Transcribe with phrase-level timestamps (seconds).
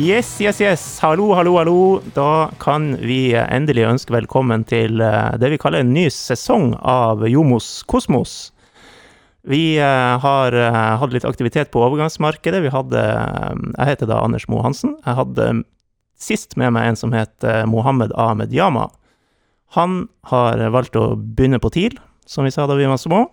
[0.00, 0.98] Yes, yes, yes.
[1.02, 2.00] Hallo, hallo, hallo.
[2.14, 7.26] Da kan vi endelig ønske velkommen til eh, det vi kaller en ny sesong av
[7.28, 8.36] Jomos Kosmos.
[9.44, 12.62] Vi eh, har eh, hatt litt aktivitet på overgangsmarkedet.
[12.64, 14.94] Vi hadde Jeg heter da Anders Moe Hansen.
[15.04, 15.48] Jeg hadde
[16.16, 18.86] sist med meg en som het Mohammed Ahmed Yama.
[19.76, 23.26] Han har valgt å begynne på TIL, som vi sa da vi var små.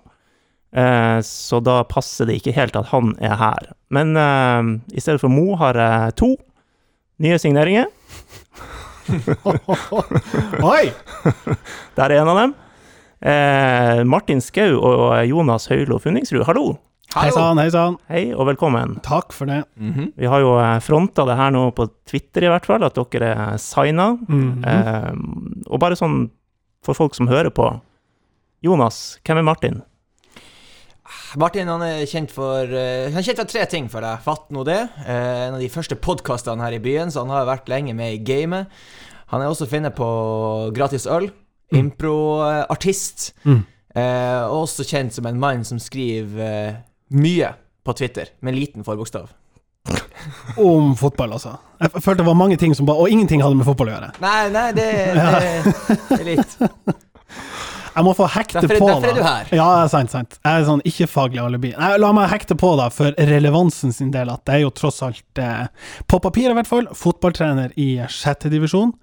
[1.23, 3.71] Så da passer det ikke helt at han er her.
[3.91, 6.31] Men i stedet for Mo har jeg to
[7.17, 7.87] nye signeringer.
[10.73, 10.91] Oi!
[11.97, 12.53] Der er en av dem.
[13.17, 16.75] Eh, Martin Skau og Jonas Høylo Funningsrud, hallo.
[17.15, 17.95] Hei sann, hei sann.
[18.11, 18.97] Hei og velkommen.
[19.05, 19.63] Takk for det.
[19.79, 20.11] Mm -hmm.
[20.15, 23.33] Vi har jo eh, fronta det her nå på Twitter, i hvert fall, at dere
[23.33, 24.17] er signa.
[24.27, 24.67] Mm -hmm.
[24.67, 25.13] eh,
[25.67, 26.29] og bare sånn
[26.83, 27.81] for folk som hører på.
[28.61, 29.81] Jonas, hvem er Martin?
[31.35, 34.21] Martin han er kjent for uh, Han er kjent for tre ting, for deg.
[34.23, 34.79] Fatt nå det.
[35.03, 38.15] Uh, en av de første podkastene her i byen, så han har vært lenge med
[38.15, 38.71] i gamet.
[39.33, 40.07] Han er også finne på
[40.75, 41.29] gratis øl.
[41.73, 41.79] Mm.
[41.81, 43.33] Improartist.
[43.43, 43.65] Mm.
[43.97, 46.79] Uh, og også kjent som en mann som skriver
[47.11, 47.51] mye
[47.87, 49.27] på Twitter, med liten forbokstav.
[50.59, 51.55] Om fotball, altså.
[51.79, 54.09] Jeg følte det var mange ting som bare Og ingenting hadde med fotball å gjøre.
[54.23, 55.75] Nei, nei, det, det,
[56.09, 56.57] det er litt
[57.97, 59.47] Jeg må få hekte derfor, på, derfor er du her.
[59.57, 60.35] Ja, sant, sant.
[60.43, 61.71] Jeg er sånn ikke-faglig alibi.
[61.73, 65.01] Nei, la meg hekte på, da, for relevansen sin del, at det er jo tross
[65.05, 65.65] alt, eh,
[66.05, 68.93] på papiret i hvert fall, fotballtrener i sjette divisjon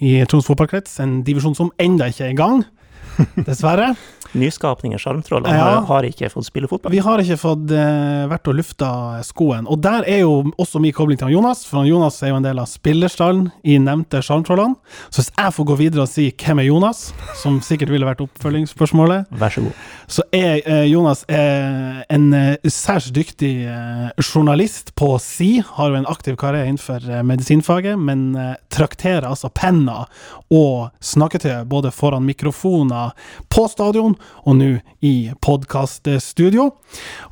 [0.00, 0.96] i Troms fotballkrets.
[1.04, 2.64] En divisjon som enda ikke er i gang,
[3.48, 3.92] dessverre.
[4.34, 5.64] Nyskapninger, sjarmtrollene, Ja.
[5.64, 6.92] har, har ikke fått spille fotball.
[6.92, 8.90] Vi har ikke fått eh, vært og lufta
[9.24, 9.66] skoen.
[9.68, 12.58] Og der er jo også min kobling til Jonas, for Jonas er jo en del
[12.58, 14.76] av spillerstallen i nevnte Sjarmtrollene.
[15.10, 17.12] Så hvis jeg får gå videre og si 'hvem er Jonas',
[17.42, 19.72] som sikkert ville vært oppfølgingsspørsmålet, Vær så god.
[20.08, 25.94] så er eh, Jonas eh, en eh, særs dyktig eh, journalist på si, har jo
[25.94, 28.36] en aktiv karriere innenfor eh, medisinfaget, men
[28.70, 30.06] trakterer altså penner
[30.50, 33.12] og snakketøy både foran mikrofoner
[33.50, 34.70] på stadion og nå
[35.04, 35.14] i
[35.44, 36.70] podkaststudio.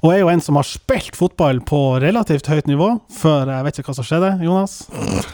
[0.02, 3.80] Og er jo en som har spilt fotball på relativt høyt nivå før jeg vet
[3.80, 4.80] ikke hva som skjedde, Jonas.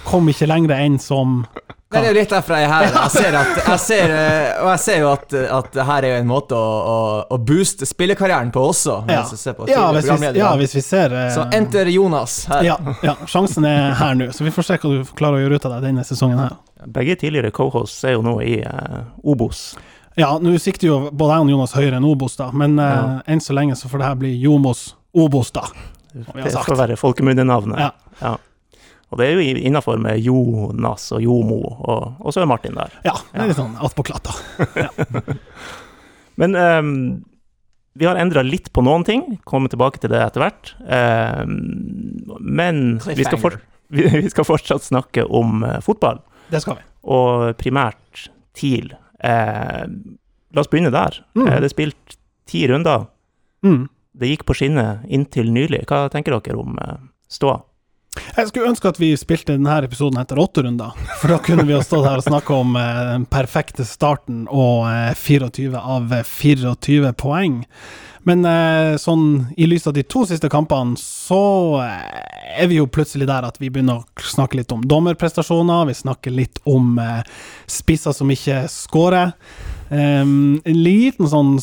[0.09, 1.43] Kom ikke lenger enn som
[1.93, 2.87] Det er jo litt derfor jeg er her.
[2.89, 4.15] Jeg ser, at, jeg ser,
[4.63, 6.97] og jeg ser jo at, at her er jo en måte å, å,
[7.37, 9.03] å booste spillekarrieren på også.
[9.13, 12.65] Ja, ser på ja, hvis, vi, ja hvis vi ser eh, Så enter Jonas her.
[12.71, 15.61] ja, ja, sjansen er her nå, så vi får se hva du klarer å gjøre
[15.61, 16.57] ut av deg denne sesongen her.
[16.97, 19.75] Begge tidligere cohosts er jo nå i eh, Obos.
[20.21, 23.21] Ja, nå sikter jo både jeg og Jonas høyere enn Obos, da, men eh, Ja.
[23.33, 25.67] enn så lenge så får det her bli Jomos Obos, da.
[26.12, 26.65] Det sagt.
[26.67, 27.78] skal være folkemunnenavnet.
[27.81, 27.91] Ja.
[28.21, 28.34] Ja.
[29.12, 32.93] Og det er jo innafor med Jonas og Jomo, og, og så er Martin der.
[33.05, 35.21] Ja, det er litt sånn attpåklatt, da.
[36.41, 37.25] Men um,
[37.93, 40.72] vi har endra litt på noen ting, kommer tilbake til det etter hvert.
[41.45, 41.59] Um,
[42.41, 43.59] men vi skal, for,
[43.93, 46.87] vi, vi skal fortsatt snakke om eh, fotball, Det skal vi.
[47.12, 48.95] og primært TIL.
[49.22, 49.83] Eh,
[50.53, 51.19] la oss begynne der.
[51.38, 51.47] Mm.
[51.47, 52.16] Eh, det er spilt
[52.49, 53.06] ti runder.
[53.65, 53.87] Mm.
[54.19, 55.84] Det gikk på skinner inntil nylig.
[55.88, 56.99] Hva tenker dere om eh,
[57.33, 57.60] ståa?
[58.37, 61.72] Jeg skulle ønske at vi spilte denne episoden etter åtte runder, for da kunne vi
[61.72, 67.15] ha stått her og snakka om eh, den perfekte starten og eh, 24 av 24
[67.21, 67.62] poeng.
[68.28, 71.43] Men eh, sånn i lys av de to siste kampene, så
[71.83, 75.97] eh, er vi jo plutselig der at vi begynner å snakke litt om dommerprestasjoner, vi
[75.99, 77.22] snakker litt om eh,
[77.66, 79.34] spisser som ikke scorer.
[79.93, 81.56] Um, en liten sånn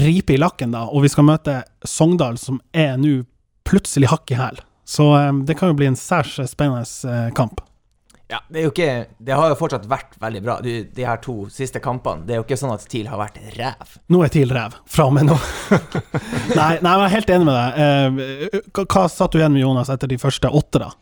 [0.00, 3.20] ripe i lakken, da, og vi skal møte Sogndal, som er nå
[3.68, 4.58] plutselig hakk i hæl.
[4.88, 7.62] Så um, det kan jo bli en særs spennende kamp.
[8.32, 8.88] Ja, det ikke
[9.20, 12.24] Det har jo fortsatt vært veldig bra, du, de her to siste kampene.
[12.26, 13.96] Det er jo ikke sånn at TIL har vært ræv.
[14.12, 15.38] Nå er TIL ræv, fra og med nå.
[16.58, 17.80] nei, nei, jeg er helt enig med deg.
[17.84, 20.92] Eh, hva, hva satt du igjen med, Jonas, etter de første åtte, da?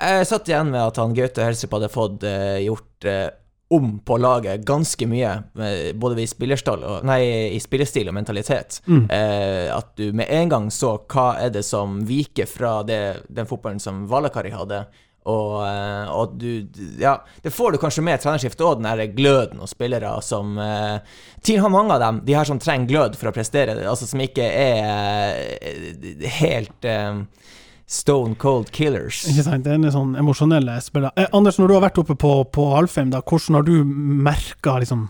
[0.00, 3.28] Jeg satt igjen med at han Gaute Helsup hadde fått eh, gjort eh,
[3.70, 5.30] om på laget ganske mye,
[5.62, 6.28] eh, både i
[6.72, 7.20] og, nei,
[7.54, 8.80] i spillestil og mentalitet.
[8.86, 9.04] Mm.
[9.06, 13.46] Eh, at du med en gang så hva er det som viker fra det, den
[13.46, 14.86] fotballen som Valakari hadde.
[15.28, 16.66] Og, eh, og du
[17.00, 21.00] Ja, det får du kanskje med trenerskiftet òg, den der gløden og spillere som eh,
[21.44, 24.22] TIL har mange av dem, de her som trenger glød for å prestere, altså som
[24.24, 27.20] ikke er eh, helt eh,
[27.90, 29.26] stone cold killers.
[29.28, 29.66] Ikke sant?
[29.66, 31.12] Det er en sånn emosjonelle spillere.
[31.20, 34.78] Eh, Anders, når du har vært oppe på, på Alfheim, da, hvordan har du merka
[34.80, 35.08] liksom,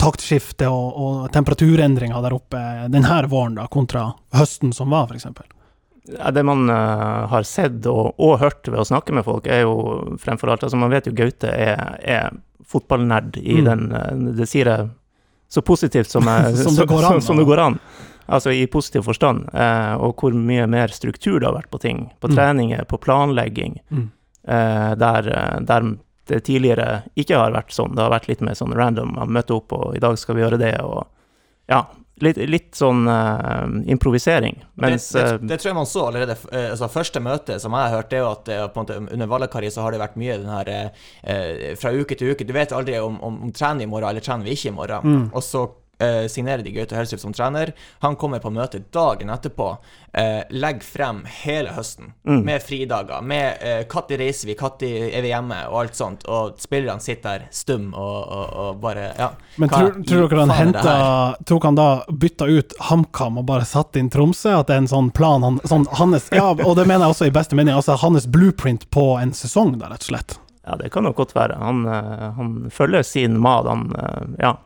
[0.00, 2.62] taktskiftet og, og temperaturendringer der oppe
[2.92, 5.55] denne våren, da, kontra høsten som var, f.eks.?
[6.06, 10.16] Det man eh, har sett og, og hørt ved å snakke med folk, er jo
[10.22, 12.30] fremfor alt altså Man vet jo Gaute er, er
[12.66, 13.64] fotballnerd i Mm.
[13.64, 14.88] den eh, Det sier jeg
[15.48, 17.78] så positivt som, jeg, Som det går an, Som, som det går an.
[18.28, 19.44] Altså i positiv forstand.
[19.54, 22.00] Eh, og hvor mye mer struktur det har vært på ting.
[22.20, 22.34] På Mm.
[22.36, 23.76] treninger, på planlegging.
[23.90, 24.08] Mm.
[24.48, 25.28] eh, der,
[25.62, 25.86] der
[26.26, 27.94] det tidligere ikke har vært sånn.
[27.94, 29.12] Det har vært litt mer sånn random.
[29.14, 31.06] Man møter opp, og i dag skal vi gjøre det, og
[31.70, 31.84] ja.
[32.24, 34.62] Litt, litt sånn uh, improvisering.
[34.80, 36.36] Mens det, det, eh, det tror jeg man så allerede.
[36.48, 38.96] eh, altså Første møte som jeg har hørt, det er jo at på en måte
[39.02, 42.46] under Valakari så har det vært mye den her uh, fra uke til uke.
[42.48, 45.28] Du vet aldri om, om, om trener i morgen eller trener vi ikke i morgen.
[45.36, 45.66] Og så
[45.98, 47.72] eh, signerer de Gaute Helsrud som trener.
[48.04, 49.76] Han kommer på møte dagen etterpå.
[50.16, 53.20] Eh, legger frem hele høsten med fridager.
[53.22, 56.24] Med eh, når reiser vi, når er vi hjemme, og alt sånt.
[56.28, 59.30] Og spillerne sitter der stum og, og, og bare Ja.
[59.56, 60.94] Men hva tror, tror dere han henta
[61.46, 64.52] Tok han da bytta ut HamKam og bare satte inn Tromsø?
[64.60, 67.28] At det er en sånn plan han, sånn hans, Ja, og det mener jeg også
[67.30, 67.74] i beste mening.
[67.76, 70.38] Altså hans blueprint på en sesong, da, rett og slett.
[70.66, 71.56] ja, det kan nok godt være.
[71.62, 74.56] Han, eh, han følger sin mal, han eh, Ja.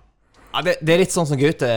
[0.52, 1.68] Ja, det, det er litt sånn som Gaute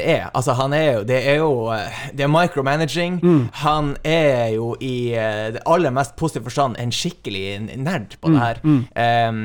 [0.00, 0.26] er.
[0.36, 3.14] Altså, han er jo Det er jo eh, Det er micromanaging.
[3.62, 8.42] Han er jo i eh, det aller mest positive forstand en skikkelig nerd på det
[8.42, 8.60] her.
[8.94, 9.40] Em,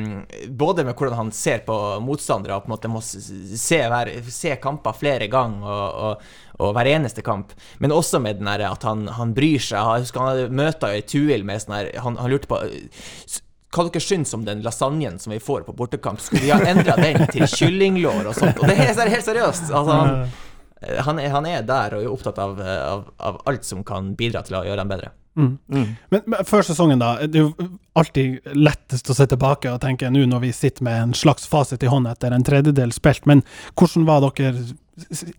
[0.60, 4.56] både med hvordan han ser på motstandere, og på en måte må se, hver, se
[4.62, 5.66] kamper flere ganger.
[5.66, 9.62] og, og og hver eneste kamp, men også med den der at han, han bryr
[9.64, 9.80] seg.
[9.80, 12.58] Jeg husker han hadde møter i Tuil med sånn her han, han lurte på
[13.24, 16.22] s- hva dere syns om den lasagnen som vi får på bortekamp?
[16.24, 18.58] Skulle vi ha endra den til kyllinglår og sånt?
[18.58, 19.70] Og det er helt seriøst.
[19.70, 20.26] Altså, han,
[21.06, 24.42] han, er, han er der og er opptatt av, av, av alt som kan bidra
[24.48, 25.14] til å gjøre dem bedre.
[25.40, 25.56] Mm.
[26.10, 27.14] Men, men før sesongen, da.
[27.24, 27.70] Det er jo
[28.00, 31.84] alltid lettest å se tilbake og tenke nå når vi sitter med en slags fasit
[31.86, 33.30] i hånd etter en tredjedel spilt.
[33.30, 33.46] Men
[33.80, 34.54] hvordan var dere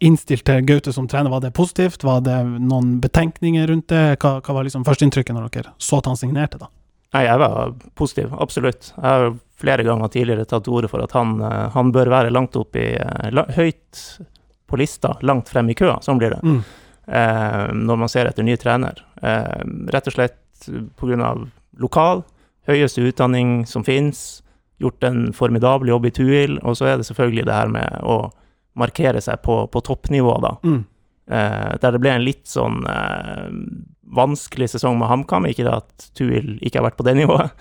[0.01, 1.33] innstilt til Gaute som trener?
[1.35, 2.07] Var det positivt?
[2.07, 4.05] Var det noen betenkninger rundt det?
[4.23, 6.71] Hva, hva var liksom førsteinntrykket når dere så at han signerte, da?
[7.15, 8.93] Nei, jeg var positiv, absolutt.
[8.95, 12.31] Jeg har flere ganger tidligere tatt til orde for at han, eh, han bør være
[12.31, 14.05] langt opp i eh, Høyt
[14.71, 15.99] på lista, langt frem i køa.
[16.05, 16.43] Sånn blir det.
[16.47, 16.61] Mm.
[17.07, 19.03] eh, når man ser etter ny trener.
[19.23, 20.39] Eh, rett og slett
[21.01, 21.35] pga.
[21.81, 22.23] lokal,
[22.69, 24.43] høyeste utdanning som finnes,
[24.81, 28.31] gjort en formidabel jobb i Tuil, og så er det selvfølgelig det her med å
[28.81, 30.55] markere seg på, på toppnivå, da.
[30.65, 30.85] Mm.
[31.31, 33.49] Eh, der det ble en litt sånn eh,
[34.17, 35.49] vanskelig sesong med HamKam.
[35.51, 37.55] Ikke det at Tuil ikke har vært på det nivået,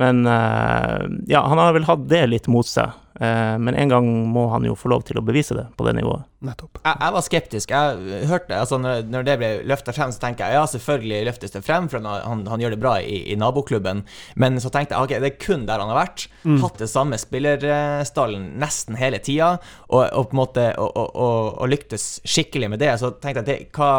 [0.00, 2.94] men eh, ja, han har vel hatt det litt mot seg.
[3.20, 5.92] Eh, men en gang må han jo få lov til å bevise det på det
[5.98, 6.24] nivået.
[6.46, 6.78] Nettopp.
[6.80, 7.72] Jeg, jeg var skeptisk.
[7.74, 11.52] Jeg hørte, altså når, når det ble løfta frem, så tenker jeg ja, selvfølgelig løftes
[11.56, 14.04] det frem, for han, han, han gjør det bra i, i naboklubben.
[14.40, 16.28] Men så tenkte jeg ok, det er kun der han har vært.
[16.62, 19.56] Hatt det samme spillerstallen nesten hele tida,
[19.90, 22.94] og, og på en måte og, og, og, og lyktes skikkelig med det.
[23.02, 23.92] Så tenkte jeg det, hva,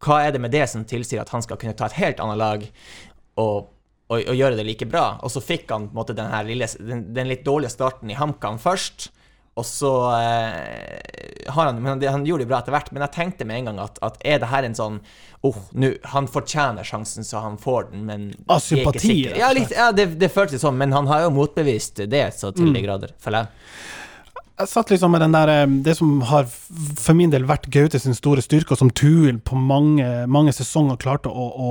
[0.00, 2.40] hva er det med det som tilsier at han skal kunne ta et helt annet
[2.40, 2.64] lag
[3.40, 3.68] og
[4.10, 5.20] og, og gjøre det like bra.
[5.22, 9.10] Og så fikk han måte den, lille, den, den litt dårlige starten i HamKam først.
[9.58, 12.90] Og så eh, har han Men det, han gjorde det bra etter hvert.
[12.94, 14.98] Men jeg tenkte med en gang at, at er det her en sånn
[15.46, 19.16] oh, nu, Han fortjener sjansen, så han får den, men ikke sympati.
[19.38, 22.72] Ja, litt, ja det, det føltes sånn, men han har jo motbevist det så til
[22.74, 23.66] de grader, føler jeg.
[24.60, 26.48] Jeg satt liksom med den der eh, Det som har
[27.00, 30.98] for min del vært Gaute sin store styrke, og som Tuil på mange, mange sesonger
[31.00, 31.70] klarte å, å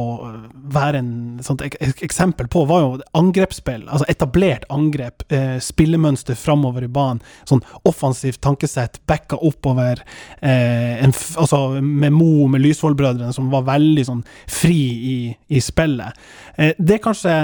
[0.74, 1.12] være en
[1.46, 3.86] sånt ek ek eksempel på, var jo angrepsspill.
[3.88, 7.22] Altså etablert angrep, eh, spillemønster framover i banen.
[7.50, 10.04] Sånn offensivt tankesett, backa oppover.
[10.42, 14.81] Eh, en altså med Mo, med Lysvoll-brødrene, som var veldig sånn fri
[15.14, 15.18] i,
[15.56, 16.30] i spillet.
[16.58, 17.40] Eh, det er kanskje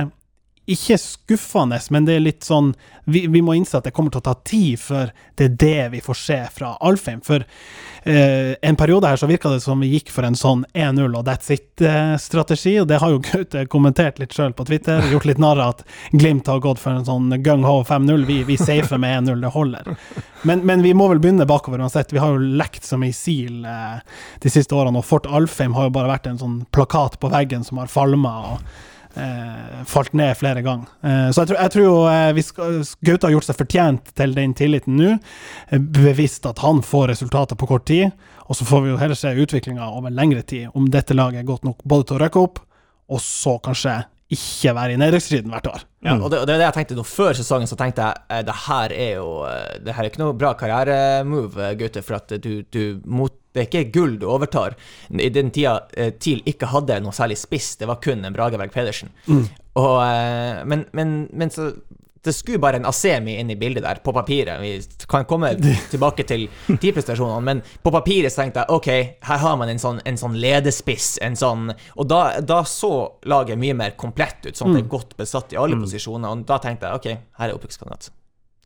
[0.65, 2.72] ikke skuffende, men det er litt sånn
[3.05, 5.89] vi, vi må innse at det kommer til å ta tid før det er det
[5.93, 7.19] vi får se fra Alfheim.
[7.25, 11.03] For eh, en periode her så virka det som vi gikk for en sånn 1-0
[11.05, 15.05] og that's it-strategi, og det har jo Gaute kommentert litt sjøl på Twitter.
[15.12, 15.86] Gjort litt narr av at
[16.17, 18.25] Glimt har gått for en sånn gung-ho 5-0.
[18.25, 19.93] Vi, vi safer med 1-0, det holder.
[20.41, 22.13] Men, men vi må vel begynne bakover uansett.
[22.13, 24.01] Vi har jo lekt som ei sil eh,
[24.41, 27.65] de siste årene, og Fort Alfheim har jo bare vært en sånn plakat på veggen
[27.67, 28.36] som har falma.
[28.50, 28.91] og eh,
[29.88, 30.89] falt ned flere ganger.
[31.03, 34.36] Eh, så jeg tror, jeg tror jo eh, skal, Gaute har gjort seg fortjent til
[34.36, 35.13] den tilliten nå.
[35.69, 38.12] Eh, bevisst at han får resultater på kort tid.
[38.45, 41.48] Og så får vi jo heller se utviklinga over lengre tid, om dette laget er
[41.48, 42.60] godt nok både til å røkke opp,
[43.10, 44.03] og så kanskje
[44.36, 45.84] ikke være i nedrykksstriden hvert år.
[46.05, 48.24] Ja, og det, og det er det jeg tenkte nå Før sesongen så tenkte jeg
[48.34, 52.17] eh, det her er jo eh, Det her er ikke noe bra karrieremove, Gaute, for
[52.17, 54.76] at du, du mot, det er ikke gull du overtar.
[55.10, 58.60] I den tida eh, TIL ikke hadde noe særlig spiss, det var kun en Brage
[58.60, 59.14] Berg Pedersen.
[59.80, 61.72] Og, eh, men, men, men så
[62.26, 64.58] det skulle bare en Asemi inn i bildet der, på papiret.
[64.62, 65.52] Vi kan komme
[65.92, 68.90] tilbake til de prestasjonene, men på papiret så tenkte jeg OK,
[69.30, 72.92] her har man en sånn, en sånn ledespiss, en sånn Og da, da så
[73.30, 76.46] laget mye mer komplett ut, sånn at det er godt besatt i alle posisjoner, og
[76.50, 78.10] da tenkte jeg OK, her er oppvekstkandidat.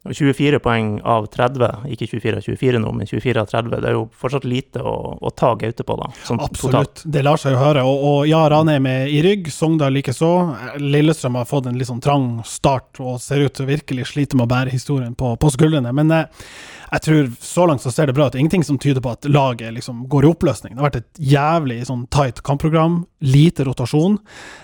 [0.08, 3.90] Og 24 poeng av 30, ikke 24 av 24 nå, men 24 av 30, det
[3.90, 6.08] er jo fortsatt lite å, å ta Gaute på, da.
[6.24, 6.56] Sånn totalt.
[6.56, 7.84] Absolutt, det lar seg jo høre.
[7.84, 10.32] Og, og ja, Ranheim er i rygg, Sogndal likeså.
[10.80, 14.40] Lillestrøm har fått en litt sånn trang start og ser ut til å virkelig slite
[14.40, 15.92] med å bære historien på, på skuldrene.
[15.92, 16.48] Men eh,
[16.94, 18.38] jeg tror så langt så ser det bra ut.
[18.40, 20.74] Ingenting som tyder på at laget liksom går i oppløsning.
[20.74, 24.16] Det har vært et jævlig sånn tight kampprogram, lite rotasjon.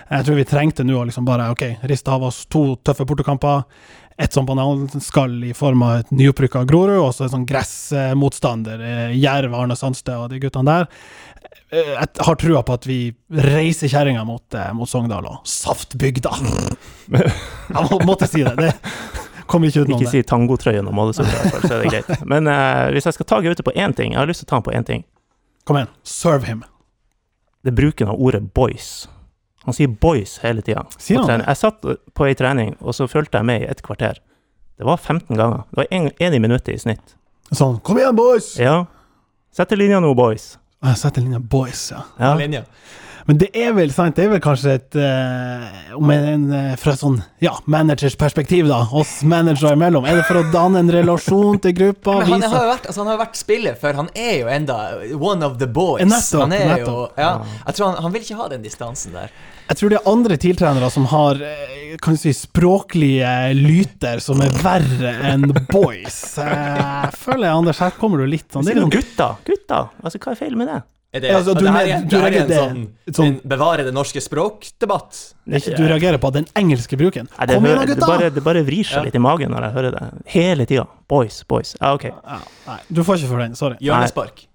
[0.09, 3.67] Jeg tror vi trengte nå å liksom bare OK, riste av oss to tøffe bortekamper
[4.17, 9.15] et sånt bananskall i form av et nyopprykka Grorud, og så en sånn gressmotstander, eh,
[9.19, 10.87] Jerv, Arne Sandstø og de guttene der.
[11.71, 16.31] Eh, Jeg har trua på at vi reiser kjerringa mot, eh, mot Sogndal og saftbygda.
[17.11, 18.55] Jeg må, måtte si det.
[18.55, 18.73] Det
[19.47, 20.11] kom ikke utenom Ikke det.
[20.13, 22.23] si tangotrøyen og Molesund, så er det greit.
[22.25, 24.49] Men uh, hvis jeg skal ta Gaute på én ting, jeg har lyst til å
[24.49, 25.03] ta han på én ting.
[25.65, 26.63] Kom igjen, serve him.
[27.65, 29.07] Det er bruken av ordet 'boys'.
[29.65, 30.85] Han sier boys hele tida.
[31.09, 34.19] Jeg satt på ei trening, og så fulgte jeg med i et kvarter.
[34.77, 35.63] Det var 15 ganger.
[35.71, 35.87] Det var
[36.19, 37.15] én i minuttet i snitt.
[37.53, 38.55] Sånn, kom igjen, boys!
[38.59, 38.85] Ja.
[39.69, 40.57] til linja nå, boys.
[40.95, 42.03] Sett til linja boys, ja.
[42.19, 42.33] Ja.
[42.39, 42.65] Linja.
[43.25, 46.93] Men det er vel sant, det er vel kanskje et uh, Om en, eh, fra
[46.93, 51.57] sånn ja, managers perspektiv, da, oss managere imellom, er det for å danne en relasjon
[51.63, 52.19] til gruppa?
[52.19, 53.97] Men han vise- har jo vært, altså han har jo vært spiller før.
[54.03, 54.77] Han er jo enda
[55.17, 56.05] one of the boys.
[56.05, 57.17] Nettopp, han er nettopp.
[57.17, 59.33] Jo, ja, jeg tror han, han vil ikke ha den distansen der.
[59.65, 64.41] Jeg tror det er andre TIL-trenere som har eh, kan du si, språklige lyter som
[64.45, 66.19] er verre enn boys.
[66.37, 66.51] Eh,
[67.09, 69.31] Jeg føler, Anders, her kommer du litt sånn det er du sånn gutta?
[69.47, 69.87] Gutta?
[70.03, 70.83] Altså, hva er feil med det?
[71.15, 72.79] Er det, Ja, altså, du det her er- du det her er en det- sånn,
[73.15, 75.19] sånn- en bevare det norske språk-debatt.
[75.47, 77.29] Du reagerer på den engelske bruken.
[77.39, 78.07] Nei, det, Kom igjen, gutta!
[78.09, 79.03] bare, det bare vrir seg Ja.
[79.03, 80.03] litt i magen når jeg hører det.
[80.33, 80.85] Hele tida.
[81.07, 81.75] Boys, boys.
[81.79, 82.03] Ah, OK.
[82.11, 83.55] Ja, nei, du får ikke for den.
[83.55, 83.77] Sorry.
[83.79, 84.45] Hjørnespark.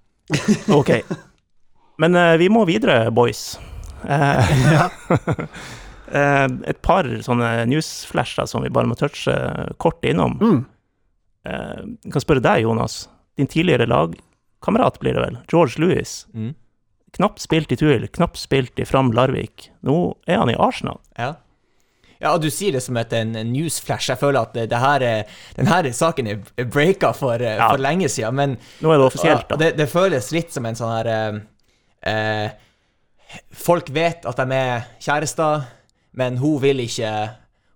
[0.68, 1.02] ok.
[1.98, 3.58] Men uh, vi må videre, boys.
[4.04, 4.90] Uh, Ja.
[6.12, 9.32] eh, et par sånne newsflasher som vi bare må touche
[9.78, 10.38] kort innom.
[10.40, 10.66] Mm.
[11.46, 13.08] Eh, jeg kan spørre deg, Jonas.
[13.38, 13.86] Din tidligere
[14.60, 15.38] lagkamerat blir det vel?
[15.48, 16.26] George Lewis.
[16.34, 16.54] Mm.
[17.16, 19.70] Knapt spilt i Tuil, knapt spilt i Fram Larvik.
[19.82, 21.00] Nå er han i Arsenal.
[21.18, 21.34] Ja.
[22.20, 24.10] Ja, og du sier det som et, en, newsflash.
[24.10, 27.70] Jeg føler at det, det her er, saken er er breaka for, eh, Ja.
[27.70, 29.56] for lenge siden, men Nå er det offisielt, da.
[29.56, 31.40] det, det føles litt som en sånn her eh,
[32.12, 32.50] eh,
[33.54, 35.64] Folk vet at de er kjærester,
[36.12, 37.30] men hun vil ikke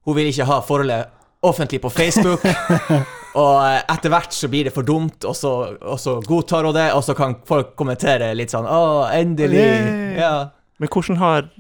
[0.04, 1.06] Hun vil ikke ha forholdet
[1.42, 2.44] offentlig på Facebook.
[3.34, 6.76] og eh, etter hvert så blir det for dumt, og så, og så godtar hun
[6.76, 9.64] det, og så kan folk kommentere litt sånn Å, endelig.
[9.64, 10.14] Yeah.
[10.20, 10.34] Ja.
[10.78, 11.50] Men hvordan har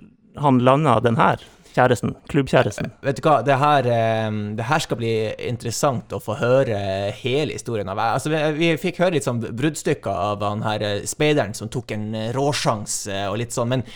[0.42, 1.42] han landa den her
[1.74, 2.14] kjæresten?
[2.30, 2.92] Klubbkjæresten?
[3.02, 5.14] Vet du hva, det her, eh, det her skal bli
[5.48, 6.78] interessant å få høre
[7.18, 7.98] hele historien av.
[7.98, 11.96] Altså, vi, vi fikk høre litt sånn bruddstykker av han her eh, speideren som tok
[11.96, 13.86] en eh, råsjanse og litt sånn, men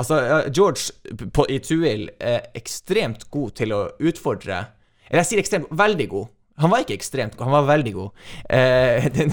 [0.00, 4.64] altså, George på, i Tuil er ekstremt god til å utfordre
[5.10, 6.30] Eller jeg sier ekstremt, veldig god.
[6.60, 8.22] Han var ikke ekstremt god, han var veldig god.
[8.48, 9.32] Eh, den,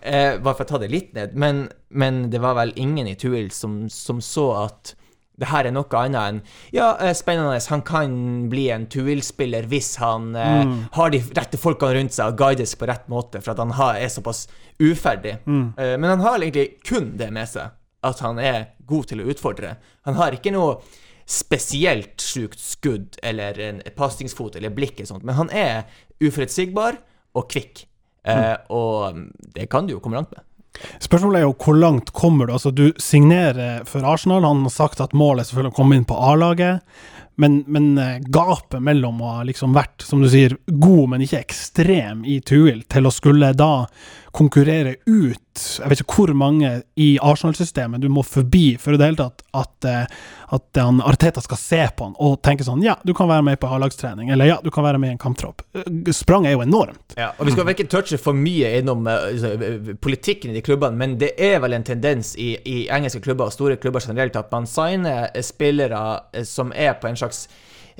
[0.00, 1.36] eh, bare for å ta det litt ned.
[1.38, 4.94] Men, men det var vel ingen i Tuil som, som så at
[5.40, 6.36] det her er noe annet enn
[6.74, 8.12] Ja, eh, spennende, han kan
[8.52, 12.86] bli en Tuil-spiller hvis han eh, har de rette folkene rundt seg og guides på
[12.90, 14.46] rett måte, for at han har, er såpass
[14.78, 15.40] uferdig.
[15.78, 17.74] Eh, men han har egentlig kun det med seg,
[18.04, 19.76] at han er god til å utfordre.
[20.06, 20.78] Han har ikke noe
[21.26, 25.84] spesielt sjukt skudd eller en pasningsfot eller blikk eller sånt, men han er
[26.22, 26.98] uforutsigbar
[27.34, 27.86] og kvikk.
[28.24, 29.24] Eh, og
[29.56, 30.44] det kan du jo komme langt med.
[31.02, 32.54] Spørsmålet er jo hvor langt kommer du?
[32.56, 34.46] Altså, du signerer for Arsenal.
[34.46, 36.82] Han har sagt at målet er selvfølgelig å komme inn på A-laget.
[37.40, 41.42] Men, men eh, gapet mellom å ha liksom vært, som du sier, god, men ikke
[41.42, 43.86] ekstrem i Tuil, til å skulle da
[44.34, 45.40] konkurrere ut
[45.78, 49.44] Jeg vet ikke hvor mange i Arsenal-systemet du må forbi for i det hele tatt
[49.54, 50.16] at, eh,
[50.56, 53.60] at han, Arteta skal se på han og tenke sånn Ja, du kan være med
[53.62, 55.62] på A-lagstrening, eller ja, du kan være med i en kamptropp.
[56.14, 57.14] Sprang er jo enormt.
[57.18, 60.64] Ja, og Vi skal vel ikke touche for mye innom eh, eh, politikken i de
[60.66, 64.36] klubbene, men det er vel en tendens i, i engelske klubber og store klubber generelt
[64.40, 66.02] at man signer eh, spillere
[66.34, 67.46] eh, som er på en slags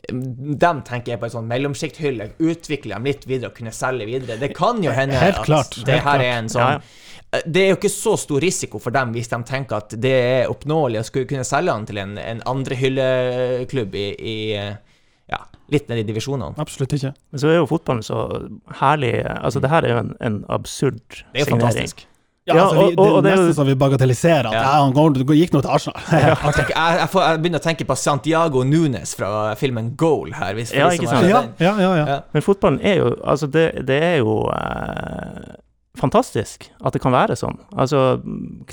[0.08, 4.36] dem tenker jeg på en sånn mellomsjikthylle, utvikle dem litt videre og kunne selge videre.
[4.40, 6.24] Det kan jo hende Helt at klart, det helt her klart.
[6.28, 7.40] er en sånn Ja, ja.
[7.50, 10.50] Det er jo ikke så stor risiko for dem hvis de tenker at det er
[10.52, 14.76] oppnåelig å skulle kunne selge den til en, en andrehylleklubb i, i eh,
[15.32, 15.40] ja,
[15.74, 16.54] litt ned i divisjonene.
[16.62, 17.10] Absolutt ikke.
[17.34, 18.20] Men så er jo fotballen så
[18.78, 21.64] herlig Altså, det her er jo en, en absurd Det er jo signering.
[21.66, 22.06] fantastisk.
[22.46, 24.62] Ja, Ja, altså, vi, det, og- og det er nesten så vi bagatelliserer at Ja.
[24.62, 24.72] ja.
[24.84, 26.02] han gikk nå til Arsenal.
[26.52, 30.52] Tenker, jeg, jeg, får, jeg begynner å tenke på Santiago Nunes fra filmen Goal her.
[30.54, 31.24] Hvis, Ja, ikke sant?
[31.30, 32.06] ja, ja, ja, ja.
[32.06, 32.20] Ja.
[32.34, 35.54] Men fotballen er jo Altså, det, det er jo eh,
[35.96, 37.56] fantastisk at det kan være sånn.
[37.80, 38.20] Altså,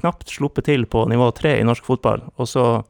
[0.01, 2.84] knapt sluppet til på nivå tre i norsk fotball, og så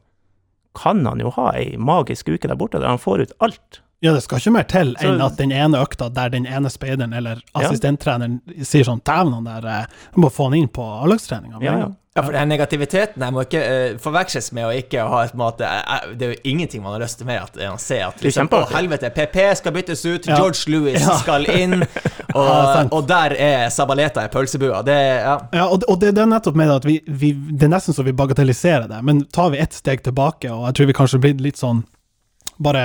[0.74, 4.12] kan han jo ha ei magisk uke der borte, der han får ut alt Ja,
[4.16, 7.38] det skal ikke mer til enn at den ene økta der den ene speideren eller
[7.54, 11.60] assistenttreneren sier sånn Dæven, han der Vi må få han inn på A-lagstreninga.
[11.62, 11.90] Ja, ja.
[12.12, 15.64] Ja, for den negativiteten her må ikke uh, forveksles med å ikke ha et måte
[15.64, 18.50] eh, Det er jo ingenting man har lyst til med at man ser at liksom,
[18.52, 20.36] å helvete, PP skal byttes ut, Ja.
[20.42, 21.14] George Lewis Ja.
[21.22, 21.78] skal inn,
[22.36, 24.82] og, Ja, og der er Sabaleta i pølsebua.
[24.84, 25.38] Det ja.
[25.56, 27.72] Ja, og det, og det, det er nettopp med det at vi, vi Det er
[27.78, 30.98] nesten så vi bagatelliserer det, men tar vi ett steg tilbake, og jeg tror vi
[31.00, 31.80] kanskje blir litt sånn
[32.62, 32.82] bare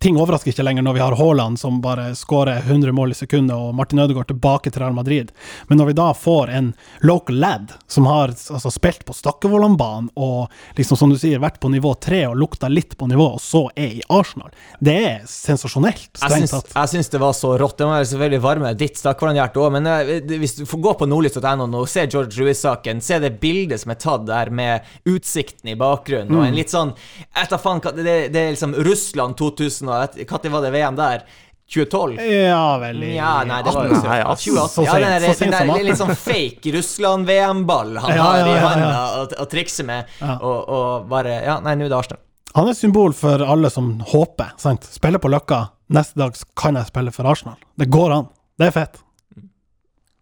[0.00, 3.52] Ting overrasker ikke lenger når vi har Haaland som bare skårer 100 mål i sekundet,
[3.52, 5.28] og Martin Ødegaard tilbake til Real Madrid.
[5.68, 6.70] Men når vi da får en
[7.04, 11.68] local lad som har altså, spilt på Stakkevollan-banen og liksom som du sier, vært på
[11.72, 14.48] nivå tre og lukta litt på nivå, og så er i Arsenal,
[14.80, 16.72] det er sensasjonelt, Jeg strengt syns, tatt.
[16.78, 17.76] jeg syns det var så rått.
[17.82, 21.68] Det må selvfølgelig varme ditt Stakkevollan-hjerte òg, men eh, hvis du får gå på nordlys.no
[21.68, 25.76] nå og se George Ruiz-saken, se det bildet som er tatt der med utsikten i
[25.80, 29.36] bakgrunnen, og en litt sånn Jeg vet da faen, hva- det, det er liksom Russland
[29.38, 31.24] 2000, og når var det VM der?
[31.70, 32.16] 2012?
[32.26, 34.70] Ja vel Ja, nei, det var jo 18, Nei, ja, 2018.
[34.74, 35.84] Så Ja, den, der, så sent den der som 18.
[35.86, 38.70] litt sånn fake Russland-VM-ball han Ja, har ja, i ja, ja.
[38.72, 40.34] handa og, og trikser med, Ja.
[40.40, 42.22] og, og bare Ja, nei, nå er det Arsenal.
[42.58, 44.56] Han er symbol for alle som håper.
[44.58, 44.88] sant?
[44.90, 45.60] Spiller på Løkka,
[45.94, 47.54] neste dag kan jeg spille for Arsenal.
[47.78, 48.26] Det går an.
[48.58, 48.98] Det er fett.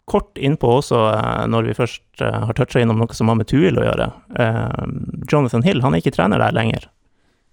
[0.09, 3.49] Kort innpå også, eh, når vi først eh, har toucha innom noe som har med
[3.49, 4.07] Tuil å gjøre.
[4.37, 4.85] Eh,
[5.29, 6.85] Jonathan Hill han er ikke trener der lenger.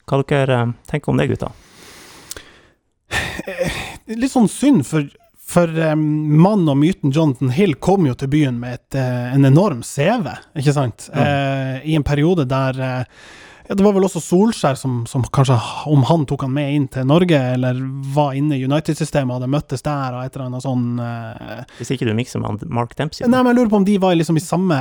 [0.07, 1.53] Hva dere eh, tenker om det, gutta?
[4.07, 5.09] Litt sånn synd, for,
[5.43, 6.05] for um,
[6.39, 10.31] mannen og myten Jonathan Hill kom jo til byen med et, eh, en enorm CV,
[10.59, 11.09] ikke sant?
[11.11, 13.03] Eh, I en periode der uh,
[13.67, 15.59] ja, Det var vel også Solskjær som, som kanskje,
[15.91, 17.83] om han tok han med inn til Norge, eller
[18.15, 22.07] var inne i United-systemet hadde møttes der, og et eller annet sånn uh, Hvis ikke
[22.07, 23.27] du mikser med Mark Dempsey?
[23.27, 24.81] Nei, men jeg lurer på om de var liksom i samme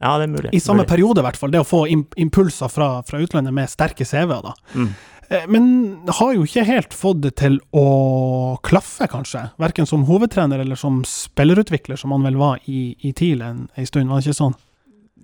[0.00, 0.50] Ja, det er mulig.
[0.54, 0.88] I samme mulig.
[0.92, 1.50] periode, i hvert fall.
[1.50, 1.80] Det å få
[2.16, 4.52] impulser fra, fra utlandet med sterke CV-er, da.
[4.74, 4.92] Mm.
[5.30, 5.64] Eh, Men
[6.20, 9.42] har jo ikke helt fått det til å klaffe, kanskje.
[9.58, 13.86] Verken som hovedtrener eller som spillerutvikler, som han vel var i, i TIL en, en
[13.90, 14.54] stund, var det ikke sånn?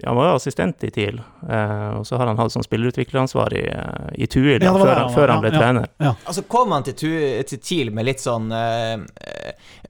[0.02, 3.54] Ja, Han var jo assistent i TIL, eh, og så har han hatt sånn spillerutvikleransvar
[3.54, 5.60] i, eh, i TUIL Ja, før, han, før han ble Ja, ja.
[5.62, 6.16] trener.
[6.26, 8.98] Altså, kom han til, Tu- til TIL med litt sånn eh,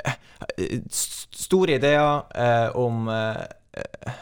[0.04, 0.12] eh,
[0.92, 3.40] Store ideer eh, om eh,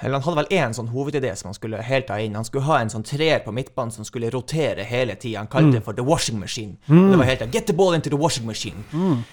[0.01, 2.37] Eller han hadde vel én sånn hovedidé som han skulle helt ta inn.
[2.39, 5.43] Han skulle ha en sånn treer på midtbanen som skulle rotere hele tida.
[5.43, 6.79] Han kalte det for the washing machine.
[6.87, 8.85] Det var helt Get the ball into the washing machine.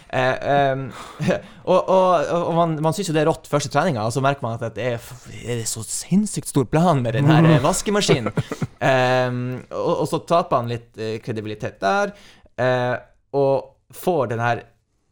[0.10, 0.90] Eh, um,
[1.72, 4.46] og og, og man, man syns jo det er rått første treninga, og så merker
[4.46, 5.12] man at det er,
[5.46, 8.34] er det så sinnssykt stor plan med den her eh, vaskemaskinen.
[8.34, 12.14] um, og, og så taper han litt eh, kredibilitet der,
[12.60, 12.96] eh,
[13.40, 14.66] og får den her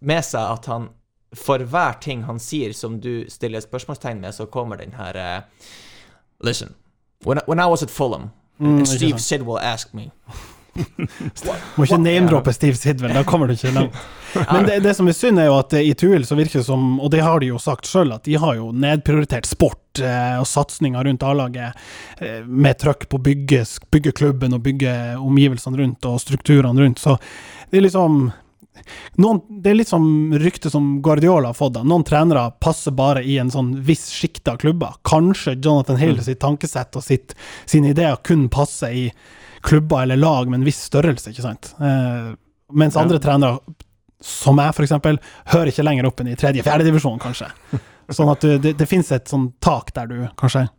[0.07, 0.91] med seg at han
[1.35, 5.69] for hver ting han sier som du stiller spørsmålstegn med, så kommer den her uh,
[6.43, 6.75] Listen,
[7.25, 9.19] when I, when I was at Fulham, Mm, and Steve.
[9.19, 10.09] Sidwell asked me
[11.75, 13.95] Må ikke name-droppe Steve Sidwell, da kommer du ikke langt.
[14.53, 16.67] Men det, det som er synd, er jo at eh, i TUIL så virker det
[16.67, 20.35] som, og det har de jo sagt sjøl, at de har jo nedprioritert sport eh,
[20.37, 21.81] og satsinga rundt A-laget
[22.21, 27.01] eh, med trøkk på å bygge, bygge klubben og bygge omgivelsene rundt og strukturene rundt.
[27.01, 27.17] Så
[27.71, 28.27] det er liksom
[29.17, 31.73] noen, Det er litt som ryktet som Guardiola har fått.
[31.73, 31.83] da.
[31.83, 34.95] Noen trenere passer bare i en sånn viss sjikte av klubber.
[35.03, 37.35] Kanskje Jonathan Hill sitt tankesett og sitt,
[37.65, 39.11] sine ideer kun passer i
[39.61, 41.73] klubber eller lag med en viss størrelse, ikke sant.
[41.81, 42.35] Eh,
[42.73, 43.01] mens Ja.
[43.01, 43.59] andre trenere,
[44.21, 47.49] som jeg eksempel, hører ikke lenger opp enn i tredje-fjerde divisjon, kanskje.
[48.09, 50.69] Sånn at du, det, det finnes et sånn tak der du kanskje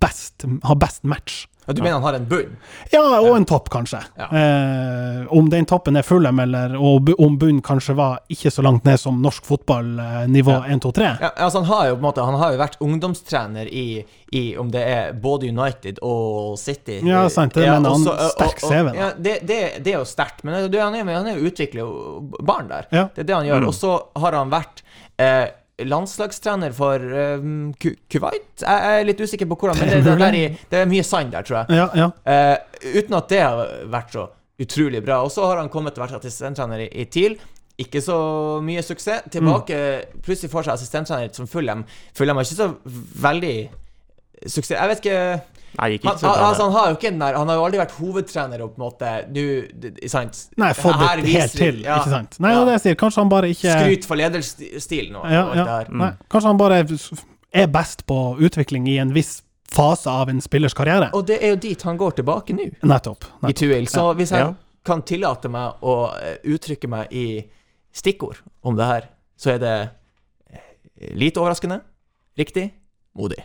[0.00, 1.46] best, har best match.
[1.66, 2.56] Ja, Du mener han har en bunn?
[2.92, 3.98] Ja, og en topp, kanskje.
[4.16, 4.26] Ja.
[4.30, 8.84] Eh, om den toppen er Fulham, eller og om bunnen kanskje var ikke så langt
[8.86, 10.60] ned som norsk fotball eh, Ja.
[10.70, 11.10] 1, 2, 3.
[11.20, 14.44] Ja, altså han har jo på en måte Han har jo vært ungdomstrener i, i
[14.56, 17.00] om det er både United og City.
[17.02, 18.06] Ja, sant, det mener han.
[18.06, 18.94] også- og- Sterk CV.
[18.94, 20.94] Ja, det, det, det er jo sterkt, men han,
[21.26, 22.86] er, jo utvikler barn der.
[22.92, 23.08] Ja.
[23.14, 23.60] Det er det han gjør.
[23.62, 23.68] Mm.
[23.68, 24.82] Og så har han vært
[25.18, 25.48] eh,
[25.84, 27.02] landslagstrener for
[27.82, 28.46] Ku- Kuwait?
[28.62, 31.34] Jeg er litt usikker på hvordan, men det, det, der i, det er mye sand
[31.34, 31.76] der, tror jeg.
[31.82, 32.08] Ja, ja.
[32.24, 33.60] Uh, uten at det har
[33.92, 34.24] vært så
[34.62, 35.20] utrolig bra.
[35.26, 37.36] Og så har han kommet til å være assistenttrener i, i TIL.
[37.76, 38.16] Ikke så
[38.64, 39.26] mye suksess.
[39.34, 39.78] Tilbake,
[40.24, 41.84] plutselig får seg assistenttrener som Fulham.
[42.16, 42.70] Fulham har ikke så
[43.26, 43.56] veldig
[44.46, 44.78] suksess.
[44.78, 45.20] Jeg vet ikke
[45.78, 46.48] Nei, gikk ikke så bra.
[46.48, 48.80] altså, han har jo ikke den der Han har jo aldri vært hovedtrener og på
[48.80, 49.42] en måte Du,
[49.82, 50.48] det- sant?
[50.56, 52.38] Nei, fått det helt til, ja, ikke sant.
[52.40, 52.64] Nei, ja.
[52.64, 52.94] det jeg sier.
[53.00, 55.24] Kanskje han bare ikke Skryt for lederstil nå.
[55.30, 55.80] ja, ja.
[55.90, 56.82] Nei, Kanskje han bare
[57.52, 61.10] er best på utvikling i en viss fase av en spillers karriere.
[61.12, 62.68] Og det er jo dit han går tilbake nå.
[62.86, 63.24] Nettopp.
[63.24, 63.56] i nettopp.
[63.58, 63.86] Tuil.
[63.90, 64.54] Så hvis jeg Ja.
[64.84, 67.44] kan tillate meg å eh, uttrykke meg i
[67.92, 69.90] stikkord om det her, så er det
[70.52, 71.80] eh, lite overraskende,
[72.38, 72.70] riktig,
[73.16, 73.42] modig.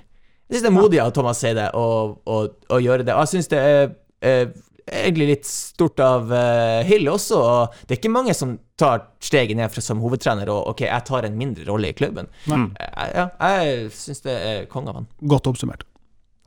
[0.51, 1.85] Jeg syns det er modig av Thomas Seide å,
[2.27, 2.37] å,
[2.75, 3.13] å gjøre det.
[3.15, 3.85] Og jeg syns det er
[4.19, 4.49] eh,
[4.91, 7.37] egentlig litt stort av eh, Hill også.
[7.39, 11.07] og Det er ikke mange som tar steget ned fra som hovedtrener og ok, jeg
[11.07, 12.27] tar en mindre rolle i klubben.
[12.51, 12.67] Mm.
[13.15, 15.07] Ja, jeg syns det er konge av han.
[15.31, 15.87] Godt oppsummert.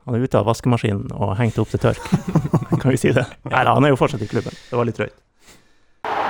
[0.05, 2.05] Han er ute av vaskemaskinen og hengt opp til tørk.
[2.81, 3.25] kan vi si det?
[3.49, 4.53] Nei da, han er jo fortsatt i klubben.
[4.69, 5.17] Det var litt drøyt.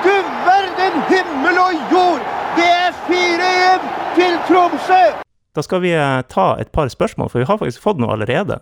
[0.06, 0.16] Du
[0.48, 2.24] verden himmel og jord!
[2.56, 5.25] Det er 4-1 til Tromsø!
[5.56, 8.60] Da skal vi eh, ta et par spørsmål, for vi har faktisk fått noe allerede.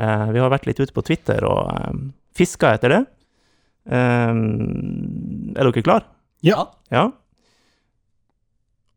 [0.00, 2.02] Eh, vi har vært litt ute på Twitter og eh,
[2.38, 3.00] fiska etter det.
[3.90, 4.34] Eh,
[5.54, 6.06] er dere klar?
[6.46, 6.68] Ja.
[6.94, 7.08] Ja.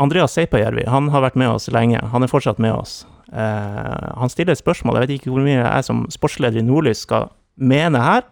[0.02, 2.02] Andreas Seipajärvi, han har vært med oss lenge.
[2.14, 3.04] Han er fortsatt med oss.
[3.32, 4.98] Eh, han stiller et spørsmål.
[4.98, 7.30] Jeg vet ikke hvor mye jeg som sportsleder i Nordlys skal
[7.62, 8.26] mene her.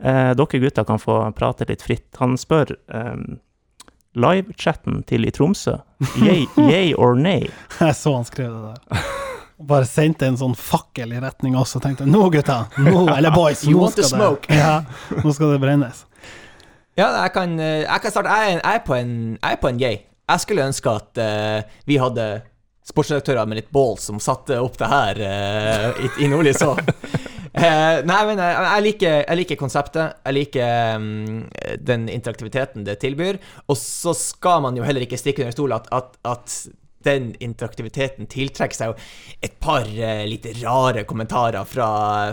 [0.00, 2.08] Eh, dere gutter kan få prate litt fritt.
[2.22, 3.18] Han spør eh,
[4.14, 5.78] livechatten til i Tromsø,
[6.22, 7.48] yay, yay or nay?
[7.80, 9.04] Jeg så han skrev det der.
[9.64, 13.62] Bare sendte en sånn fakkel i retning oss og tenkte nå, gutta, nå, eller boys,
[13.70, 14.80] nå skal, det, ja,
[15.22, 16.02] nå skal det brennes.
[16.94, 18.34] Ja, jeg kan, eh, jeg kan starte.
[18.34, 20.02] Jeg er, jeg er på en, jeg er på en yay.
[20.24, 22.26] Jeg skulle ønske at uh, vi hadde
[22.86, 26.80] sportsredaktører med litt bål som satte opp det her uh, i, i Nordlys òg.
[27.54, 30.16] Eh, nei, men jeg, jeg, liker, jeg liker konseptet.
[30.26, 31.44] Jeg liker um,
[31.78, 33.38] den interaktiviteten det tilbyr.
[33.70, 36.56] Og så skal man jo heller ikke stikke under stol at, at, at
[37.04, 38.96] den interaktiviteten tiltrekker seg jo
[39.44, 41.88] et par eh, litt rare kommentarer fra,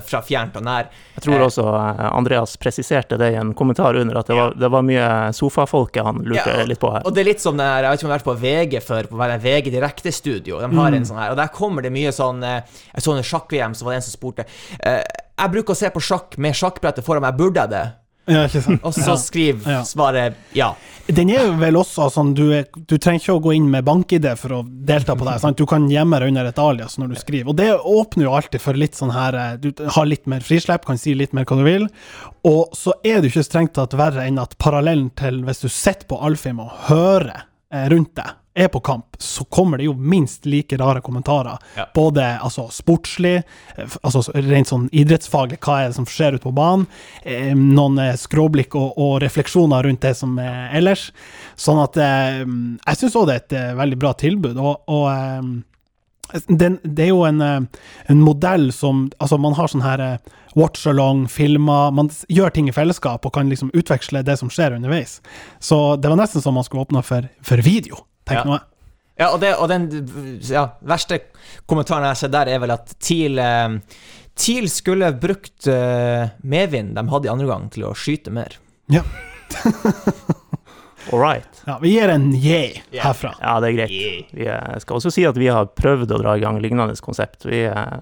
[0.05, 0.89] fra fjernt og nær.
[1.17, 4.71] Jeg tror også eh, Andreas presiserte det i en kommentar under, at det var, det
[4.73, 7.05] var mye sofafolket han lurte Ja, litt på her.
[7.07, 8.38] Og det er litt som det her, jeg vet ikke om du har vært på
[8.45, 10.62] VG før, på VG Direktestudio.
[10.62, 12.62] De har en sånn her, og der kommer det mye sånn eh,
[12.93, 14.47] Jeg så under sjakk-VM, så var det en som spurte
[14.79, 17.86] eh, Jeg bruker å se på sjakk med sjakkbrettet foran meg, burde jeg det?
[18.32, 18.82] Ja, ikke sant?
[18.88, 19.82] Og så skriv Ja.
[19.88, 20.72] svaret ja.
[21.12, 23.84] Den er jo vel også sånn, du, er, du trenger ikke å gå inn med
[23.84, 25.34] bank-ID for å delta på det.
[25.44, 25.58] Sant?
[25.60, 27.50] Du kan gjemme deg under et alias når du skriver.
[27.52, 30.86] Og det åpner jo alltid for litt sånn her eh, Du har litt mer frislepp,
[30.88, 31.88] kan si litt mer hva du vil.
[32.48, 35.67] Og så er det jo ikke strengt tatt verre enn at parallellen til hvis du
[35.74, 39.93] sitter på Alfheim og hører eh, rundt deg, er på kamp, så kommer det jo
[39.93, 41.57] minst like rare kommentarer.
[41.77, 41.87] Ja.
[41.95, 43.43] Både altså, sportslig,
[43.75, 46.87] eh, altså rent sånn idrettsfaglig, hva er det som skjer ute på banen,
[47.23, 51.09] eh, noen eh, skråblikk og, og refleksjoner rundt det som er ellers.
[51.55, 54.59] Sånn at eh, jeg syns òg det er et eh, veldig bra tilbud.
[54.59, 55.51] og, og eh,
[56.47, 57.61] den, det er jo en, eh,
[58.11, 62.75] en modell som Altså, man har sånn her eh, watch-along, filmer Man gjør ting i
[62.75, 65.19] fellesskap og kan liksom utveksle det som skjer underveis.
[65.59, 68.43] Så det var nesten som man skulle åpna for, for video, tenk Ja.
[68.45, 68.60] noe.
[69.21, 69.86] Ja, og, det, og den
[70.49, 71.19] ja, verste
[71.69, 73.75] kommentaren jeg har sett der, er vel at TIL eh,
[74.39, 78.55] TIL skulle brukt eh, medvind de hadde i andre gang, til å skyte mer.
[78.89, 79.03] Ja.
[81.12, 81.62] All right.
[81.65, 81.77] ja.
[81.81, 83.34] Vi gir en yeah yeah herfra.
[83.41, 84.31] Ja, det er greit.
[84.31, 87.45] Vi eh, skal også si at vi har prøvd å dra i gang lignende konsept.
[87.49, 87.97] Vi, eh,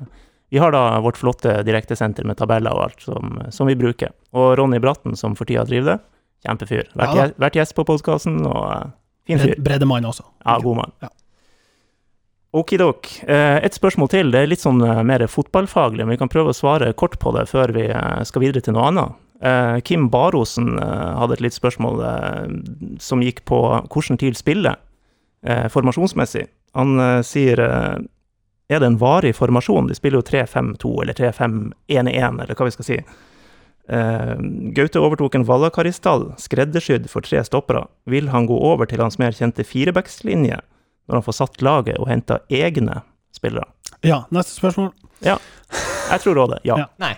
[0.51, 4.11] vi har da vårt flotte direktesenter med tabeller og alt som, som vi bruker.
[4.35, 5.99] Og Ronny Bratten, som for tida driver det,
[6.47, 6.91] kjempefyr.
[6.99, 8.91] Vært, Ja vært gjest på podkasten, og
[9.29, 9.55] fin fyr.
[9.63, 10.25] Bredde mann også.
[10.43, 10.93] Ja, god mann.
[11.05, 11.13] Ja.
[12.51, 13.07] Okidok.
[13.27, 14.31] Eh, et spørsmål til.
[14.33, 17.33] Det er litt sånn eh, mer fotballfaglig, men vi kan prøve å svare kort på
[17.35, 19.25] det før vi eh, skal videre til noe annet.
[19.87, 22.01] Kim Barosen hadde et litt spørsmål
[22.99, 24.75] som gikk på hvordan TIL spiller
[25.71, 26.41] formasjonsmessig.
[26.75, 28.03] Han sier er
[28.67, 29.87] det en varig formasjon?
[29.87, 32.99] De spiller jo 3-5-2 eller 3-5-1-1, eller hva vi skal si.
[33.89, 34.35] Eh,
[34.77, 37.87] Gaute overtok en Vallakaristall, skreddersydd for tre stoppere.
[38.09, 40.59] Vil han gå over til hans mer kjente firebackslinje
[41.09, 43.01] når han får satt laget og henta egne
[43.33, 43.65] spillere?
[44.05, 44.91] Ja, neste spørsmål.
[45.25, 45.39] Ja.
[46.11, 46.61] Jeg tror òg det.
[46.69, 46.77] Ja.
[46.83, 46.87] Ja.
[47.01, 47.15] Nei.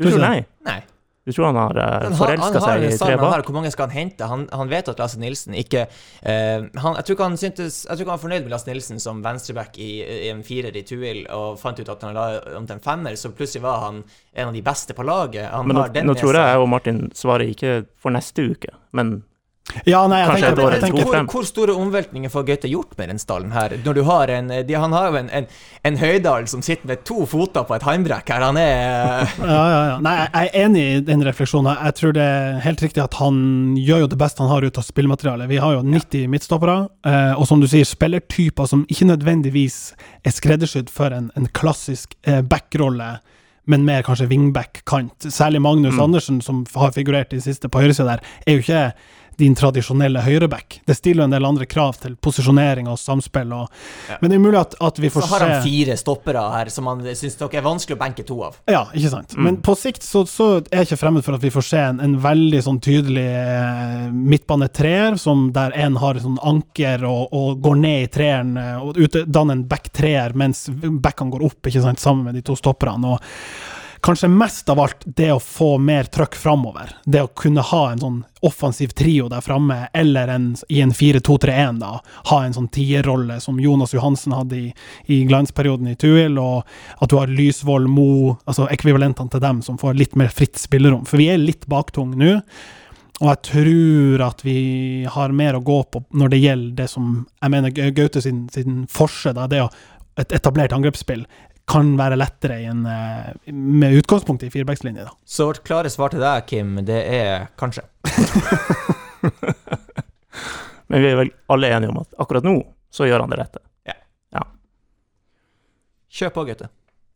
[0.00, 0.44] Du tror nei?
[0.66, 0.80] Nei.
[1.24, 3.46] Du tror han har uh, forelska seg i tre bak?
[3.46, 4.26] Hvor mange skal han hente?
[4.26, 7.92] Han, han vet at Lasse Nilsen ikke uh, han, Jeg tror ikke han syntes Jeg
[7.92, 10.82] tror ikke han var fornøyd med Lasse Nilsen som venstreback i, i en firer i
[10.86, 12.26] Tuil, og fant ut at han la
[12.58, 15.46] om til en femmer, så plutselig var han en av de beste på laget.
[15.52, 18.50] Han Men nå, har den nå tror jeg jeg og Martin svarer ikke for neste
[18.50, 19.20] uke, men
[19.86, 23.12] Ja, nei, jeg Kanskje tenker, jeg tenker hvor, hvor store omveltninger får Gaute gjort med
[23.12, 23.72] den stallen her?
[23.84, 25.46] Når du har en de, Han har jo en, en,
[25.86, 28.44] en Høydal som sitter med to foter på et heimbrekk her.
[28.44, 29.94] Han er Ja, ja, ja.
[30.02, 31.78] Nei, jeg er enig i den refleksjonen.
[31.86, 33.38] Jeg tror det er helt riktig at han
[33.78, 35.50] gjør jo det beste han har ut av spillmaterialet.
[35.54, 36.76] Vi har jo 90 midtstoppere,
[37.08, 39.78] eh, og som du sier, spillertyper som ikke nødvendigvis
[40.26, 43.14] er skreddersydd for en, en klassisk eh, backrolle,
[43.70, 45.30] men mer kanskje wingback-kant.
[45.30, 48.86] Særlig Magnus Andersen, som har figurert i det siste på høyresida der, er jo ikke
[49.40, 50.80] din tradisjonelle høyreback.
[50.86, 53.52] Det stiller en del andre krav til posisjonering og samspill.
[53.52, 53.68] Og,
[54.08, 54.16] Ja.
[54.20, 56.70] Men det er mulig at, at vi får se Så har han fire stoppere her
[56.72, 58.56] som han syns dere er vanskelig å benke to av.
[58.70, 59.36] Ja, ikke sant.
[59.36, 62.00] Men på sikt så, så er jeg ikke fremmed for at vi får se en,
[62.04, 67.78] en veldig sånn tydelig eh, midtbanetreer, som der en har sånn anker og, og går
[67.82, 72.28] ned i treeren eh, og danner en backtreer mens backene går opp, ikke sant, sammen
[72.28, 73.14] med de to stopperne.
[73.14, 73.71] Og
[74.02, 76.90] kanskje mest av alt det å få mer trøkk framover.
[77.04, 81.78] Det å kunne ha en sånn offensiv trio der framme, eller en, i en 4-2-3-1,
[81.78, 81.92] da.
[82.32, 84.66] Ha en sånn tierrolle som Jonas Johansen hadde i,
[85.06, 86.66] i glansperioden i Tuil, og
[86.98, 91.06] at du har Lysvold, Mo, altså ekvivalentene til dem, som får litt mer fritt spillerom.
[91.06, 92.40] For vi er litt baktung nå.
[93.22, 94.58] Og jeg tror at vi
[95.06, 98.82] har mer å gå på når det gjelder det som jeg mener Gaute sin, sin
[98.90, 99.70] forse, da, det å
[100.20, 101.22] et etablert angrepsspill
[101.72, 105.08] kan være lettere en, eh, med utgangspunkt i firebackslinje.
[105.24, 107.84] Så vårt klare svar til deg, Kim, det er kanskje.
[110.92, 112.58] Men vi er vel alle enige om at akkurat nå
[112.92, 113.62] så gjør han det rette.
[116.12, 116.68] Kjør på, Gaute.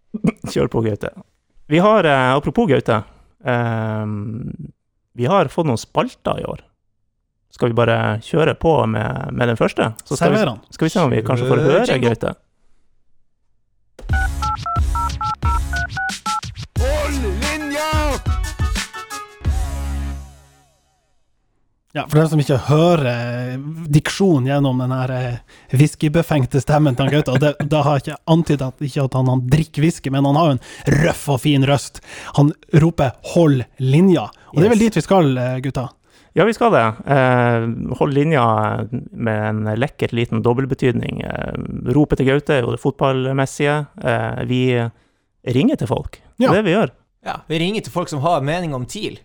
[0.53, 1.11] Kjør på, Gaute.
[1.69, 3.03] Vi har, eh, apropos Gaute,
[3.45, 4.71] um,
[5.13, 6.63] vi har fått noen spalter i år.
[7.53, 9.91] Skal vi bare kjøre på med, med den første?
[10.05, 10.41] Så skal vi,
[10.73, 12.33] skal vi se om vi kanskje får høre Gaute.
[21.97, 23.53] Ja, for dem som ikke hører eh,
[23.89, 25.37] diksjon gjennom den her eh,
[25.73, 29.31] whiskybefengte stemmen til Gaute, og det, da har jeg ikke antydet at, ikke at han,
[29.33, 32.03] han drikker whisky, men han har jo en røff og fin røst.
[32.37, 32.53] Han
[32.85, 35.87] roper 'hold linja', og det er vel dit vi skal, eh, gutta?
[36.37, 36.85] Ja, vi skal det.
[37.09, 37.65] Eh,
[37.97, 38.45] hold linja
[38.93, 41.23] med en lekker liten dobbeltbetydning.
[41.25, 41.55] Eh,
[41.97, 43.79] ropet til Gaute er jo det fotballmessige.
[44.05, 44.61] Eh, vi
[45.49, 46.21] ringer til folk.
[46.37, 46.53] Det Ja.
[46.53, 46.91] er det vi gjør.
[47.25, 49.17] Ja, vi ringer til folk som har mening om TIL,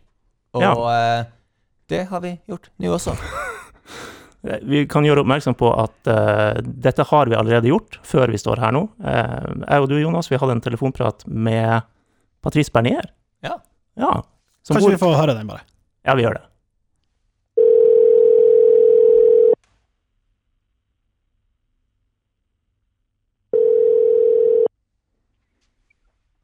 [0.54, 1.26] og eh,
[1.92, 3.16] det har vi gjort nå også.
[4.66, 8.58] Vi kan gjøre oppmerksom på at uh, dette har vi allerede gjort før vi står
[8.64, 8.80] her nå.
[8.98, 11.84] Uh, jeg og du, Jonas, vi hadde en telefonprat med
[12.42, 13.06] Patrice Bernier.
[13.46, 13.60] Ja.
[14.02, 14.16] Ja,
[14.66, 15.62] som Kanskje bor- vi får høre den, bare.
[16.10, 16.48] ja, vi gjør det.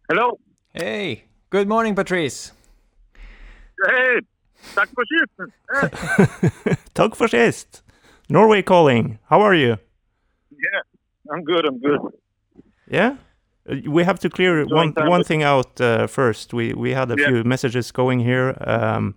[0.09, 0.39] Hello.
[0.73, 2.53] Hey, good morning, Patrice.
[3.85, 4.21] Hei,
[4.75, 5.31] takk for sist.
[6.93, 7.81] Takk for sist!
[8.29, 9.19] Norway calling.
[9.29, 9.77] How are you?
[10.51, 10.81] Yeah,
[11.31, 11.99] I'm good, I'm good.
[12.89, 13.15] Yeah?
[13.69, 16.53] Uh, We have to clear one, one thing out uh, first.
[16.53, 17.27] We, we had a Yeah.
[17.27, 18.55] few messages going here.
[18.61, 19.15] Um,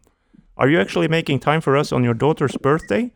[0.57, 3.13] are you actually making time for us on your daughter's birthday?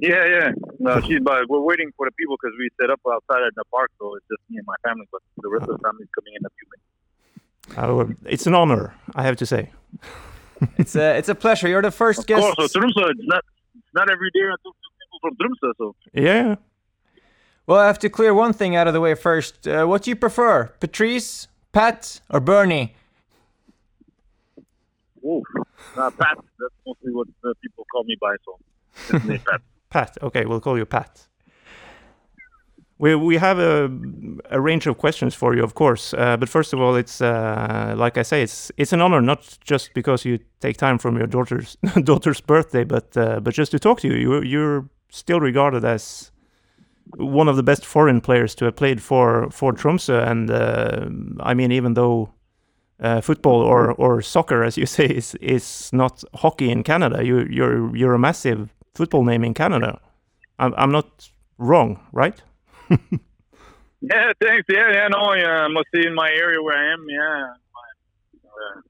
[0.00, 0.50] Yeah, yeah.
[0.78, 3.64] No, she's, but we're waiting for the people because we set up outside in the
[3.70, 6.34] park, so it's just me and my family, but the rest of the family's coming
[6.38, 6.86] in a few minutes.
[7.76, 9.70] Uh, it's an honor, I have to say.
[10.76, 11.68] It's a, it's a pleasure.
[11.68, 12.40] You're the first Of guest.
[12.56, 13.44] course, so Tromsø, it's not,
[13.76, 16.56] it's not every day I talk to people from Tromsø, so Yeah.
[17.66, 19.68] Well, I have to clear one thing out of the way first.
[19.68, 22.94] Uh, what do you prefer, Patrice, Pat, or Bernie?
[25.24, 25.44] oof.
[25.96, 28.58] Uh, Pat, that's mostly what uh, people call me by, so
[29.28, 29.60] it's Pat.
[29.90, 30.18] Pat.
[30.22, 31.27] Okay, we'll call you Pat.
[33.00, 33.88] We, we have a,
[34.50, 36.12] a range of questions for you, of course.
[36.14, 39.58] Uh, but first of all, it's uh, like I say, it's it's an honor not
[39.64, 43.78] just because you take time from your daughter's daughter's birthday, but uh, but just to
[43.78, 44.16] talk to you.
[44.16, 44.42] you.
[44.42, 46.32] You're still regarded as
[47.16, 51.06] one of the best foreign players to have played for for Tromsø, and uh,
[51.40, 52.30] I mean, even though
[53.00, 57.46] uh, football or or soccer, as you say, is is not hockey in Canada, you
[57.50, 60.00] you're you're a massive football name in Canada.
[60.58, 62.42] I'm I'm not wrong, right?
[64.00, 64.64] Yeah, thanks.
[64.68, 67.52] Yeah, yeah, no, yeah, I must say in my area where I am, yeah,
[68.46, 68.80] uh,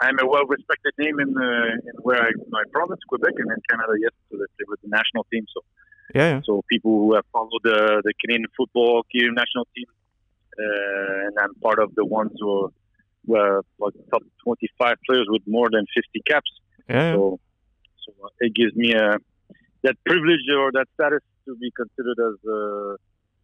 [0.00, 3.92] I'm a well-respected name in uh, in where I, my province, Quebec, and in Canada.
[4.00, 5.44] Yes, so that with the national team.
[5.52, 5.60] So,
[6.14, 6.40] Yeah, yeah.
[6.44, 9.86] so people who have followed the the Canadian football Canadian national team,
[10.58, 12.72] uh, and I'm part of the ones who
[13.26, 16.52] were like top 25 players with more than 50 caps.
[16.88, 17.14] yeah.
[17.14, 17.40] So,
[18.04, 19.18] so uh, it gives me a
[19.82, 22.96] that privilege or that status to be considered as uh,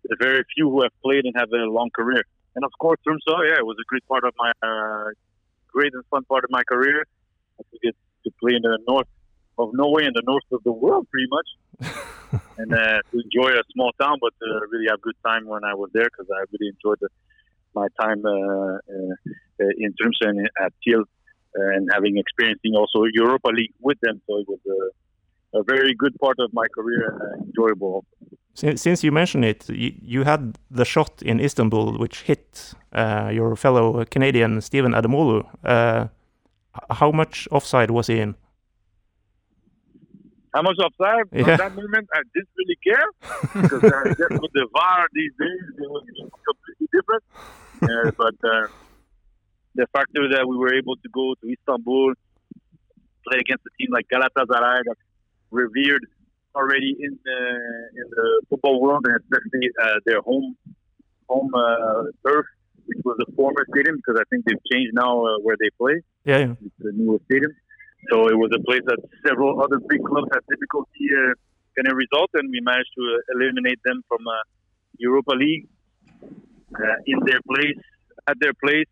[0.04, 2.22] the very few who have played and have a long career.
[2.56, 5.10] And of course, Tromsø, yeah, it was a great part of my uh,
[5.72, 7.04] great and fun part of my career.
[7.60, 9.06] I get to play in the north
[9.58, 11.48] of Norway and the north of the world, pretty much,
[12.58, 15.74] and uh, to enjoy a small town, but uh, really have good time when I
[15.74, 17.08] was there because I really enjoyed the,
[17.74, 19.14] my time uh, uh,
[19.62, 21.04] uh, in Tromsø and at Kiel
[21.54, 24.20] and having experiencing also Europa League with them.
[24.26, 24.60] So it was
[25.54, 28.04] a, very good part of my career and uh, enjoyable.
[28.54, 33.30] Since, since you mentioned it, you, you had the shot in Istanbul which hit uh,
[33.32, 35.46] your fellow Canadian Stephen Adamolu.
[35.64, 36.08] Uh,
[36.90, 38.34] how much offside was he in?
[40.54, 41.26] How much offside?
[41.32, 41.50] Yeah.
[41.50, 43.06] At that moment, I didn't really care
[43.62, 46.04] because uh, with the VAR these days, it was
[46.48, 47.24] completely different.
[47.82, 48.66] Uh, but uh,
[49.74, 52.14] the factor that we were able to go to Istanbul,
[53.26, 55.00] play against a team like Galatasaray, that's
[55.50, 56.06] revered
[56.54, 57.38] already in the
[57.96, 60.56] in the football world, and especially uh, their home
[61.28, 62.46] home uh, turf,
[62.86, 66.02] which was a former stadium because I think they've changed now uh, where they play.
[66.24, 66.54] Yeah, yeah.
[66.64, 67.52] It's a newer stadium.
[68.10, 71.34] So it was a place that several other big clubs had difficulty uh,
[71.76, 74.32] getting a result, and we managed to uh, eliminate them from uh,
[74.98, 75.68] Europa League
[76.22, 77.80] uh, in their place,
[78.26, 78.88] at their place.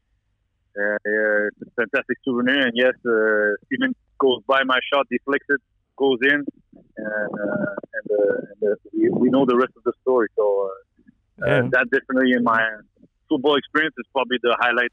[0.77, 5.61] It's a fantastic souvenir, and yes, uh, Steven goes by my shot, deflects it,
[5.99, 6.41] goes in,
[6.97, 10.29] and, uh, and, uh, and uh, we, we know the rest of the story.
[10.37, 11.59] So uh, Yeah.
[11.59, 12.63] uh, that definitely in my
[13.29, 14.93] football experience is probably the highlight,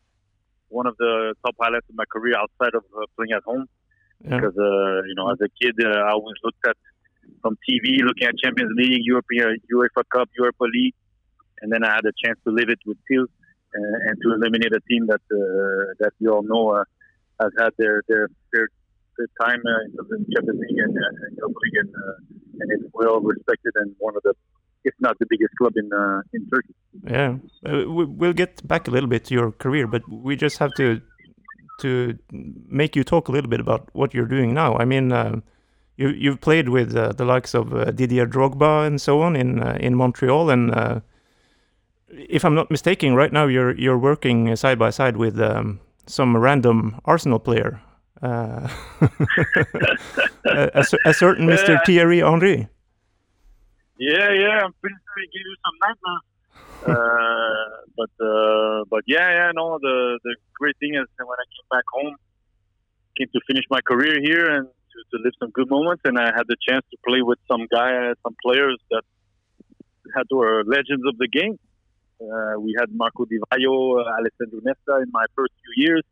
[0.69, 3.65] one of the top highlights of my career outside of uh, playing at home.
[4.23, 4.37] Yeah.
[4.37, 6.77] Because uh, you know, as a kid, uh, I always looked at
[7.41, 10.95] from TV, looking at Champions League, European, UEFA Cup, Europa League,
[11.61, 14.73] and then I had a chance to live it with Till uh, and to eliminate
[14.73, 16.83] a team that uh, that you all know uh,
[17.41, 18.67] has had their their their,
[19.17, 22.67] their time uh, in the Champions League and, uh, and Europa League, and, uh, and
[22.75, 24.33] it's well respected and one of the,
[24.83, 26.73] if not the biggest club in uh, in Turkey.
[27.17, 27.31] Yeah,
[27.67, 30.71] uh, we- we'll get back a little bit to your career, but we just have
[30.75, 31.01] to
[31.81, 32.17] to
[32.81, 34.77] make you talk a little bit about what you're doing now.
[34.77, 35.41] I mean, uh,
[35.97, 39.61] you you've played with uh, the likes of uh, Didier Drogba and so on in
[39.61, 40.99] uh, in Montreal, and uh,
[42.09, 46.37] if I'm not mistaken, right now you're you're working side by side with um, some
[46.37, 47.81] random Arsenal player,
[48.21, 48.67] uh,
[50.45, 51.83] a, a cer- a certain Mr.
[51.85, 52.67] Thierry Henry.
[53.99, 56.25] Yeah, yeah, I'm pretty sure he gave you some nightmares.
[56.87, 59.79] uh, but uh, but yeah, yeah, no.
[59.81, 62.15] The the great thing is that when I came back home,
[63.17, 66.31] came to finish my career here and to, to live some good moments, and I
[66.35, 69.03] had the chance to play with some guy, some players that
[70.15, 71.57] had were legends of the game.
[72.21, 76.03] Uh, we had Marco Di Vaio, uh, Alessandro Nesta in my first few years.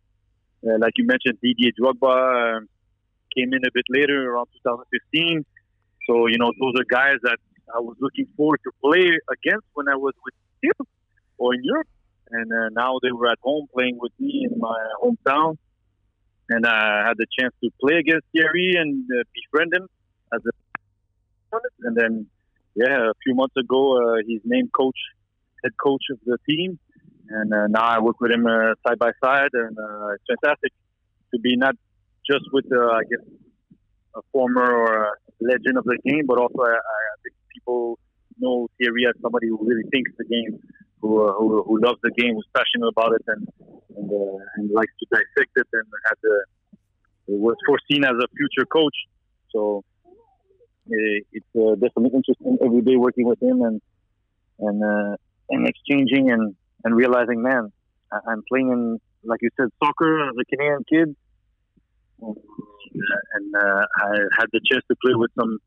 [0.66, 2.70] Uh, like you mentioned, Didier Drogba um,
[3.36, 5.46] came in a bit later, around 2015.
[6.08, 7.38] So you know, those are guys that
[7.76, 10.88] I was looking forward to play against when I was with Steel
[11.38, 11.88] or in Europe.
[12.32, 15.58] And uh, now they were at home playing with me in my hometown.
[16.50, 19.88] And I had the chance to play against Thierry and uh, befriend him
[20.34, 20.52] as a
[21.82, 22.26] and then
[22.76, 24.98] yeah, a few months ago uh, he's named coach,
[25.64, 26.80] head coach of the team,
[27.30, 30.72] and uh, now I work with him uh, side by side, and uh, it's fantastic
[31.34, 31.76] to be not
[32.30, 33.26] just with I guess
[34.16, 38.00] a former or a legend of the game, but also I, I think people
[38.40, 40.60] know Thierry as somebody who really thinks the game,
[41.02, 43.48] who uh, who, who loves the game, who's passionate about it, and
[43.98, 46.44] and, uh, and likes to dissect it, and had the
[47.28, 48.96] was foreseen as a future coach.
[49.52, 53.82] So uh, it's uh, definitely interesting every day working with him and
[54.60, 55.18] and
[55.50, 57.72] and exchanging and and realizing, man,
[58.12, 61.16] I'm playing in like you said soccer as a Canadian kid,
[62.22, 62.36] and,
[63.34, 65.60] and uh, I had the chance to play with some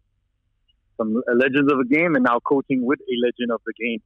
[0.97, 4.01] some legends of the game, and now coaching with a legend of the game.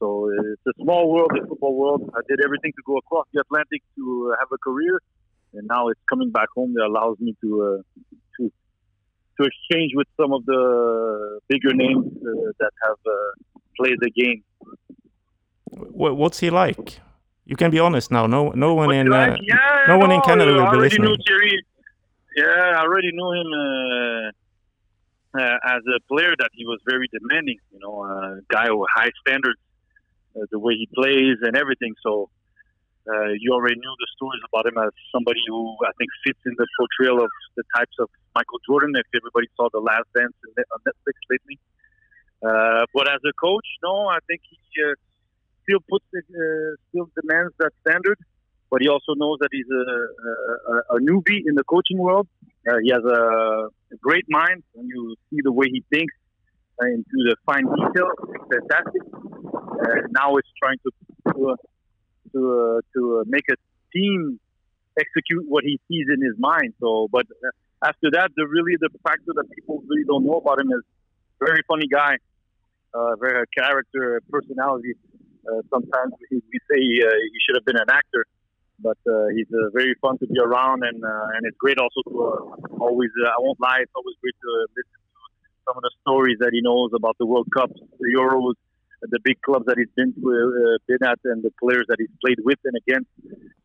[0.00, 2.10] So it's a small world, the football world.
[2.14, 5.00] I did everything to go across the Atlantic to have a career,
[5.54, 7.82] and now it's coming back home that allows me to uh,
[8.36, 8.52] to
[9.38, 14.42] to exchange with some of the bigger names uh, that have uh, played the game.
[15.74, 17.00] Wh- What's he like?
[17.44, 18.26] You can be honest now.
[18.26, 19.08] No, no one in.
[19.08, 21.16] like, Uh, yeah, no one in Canada will be listening.
[22.36, 27.58] Yeah, I already knew him uh, uh, as a player that he was very demanding.
[27.70, 29.60] You know, a guy with high standards,
[30.36, 31.94] uh, the way he plays and everything.
[32.02, 32.30] So
[33.06, 36.54] uh, you already knew the stories about him as somebody who I think fits in
[36.56, 38.92] the portrayal of the types of Michael Jordan.
[38.96, 41.58] If everybody saw The Last Dance on Netflix lately.
[42.42, 44.94] Uh, but as a coach, no, I think he uh,
[45.64, 46.20] still puts uh,
[46.88, 48.18] still demands that standard
[48.74, 49.84] but he also knows that he's a,
[50.72, 52.26] a, a newbie in the coaching world.
[52.68, 54.64] Uh, he has a, a great mind.
[54.72, 56.12] When you see the way he thinks
[56.82, 59.02] uh, into the fine detail, it's fantastic.
[59.14, 60.90] Uh, now it's trying to
[61.34, 61.56] to uh,
[62.32, 63.54] to, uh, to make a
[63.92, 64.40] team
[64.98, 66.74] execute what he sees in his mind.
[66.80, 67.26] So, but
[67.80, 70.82] after that, the really the factor that people really don't know about him is
[71.38, 72.16] very funny guy,
[72.92, 74.94] uh, very character, personality.
[75.44, 76.40] Uh, sometimes we,
[76.70, 78.24] say uh, he should have been an actor
[78.80, 82.12] but uh, he's very fun to be around, and and it's great also to
[82.80, 83.08] always.
[83.24, 85.22] I won't lie, it's always great to listen to
[85.68, 88.54] some of the stories that he knows about the World Cups, the Euros,
[89.00, 92.40] the big clubs that he's been to, been at, and the players that he's played
[92.42, 93.10] with and against.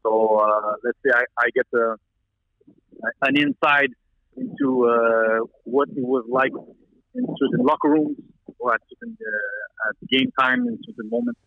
[0.03, 0.45] So
[0.83, 1.95] let's say I, I get uh,
[3.23, 3.89] an insight
[4.37, 6.51] into uh, what it was like
[7.15, 8.17] in certain locker rooms
[8.59, 11.39] or at certain uh, at game time in certain moments.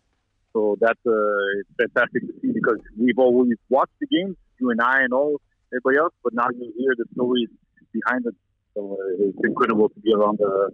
[0.52, 4.80] So that's uh, it's fantastic to see because we've always watched the games, you and
[4.80, 5.40] I and all
[5.72, 7.48] everybody else, but now you hear the stories
[7.92, 8.34] behind it.
[8.74, 10.68] So uh, it's incredible to be around uh,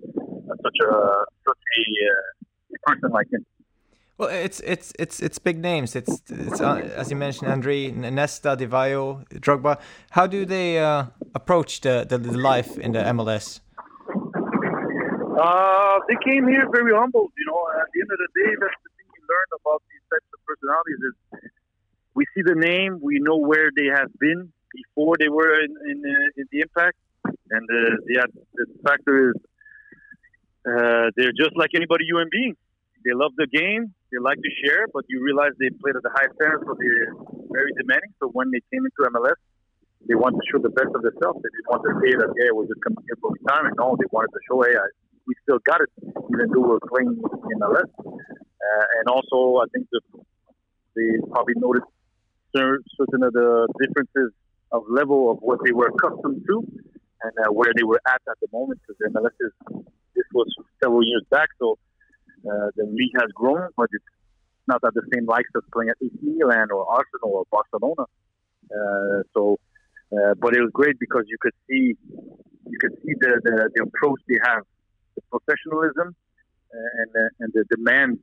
[0.63, 0.93] such a
[1.47, 3.45] such a uh, person like him.
[4.19, 5.95] Well, it's it's it's it's big names.
[5.95, 9.79] It's it's uh, as you mentioned, Andre, Nesta, Divayo, Drogba.
[10.11, 13.61] How do they uh, approach the, the the life in the MLS?
[15.39, 17.31] Uh, they came here very humble.
[17.39, 18.88] You know, at the end of the day, that's the thing you
[19.29, 21.15] learn about these types of personalities is
[22.15, 25.99] we see the name, we know where they have been before they were in in,
[26.05, 26.99] uh, in the impact,
[27.51, 29.37] and uh, yeah, the factor is
[30.67, 32.57] uh, they're just like anybody human being.
[33.05, 36.11] They love the game, they like to share, but you realize they played at the
[36.11, 37.15] high standard, so they're
[37.53, 38.13] very demanding.
[38.21, 39.39] So when they came into MLS,
[40.07, 41.41] they want to show the best of themselves.
[41.45, 43.77] They didn't want to say that, yeah, we're just coming here for retirement.
[43.79, 44.87] No, they wanted to show, hey, I,
[45.29, 45.91] we still got it,
[46.33, 47.91] even though we're playing in MLS.
[48.01, 50.01] Uh, and also, I think the,
[50.97, 51.87] they probably noticed
[52.57, 54.33] certain of the differences
[54.73, 56.65] of level of what they were accustomed to
[57.23, 58.81] and uh, where they were at at the moment.
[58.81, 59.53] Because MLS is
[60.17, 60.49] this was
[60.83, 61.79] several years back, so
[62.51, 64.05] uh, the league has grown, but it's
[64.67, 68.05] not at the same likes as playing at AC Milan or Arsenal or Barcelona.
[68.71, 69.59] Uh, so,
[70.13, 71.97] uh, but it was great because you could see
[72.71, 74.63] you could see the, the, the approach they have,
[75.19, 76.15] the professionalism
[76.75, 78.19] uh, and uh, and the demand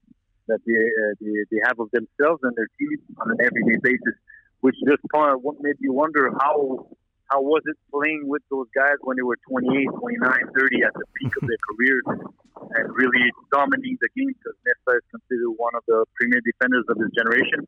[0.48, 4.16] that they, uh, they they have of themselves and their team on an everyday basis,
[4.62, 6.88] which just kind of made me wonder how
[7.32, 11.06] how was it playing with those guys when they were 28, 29, 30 at the
[11.18, 12.06] peak of their careers
[12.78, 17.02] and really dominating the game because Nesta is considered one of the premier defenders of
[17.02, 17.66] his generation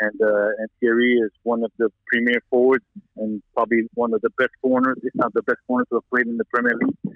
[0.00, 2.84] and uh, and Thierry is one of the premier forwards
[3.16, 6.26] and probably one of the best corners, if not the best corners who have played
[6.26, 7.09] in the Premier League.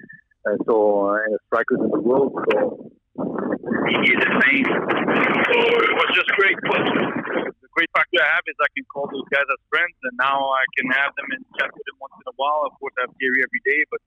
[0.45, 1.17] Uh, so, uh,
[1.49, 2.29] strikers in the world.
[2.53, 4.69] So, he is insane.
[4.69, 6.53] So, it was just great.
[6.61, 10.37] The great factor I have is I can call those guys as friends, and now
[10.37, 12.61] I can have them and chat with them once in a while.
[12.69, 14.01] Of course, I have Thierry every day, but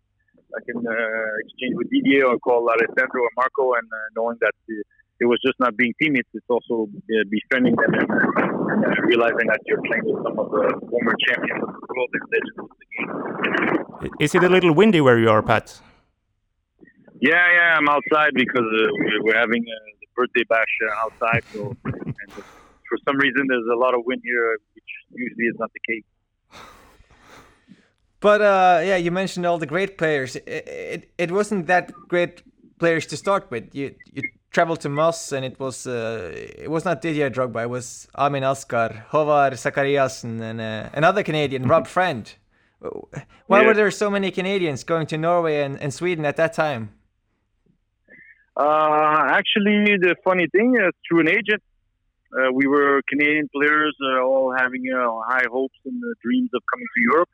[0.54, 4.54] I can uh, exchange with Didier or call Alessandro or Marco, and uh, knowing that
[5.20, 9.46] it was just not being teammates, it's also uh, befriending them and, and uh, realizing
[9.50, 12.68] that you're playing with some of the former champions of the world and legends of
[12.78, 14.14] the game.
[14.20, 15.80] Is it a little windy where you are, Pat?
[17.20, 18.86] Yeah, yeah, I'm outside because uh,
[19.22, 21.42] we're having uh, the birthday bash uh, outside.
[21.52, 25.70] So, and for some reason, there's a lot of wind here, which usually is not
[25.72, 26.04] the case.
[28.20, 30.36] But uh, yeah, you mentioned all the great players.
[30.36, 32.42] It, it, it wasn't that great
[32.78, 33.74] players to start with.
[33.74, 37.62] You you traveled to Moss, and it was uh, it was not Didier Drogba.
[37.64, 42.32] It was Amin Askar, Håvard Zakariasen, and uh, another Canadian, Rob Friend.
[43.46, 43.66] Why yeah.
[43.66, 46.90] were there so many Canadians going to Norway and, and Sweden at that time?
[48.58, 51.62] Uh, actually, the funny thing is, through an agent,
[52.36, 56.86] uh, we were Canadian players, uh, all having uh, high hopes and dreams of coming
[56.96, 57.28] to Europe,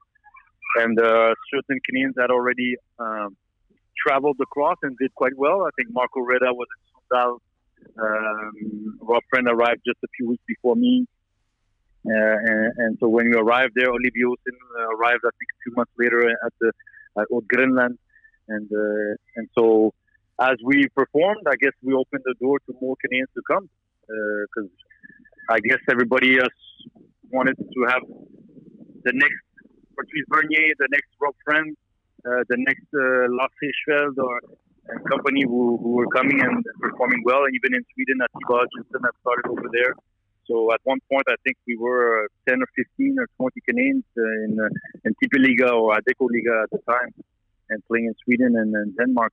[0.83, 3.37] and uh, certain Canadians had already um,
[4.07, 5.63] traveled across and did quite well.
[5.63, 7.39] I think Marco Reda was in Sundal.
[7.99, 11.07] Um, Rob Friend arrived just a few weeks before me.
[12.07, 14.57] Uh, and, and, so when we arrived there, Olivier Osen
[14.95, 16.71] arrived, I think, two months later at the
[17.17, 17.97] at Old Greenland,
[18.49, 18.69] and
[19.37, 19.95] and so
[20.41, 23.69] as we performed, I guess we opened the door to more Canadians to come
[24.07, 24.71] because
[25.51, 26.61] uh, I guess everybody else
[27.31, 28.03] wanted to have
[29.05, 29.43] the next
[29.97, 31.77] Patrice Bernier, the next Rob Friend,
[32.27, 34.41] uh, the next uh, Lars Hirschfeld or
[34.89, 38.61] and company who, who were coming and performing well, and even in Sweden, at Tiba
[38.61, 39.95] Hutchinson that started over there.
[40.47, 44.05] So at one point, I think we were uh, 10 or 15 or 20 Canadians
[44.19, 44.69] uh, in uh,
[45.05, 47.15] in Tipe Liga or Adecco Liga at the time,
[47.71, 49.33] and playing in Sweden and, and Denmark.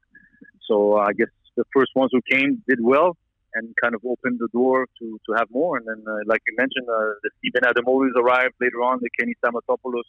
[0.72, 3.18] So I guess the first ones who came did well
[3.56, 5.78] and kind of opened the door to, to have more.
[5.78, 9.36] And then, uh, like you mentioned, uh, the Stephen Adamoulis arrived later on, the Kenny
[9.44, 10.08] Stamatopoulos,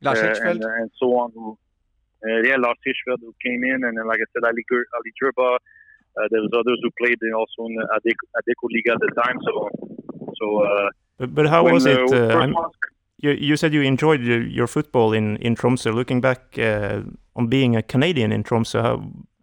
[0.00, 1.30] Lars uh, and, and, so on.
[1.34, 1.58] Who,
[2.24, 4.64] yeah, Lars Hirschfeld who came in, and then, like I said, Ali,
[4.96, 5.56] Ali Gerba.
[6.14, 7.86] Uh, there was others who played also in the
[8.38, 9.38] Adecco Liga at the time.
[9.46, 9.52] So,
[10.38, 10.88] so.
[11.18, 11.98] but, but how when, was it?
[13.18, 15.94] you, you said you enjoyed your, your, football in in Tromsø.
[15.94, 16.58] Looking back
[17.34, 18.96] on being a Canadian in Tromsø, how,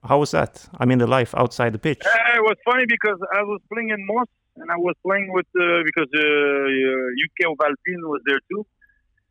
[0.03, 0.67] how was that?
[0.79, 2.01] I mean, the life outside the pitch.
[2.05, 4.27] Uh, it was funny because I was playing in Moss
[4.57, 6.21] and I was playing with uh, because uh,
[7.25, 8.65] UK Valpin was there too.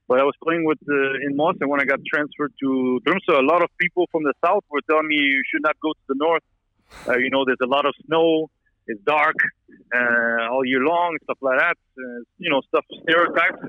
[0.09, 3.39] But I was playing with uh, in Moss, and when I got transferred to Tromsø,
[3.39, 6.05] a lot of people from the south were telling me you should not go to
[6.09, 6.43] the north.
[7.07, 8.51] Uh, you know, there's a lot of snow.
[8.87, 9.37] It's dark
[9.95, 11.77] uh, all year long, stuff like that.
[11.99, 13.61] Uh, you know, stuff stereotypes.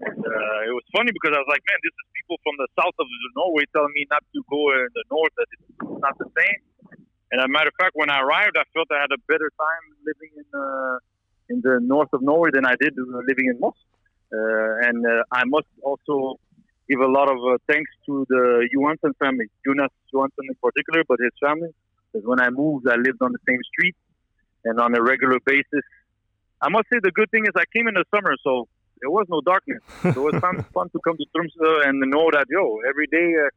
[0.00, 2.68] And uh, it was funny because I was like, man, this is people from the
[2.74, 5.68] south of Norway telling me not to go in the north, that it's
[6.02, 6.60] not the same.
[7.30, 9.50] And as a matter of fact, when I arrived, I felt I had a better
[9.54, 10.98] time living in uh,
[11.50, 13.76] in the north of Norway than I did living in Moss.
[14.32, 16.40] Uh, and uh, I must also
[16.88, 21.18] give a lot of uh, thanks to the Johansson family, Jonas Johansson in particular, but
[21.20, 21.70] his family.
[22.12, 23.96] Because when I moved, I lived on the same street
[24.64, 25.84] and on a regular basis.
[26.60, 28.68] I must say the good thing is I came in the summer, so
[29.04, 29.82] there was no darkness.
[30.02, 33.28] So it was fun, fun to come to Tromsø and know that yo every day,
[33.44, 33.50] uh,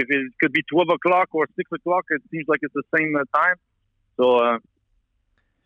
[0.00, 3.12] if it could be 12 o'clock or 6 o'clock, it seems like it's the same
[3.14, 3.56] uh, time.
[4.16, 4.58] So, uh,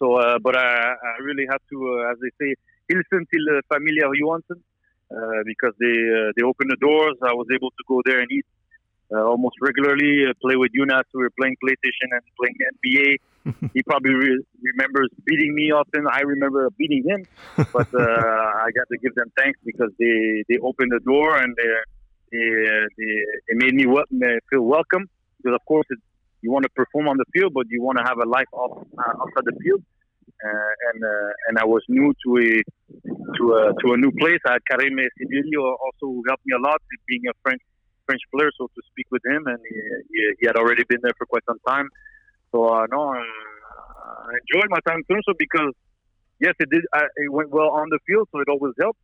[0.01, 0.71] so, uh, but I,
[1.11, 2.51] I really have to, uh, as they say,
[2.91, 4.59] hilsen til uh, familia Johansson
[5.15, 7.17] uh, because they uh, they opened the doors.
[7.33, 8.47] I was able to go there and eat
[9.13, 10.27] uh, almost regularly.
[10.29, 11.05] Uh, play with Jonas.
[11.13, 13.17] We were playing PlayStation and playing NBA.
[13.75, 16.07] he probably re- remembers beating me often.
[16.07, 17.25] I remember beating him,
[17.73, 18.01] but uh,
[18.65, 21.71] I got to give them thanks because they they opened the door and they
[22.33, 22.49] they
[22.99, 23.13] they,
[23.49, 24.11] they made me wel-
[24.51, 25.09] feel welcome.
[25.39, 25.99] Because of course it,
[26.43, 28.87] you want to perform on the field, but you want to have a life off
[28.99, 29.83] uh, outside the field.
[30.43, 32.51] Uh, and uh, and I was new to a
[33.37, 34.41] to a to a new place.
[34.47, 37.61] I had Karim Sibirio also who helped me a lot, being a French
[38.11, 41.27] French player, so to speak with him, and he, he, had already been there for
[41.27, 41.89] quite some time.
[42.51, 43.23] So uh, no, uh,
[44.31, 45.75] I enjoyed my time in Toronto because
[46.41, 46.85] yes, it did.
[46.93, 48.99] I, it went well on the field, so it always helped.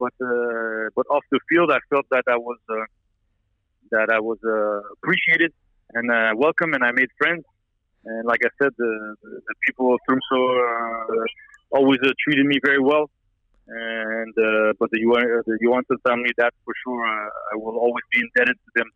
[0.00, 2.86] But uh, but off the field, I felt that I was uh,
[3.92, 5.52] that I was uh, appreciated
[5.94, 7.44] and uh, welcome, and I made friends.
[8.04, 11.24] And like I said, the, the, people of Tromsø uh,
[11.72, 13.10] always treated me very well.
[13.68, 15.00] And uh, but the
[15.46, 18.88] the Johansson family, that for sure, uh, I will always be indebted to them.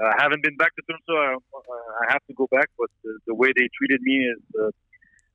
[0.00, 1.36] Uh, I haven't been back to Tromsø.
[1.36, 1.60] Uh,
[2.02, 4.70] I have to go back, but the, the way they treated me is uh,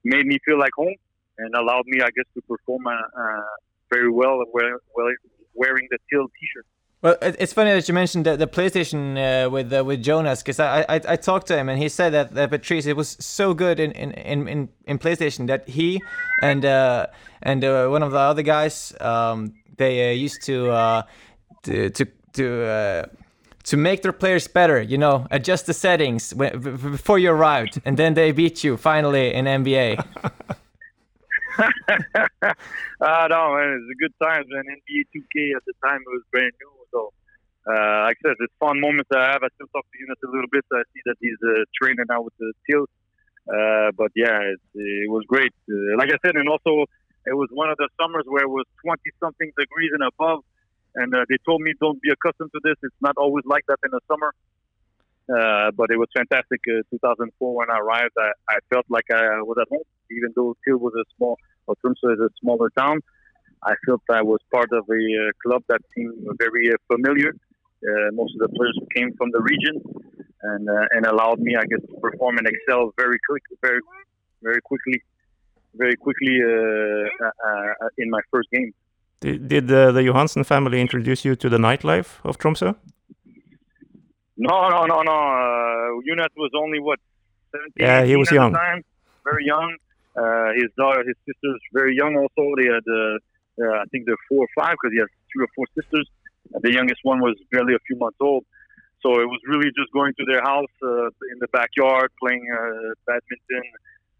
[0.04, 0.96] made me feel like home
[1.38, 3.54] and allowed me, I guess, to perform uh, uh,
[3.92, 5.12] very well, wear, well
[5.54, 6.66] wearing the teal T-shirt.
[7.04, 10.62] Well, it's funny that you mentioned the, the PlayStation uh, with uh, with Jonas because
[10.62, 13.54] I, I I talked to him and he said that, that Patrice it was so
[13.54, 16.02] good in in, in, in, in PlayStation that he
[16.42, 17.08] and uh,
[17.42, 21.02] and uh, one of the other guys um, they uh, used to uh,
[21.64, 23.06] to to to, uh,
[23.66, 24.82] to make their players better.
[24.82, 28.64] You know, adjust the settings when, b- b- before you arrived, and then they beat
[28.64, 30.00] you finally in NBA.
[30.24, 30.30] uh,
[33.30, 34.64] no, man, it's a good times, man.
[34.64, 37.12] NBA 2K at the time it was brand new, so
[37.66, 39.42] uh, like I said, it's fun moments I have.
[39.44, 40.64] I still talk to Eunice a little bit.
[40.68, 42.92] So I see that he's uh, training now with the Teals.
[43.48, 45.52] Uh, but yeah, it, it was great.
[45.68, 46.88] Uh, like I said, and also
[47.26, 50.44] it was one of the summers where it was 20 something degrees and above.
[50.96, 52.76] And uh, they told me, don't be accustomed to this.
[52.84, 54.32] It's not always like that in the summer.
[55.24, 56.60] Uh, but it was fantastic.
[56.68, 60.56] Uh, 2004 when I arrived, I, I felt like I was at home, even though
[60.68, 63.00] Til was a small, or Tromsø is a smaller town.
[63.66, 67.32] I felt I was part of a uh, club that seemed very uh, familiar.
[67.32, 69.76] Uh, most of the players came from the region,
[70.42, 73.82] and uh, and allowed me, I guess, to perform and excel very quick, very
[74.42, 75.02] very quickly,
[75.76, 78.74] very quickly uh, uh, uh, in my first game.
[79.22, 82.76] Did, did the Johansen family introduce you to the nightlife of Tromsø?
[84.36, 85.12] No, no, no, no.
[85.14, 87.00] Uh, Yunus was only what
[87.52, 87.72] 17.
[87.78, 88.54] Yeah, he was young.
[88.54, 88.84] Time,
[89.24, 89.76] very young.
[90.16, 92.16] Uh, his daughter, his sisters, very young.
[92.16, 93.18] Also, they had, uh,
[93.62, 96.10] uh, I think they're four or five because he has three or four sisters.
[96.62, 98.46] The youngest one was barely a few months old.
[99.02, 102.94] So it was really just going to their house uh, in the backyard, playing uh,
[103.06, 103.66] badminton,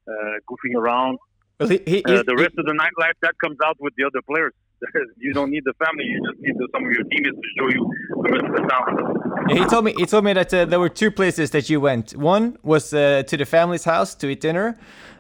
[0.08, 0.12] uh,
[0.48, 1.18] goofing around.
[1.60, 4.22] Well, he, he, Uh, the rest of the nightlife that comes out with the other
[4.22, 4.54] players.
[5.18, 7.82] you don't need the family; you just need some of your teammates to show you
[8.24, 9.14] the rest of the town.
[9.50, 11.80] Yeah, he told me he told me that uh, there were two places that you
[11.80, 12.16] went.
[12.18, 14.78] One was uh, to the family's house to eat dinner,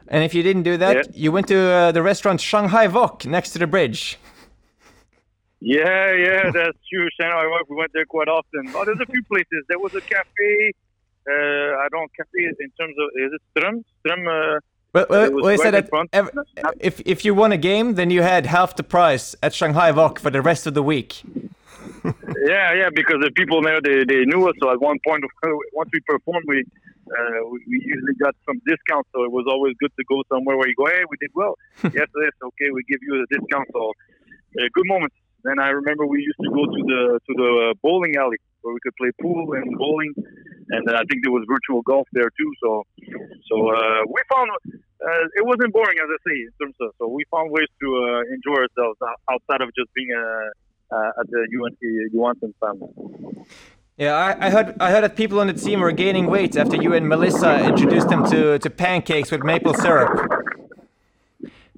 [0.08, 1.04] and if you didn't do that, Yeah.
[1.14, 4.18] you went to uh, the restaurant Shanghai Wok next to the bridge.
[5.60, 7.08] Yeah, yeah, that's true.
[7.20, 8.64] Shanghai Wok, we went there quite often.
[8.76, 9.64] Oh, there's a few places.
[9.70, 10.72] There was a cafe.
[11.30, 13.84] Uh, I don't cafe in terms of is it Strum?
[14.00, 14.28] Strum.
[14.28, 14.60] Uh,
[14.94, 18.46] Well, well, well, said right that if if you won a game, then you had
[18.46, 21.24] half the price at Shanghai Wok for the rest of the week.
[22.54, 24.56] yeah, yeah, because the people there they, they knew us.
[24.62, 25.24] So at one point,
[25.74, 26.64] once we performed, we,
[27.14, 29.10] uh, we we usually got some discounts.
[29.14, 31.56] So it was always good to go somewhere where you go, hey, we did well.
[31.84, 33.68] yes, yes, okay, we give you a discount.
[33.74, 33.94] So
[34.60, 35.16] uh, good moments.
[35.44, 38.74] Then I remember we used to go to the to the uh, bowling alley where
[38.74, 40.14] we could play pool and bowling,
[40.70, 42.52] and uh, I think there was virtual golf there too.
[42.64, 42.70] So
[43.52, 44.50] so uh, we found
[45.04, 46.96] uh, it wasn't boring as I say in terms of.
[46.98, 48.98] So we found ways to uh, enjoy ourselves
[49.28, 51.80] outside of just being uh, uh, at the UNT
[52.14, 52.88] Johansson family.
[53.98, 56.76] Yeah, I, I heard I heard that people on the team were gaining weight after
[56.76, 60.10] you and Melissa introduced them to, to pancakes with maple syrup.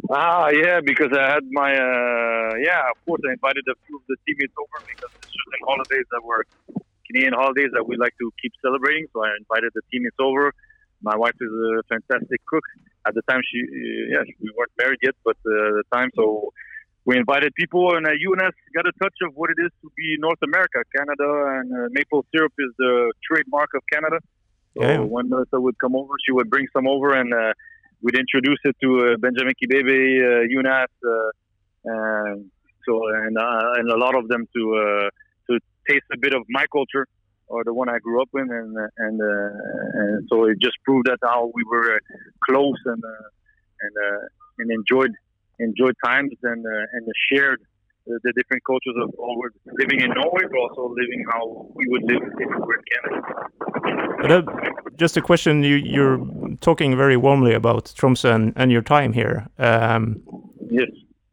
[0.10, 2.88] Ah, yeah, because I had my uh, yeah.
[2.90, 6.24] Of course, I invited a few of the teammates over because there's certain holidays that
[6.24, 6.46] were
[7.08, 9.08] Canadian holidays that we like to keep celebrating.
[9.12, 10.54] So I invited the teammates over.
[11.02, 12.64] My wife is a fantastic cook.
[13.06, 16.54] At the time, she uh, yeah, we weren't married yet, but uh, the time so
[17.06, 20.18] we invited people, and uh, UNS got a touch of what it is to be
[20.20, 21.30] North America, Canada,
[21.60, 24.18] and uh, maple syrup is the trademark of Canada.
[24.76, 25.00] So Yeah.
[25.00, 27.54] when Melissa would come over, she would bring some over, and uh,
[28.02, 30.00] we'd introduce it to uh, Benjamin Kibebe,
[30.30, 31.30] uh, Unas, uh,
[31.86, 32.52] and
[32.86, 35.10] so and uh, and a lot of them to uh,
[35.48, 37.06] to taste a bit of my culture
[37.48, 40.78] or the one I grew up in, and uh, and uh, and so it just
[40.84, 42.00] proved that how we were uh,
[42.48, 43.28] close and uh,
[43.82, 44.22] and uh,
[44.60, 45.12] and enjoyed
[45.60, 47.62] enjoyed times and uh, and shared
[48.08, 49.50] the, the different cultures of all we're
[49.82, 53.22] living in Norway, but also living how we would live if we were in Canada.
[54.22, 54.42] But uh,
[54.96, 56.20] just a question: you, you're
[56.62, 59.48] talking very warmly about Tromsø and, and your time here.
[59.58, 60.22] Um,
[60.68, 60.90] Yes.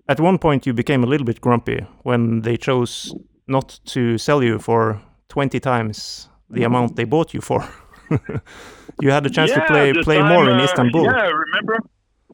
[0.08, 3.14] at one point, you became a little bit grumpy when they chose
[3.46, 7.66] not to sell you for 20 times the amount they bought you for.
[9.00, 11.04] you had a chance to play play time, more in uh, Istanbul.
[11.04, 11.78] Yeah, remember.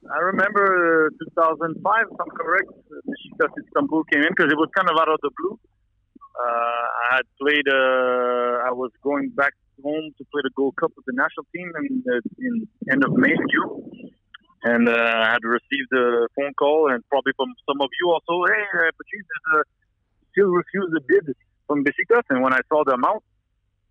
[0.08, 2.70] I remember uh, 2005, if I'm correct.
[2.88, 5.60] Besiktas Istanbul came in because it was kind of out of the blue.
[6.38, 7.68] Uh, I had played.
[7.68, 9.52] Uh, I was going back
[9.82, 12.52] home to play the Gold Cup with the national team in, uh, in
[12.90, 14.10] end of May, June,
[14.64, 18.48] and uh, I had received a phone call and probably from some of you also.
[18.48, 19.62] Hey, uh, Patrice, uh,
[20.32, 21.34] still refused the bid
[21.66, 23.22] from Besiktas, and when I saw the amount.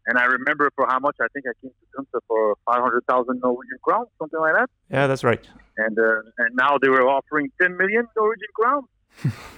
[0.08, 3.78] And I remember for how much I think I came to Tromsø for 500,000 Norwegian
[3.84, 4.70] crowns, something like that.
[4.90, 5.46] Yeah, that's right.
[5.78, 8.88] And uh, and now they were offering 10 million Norwegian crowns.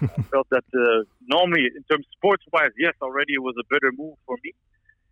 [0.01, 3.91] I felt that uh, normally, in terms sports wise, yes, already it was a better
[3.97, 4.51] move for me.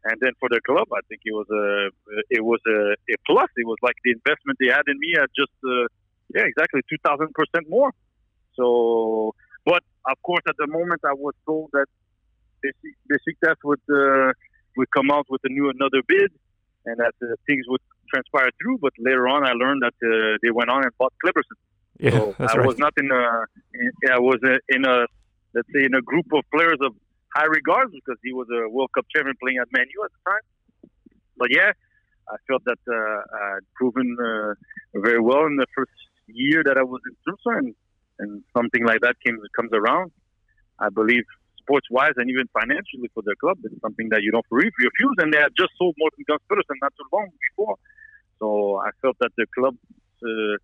[0.03, 1.91] And then for the club, I think it was a
[2.29, 3.49] it was a, a plus.
[3.57, 5.87] It was like the investment they had in me at just uh,
[6.35, 7.91] yeah, exactly 2,000 percent more.
[8.55, 9.35] So,
[9.65, 11.87] but of course, at the moment, I was told that
[12.63, 14.31] Besiktas would uh,
[14.75, 16.31] would come out with a new another bid,
[16.85, 17.81] and that uh, things would
[18.13, 18.77] transpire through.
[18.81, 21.57] But later on, I learned that uh, they went on and bought Clipperson.
[21.99, 22.67] Yeah, So that's I right.
[22.67, 23.23] was not in a,
[23.73, 25.05] in, I was uh, in a,
[25.53, 26.93] let's say, in a group of players of
[27.35, 30.31] high regards because he was a World Cup champion playing at Man U at the
[30.31, 30.45] time.
[31.37, 31.71] But yeah,
[32.29, 34.53] I felt that uh, I'd proven uh,
[34.95, 35.91] very well in the first
[36.27, 37.75] year that I was in Tromsø, and,
[38.19, 40.11] and something like that came comes around.
[40.79, 41.23] I believe
[41.61, 45.15] sports-wise and even financially for the club, it's something that you don't re- refuse.
[45.19, 47.75] And they had just sold Morten Guns Pedersen not too long before,
[48.39, 49.75] so I felt that the club.
[50.23, 50.57] Uh,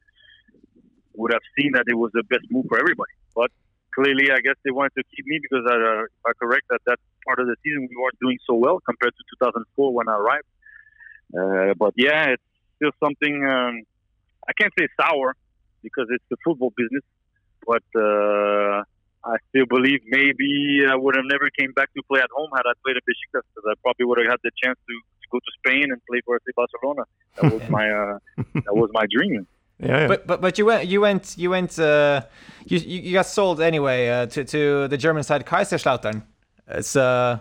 [1.16, 3.14] would have seen that it was the best move for everybody.
[3.36, 3.52] But
[3.94, 7.00] clearly, I guess they wanted to keep me because, uh, if I correct, that that
[7.26, 10.50] part of the season we weren't doing so well compared to 2004 when I arrived.
[11.34, 12.44] Uh, but yeah, it's
[12.78, 13.82] still something um,
[14.48, 15.36] I can't say sour
[15.82, 17.04] because it's the football business,
[17.66, 18.84] but uh,
[19.26, 22.66] I still believe maybe I would have never came back to play at home had
[22.68, 24.96] I played at Besiktas because I probably would have had the chance to
[25.34, 27.04] go to Spain and play for FC Barcelona.
[27.36, 28.18] That was my uh,
[28.68, 29.48] that was my dream.
[29.80, 30.08] Yeah, yeah.
[30.08, 32.22] But but but you went you went you went uh,
[32.72, 36.18] you you you got sold anyway uh, to to the German side Kaiserslautern.
[36.80, 37.40] It's uh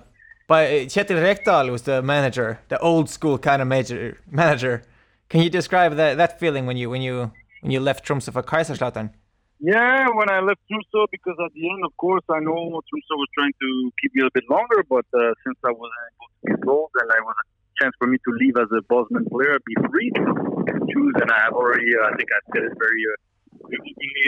[0.49, 0.63] by
[0.93, 4.75] Kjetil Rekdal was the manager, the old school kind of major manager.
[5.31, 7.31] Can you describe that that feeling when you when you
[7.63, 9.11] when you left Tromsø for Kaiserslautern?
[9.61, 13.31] Yeah, when I left Tromsø, because at the end, of course, I know Tromsø was
[13.37, 13.69] trying to
[14.01, 17.09] keep me a bit longer, but uh, since I wasn't able to get sold and
[17.19, 17.47] I was a
[17.83, 21.39] chance for me to leave as a Bosman player, be free and choose, and I
[21.51, 23.19] have already, uh, I think I said it very uh,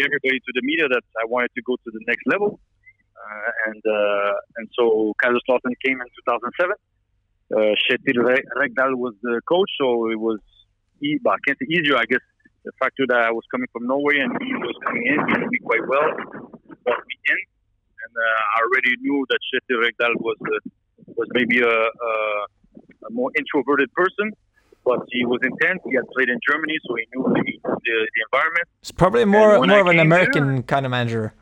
[0.02, 2.58] everybody to the media that I wanted to go to the next level.
[3.14, 6.74] Uh, and uh, and so Kaiserslautern came in 2007.
[7.54, 10.40] Uh, Kjetil Re- Rekdal was the coach, so it was
[11.00, 12.20] e- I can't say easier, I guess,
[12.64, 15.48] the factor that I was coming from Norway and he was coming in, he knew
[15.48, 16.10] me quite well,
[16.84, 17.38] brought me in,
[18.02, 20.58] and uh, I already knew that Kjetil Regdal was uh,
[21.16, 22.12] was maybe a, a,
[23.08, 24.32] a more introverted person,
[24.84, 25.80] but he was intense.
[25.84, 28.66] He had played in Germany, so he knew the, the, the environment.
[28.80, 31.34] It's probably more more I of an American kind of manager.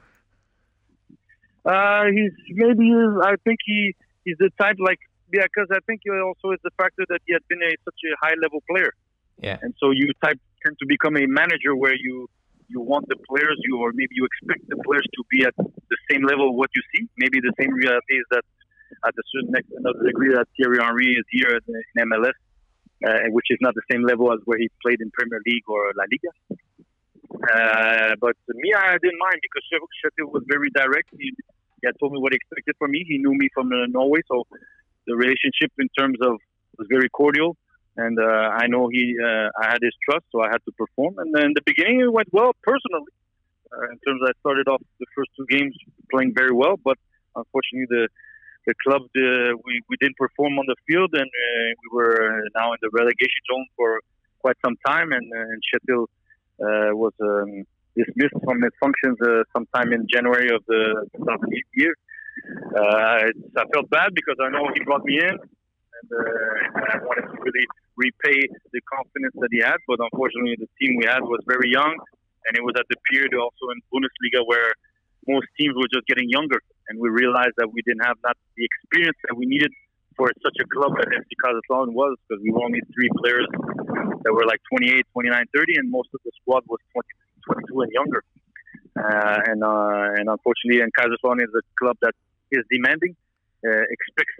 [1.64, 2.90] Uh, he's maybe
[3.22, 3.94] I think he
[4.24, 4.98] he's the type like
[5.32, 8.12] yeah, because I think also is the factor that he had been a such a
[8.20, 8.92] high level player.
[9.40, 9.58] Yeah.
[9.62, 12.28] And so you type tend to become a manager where you
[12.68, 15.98] you want the players you or maybe you expect the players to be at the
[16.10, 17.08] same level what you see.
[17.18, 18.44] Maybe the same reality is that
[19.06, 22.36] at a certain next another degree that Thierry Henry is here in MLS,
[23.06, 25.92] uh, which is not the same level as where he played in Premier League or
[25.96, 26.32] La Liga.
[27.32, 31.08] Uh, but me, I didn't mind because Shef- Sheffield was very direct.
[31.18, 31.32] He,
[31.80, 33.04] he had told me what he expected from me.
[33.06, 34.46] He knew me from uh, Norway, so
[35.06, 36.38] the relationship in terms of
[36.78, 37.56] was very cordial.
[37.96, 38.22] And uh,
[38.62, 41.18] I know he, uh, I had his trust, so I had to perform.
[41.18, 43.12] And then in the beginning, it went well personally.
[43.90, 45.74] In terms, I started off the first two games
[46.10, 46.98] playing very well, but
[47.34, 48.08] unfortunately, the
[48.66, 52.72] the club uh, we we didn't perform on the field, and uh, we were now
[52.72, 54.00] in the relegation zone for
[54.42, 55.12] quite some time.
[55.12, 56.10] And, uh, and Sheffield
[56.60, 57.64] uh, was um,
[57.96, 61.94] dismissed from his functions uh, sometime in January of the 2008 year.
[62.74, 66.84] Uh, it's, I felt bad because I know he brought me in, and, uh, and
[66.92, 68.38] I wanted to really repay
[68.72, 69.78] the confidence that he had.
[69.86, 71.94] But unfortunately, the team we had was very young,
[72.46, 74.72] and it was at the period also in Bundesliga where
[75.28, 78.64] most teams were just getting younger, and we realized that we didn't have that the
[78.64, 79.72] experience that we needed
[80.16, 83.46] for such a club that FC Kazakhstan was, because we were only three players
[84.24, 87.08] that were like 28, 29, 30, and most of the squad was 20,
[87.66, 88.22] 22 and younger.
[88.92, 92.14] Uh, and uh, and unfortunately, and Kazakhstan is a club that
[92.50, 93.16] is demanding,
[93.64, 94.36] uh, expects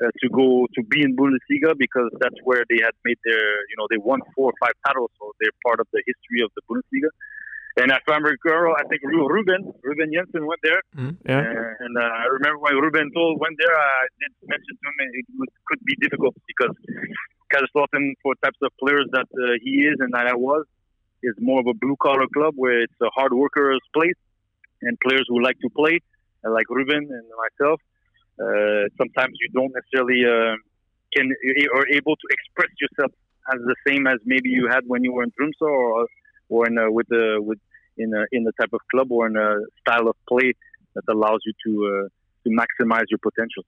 [0.00, 3.76] uh, to go to be in Bundesliga because that's where they had made their, you
[3.76, 6.62] know, they won four or five titles, so they're part of the history of the
[6.70, 7.10] Bundesliga.
[7.76, 10.82] And if I remember, girl, I think Ruben, Ruben Jensen went there.
[10.96, 11.38] Yeah.
[11.38, 14.96] Uh, and uh, I remember when Ruben told went there, I did mention to him
[15.14, 16.74] it would, could be difficult because
[17.52, 20.66] Kazakhstan, for types of players that uh, he is and that I was,
[21.22, 24.18] is more of a blue collar club where it's a hard workers place
[24.82, 26.00] and players who like to play,
[26.44, 27.80] uh, like Ruben and myself.
[28.40, 30.24] Uh, sometimes you don't necessarily
[31.14, 31.28] can
[31.74, 33.12] or able to express yourself
[33.52, 36.06] as the same as maybe you had when you were in Tromsø or
[36.50, 37.58] or in a, with the with
[37.96, 39.48] in a, in the type of club or in a
[39.80, 40.48] style of play
[40.94, 42.08] that allows you to uh,
[42.44, 43.64] to maximize your potential.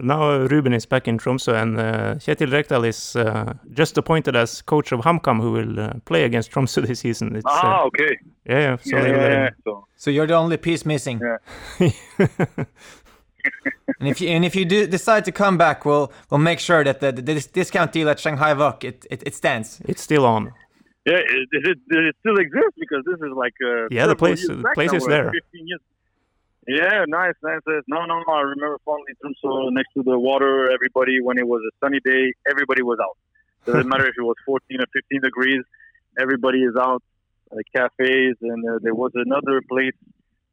[0.00, 4.36] Now uh, Ruben is back in Tromsø, and uh, Kjetil Rekdal is uh, just appointed
[4.36, 7.34] as coach of HamKam, who will uh, play against Tromsø this season.
[7.36, 8.12] It's, uh, Ah, okay.
[8.46, 8.76] yeah, yeah.
[8.76, 9.50] So yeah, yeah, uh, yeah.
[9.64, 11.20] So So you're the only piece missing.
[11.20, 11.90] Yeah.
[14.00, 16.84] And if you and if you do decide to come back, we'll we'll make sure
[16.84, 19.80] that the, the dis- discount deal at Shanghai Vok it, it, it stands.
[19.88, 20.52] it's still on.
[21.10, 21.78] Yeah, it, it,
[22.08, 25.04] it still exists because this is like uh, Yeah, the place- years the place is
[25.04, 25.28] uh, there.
[25.32, 25.80] 15 years.
[26.78, 27.60] Yeah, nice, nice.
[27.94, 28.32] No, no, no.
[28.40, 30.52] I remember fondly Tromsø next to the water.
[30.76, 33.16] Everybody, when it was a sunny day, everybody was out.
[33.64, 35.62] Doesn't matter if it was 14 or 15 degrees.
[36.24, 37.02] Everybody is out.
[37.50, 39.96] The cafes, and uh, there was another place.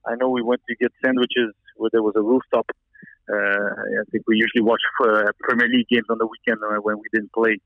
[0.10, 2.68] I know we went to get sandwiches where there was a rooftop.
[3.30, 3.36] Uh,
[4.02, 7.08] I think we usually watch uh, Premier League games on the weekend uh, when we
[7.14, 7.58] didn't play,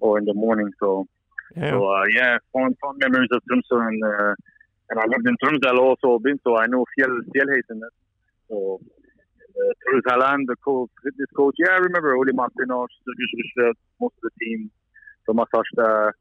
[0.00, 0.70] or in the morning.
[0.80, 1.06] So,
[1.56, 1.70] Yeah.
[1.70, 4.34] so uh, yeah, fond, fond memories of Tromsø, and uh,
[4.90, 7.80] and I lived in Tromsø also been, so I know Fjell Fjellheisen.
[8.48, 11.54] So, uh, Truls Halland, the coach, fitness coach.
[11.58, 12.88] Yeah, I remember Oli Martinoš,
[14.00, 14.70] most of the team,
[15.26, 16.12] Thomas Harstad.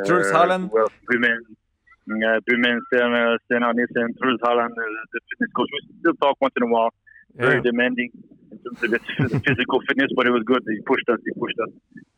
[0.00, 0.70] Uh, Truls Halland?
[0.72, 5.68] Well, uh, Bumen, Stena, Stena Nielsen, Truls Halland, uh, the fitness coach.
[5.74, 6.90] We still talk once in a while.
[7.34, 7.60] Very Yeah.
[7.70, 8.10] demanding
[8.50, 9.04] in terms of its
[9.46, 10.62] physical fitness, but it was good.
[10.66, 11.18] He pushed us.
[11.26, 11.72] He pushed us.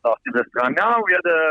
[0.05, 1.41] After this time, now we had a.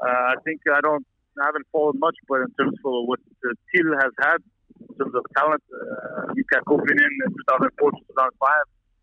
[0.00, 1.04] Uh, I think I don't.
[1.40, 4.38] I haven't followed much, but in terms of what uh, Till has had
[4.80, 8.50] in terms of talent, uh, Mika Kopinin in 2004 2005,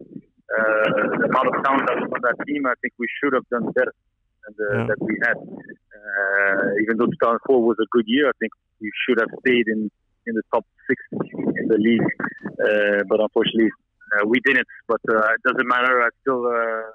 [0.02, 0.08] uh,
[1.20, 3.72] the amount of talent that was on that team, I think we should have done
[3.76, 3.94] better
[4.44, 4.88] than the, Yeah.
[4.88, 5.38] that we had.
[5.38, 9.92] Uh, even though 2004 was a good year, I think we should have stayed in
[10.28, 10.98] in the top six
[11.60, 12.10] in the league.
[12.64, 13.72] Uh, but unfortunately,
[14.14, 14.68] uh, we didn't.
[14.88, 16.00] But uh, it doesn't matter.
[16.02, 16.88] I still uh,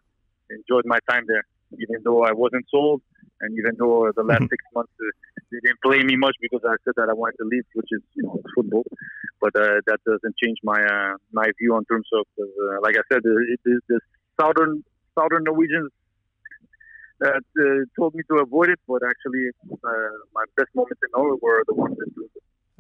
[0.57, 1.45] enjoyed my time there,
[1.83, 3.03] even though I wasn't sold,
[3.41, 5.11] and even though the last six months uh,
[5.51, 8.03] they didn't play me much because I said that I wanted to leave, which is
[8.15, 8.85] you know football.
[9.41, 13.05] But uh, that doesn't change my uh, my view on terms of, uh, like I
[13.13, 14.01] said, it is the, the
[14.41, 14.83] southern
[15.19, 15.91] southern Norwegians
[17.21, 19.89] that uh, told me to avoid it, but actually uh,
[20.35, 22.11] my best moments in Norway were the ones that.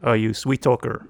[0.03, 1.09] Oh, you sweet talker.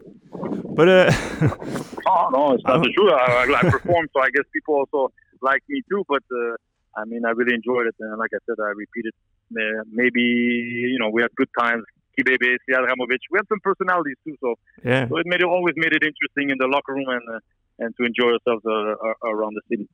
[0.77, 1.13] But uh,
[2.07, 3.13] Oh no, it's not the truth.
[3.13, 6.05] I, I, I performed, so I guess people also like me too.
[6.09, 6.55] But uh,
[6.97, 9.13] I mean, I really enjoyed it, and like I said, I repeated.
[9.53, 11.85] Uh, maybe you know we had good times.
[12.19, 13.21] Kibebe, Siad Ramovic.
[13.31, 15.07] We had some personalities too, so, yeah.
[15.07, 17.39] so it made it always made it interesting in the locker room and uh,
[17.79, 18.73] and to enjoy ourselves uh,
[19.07, 19.87] uh, around the city.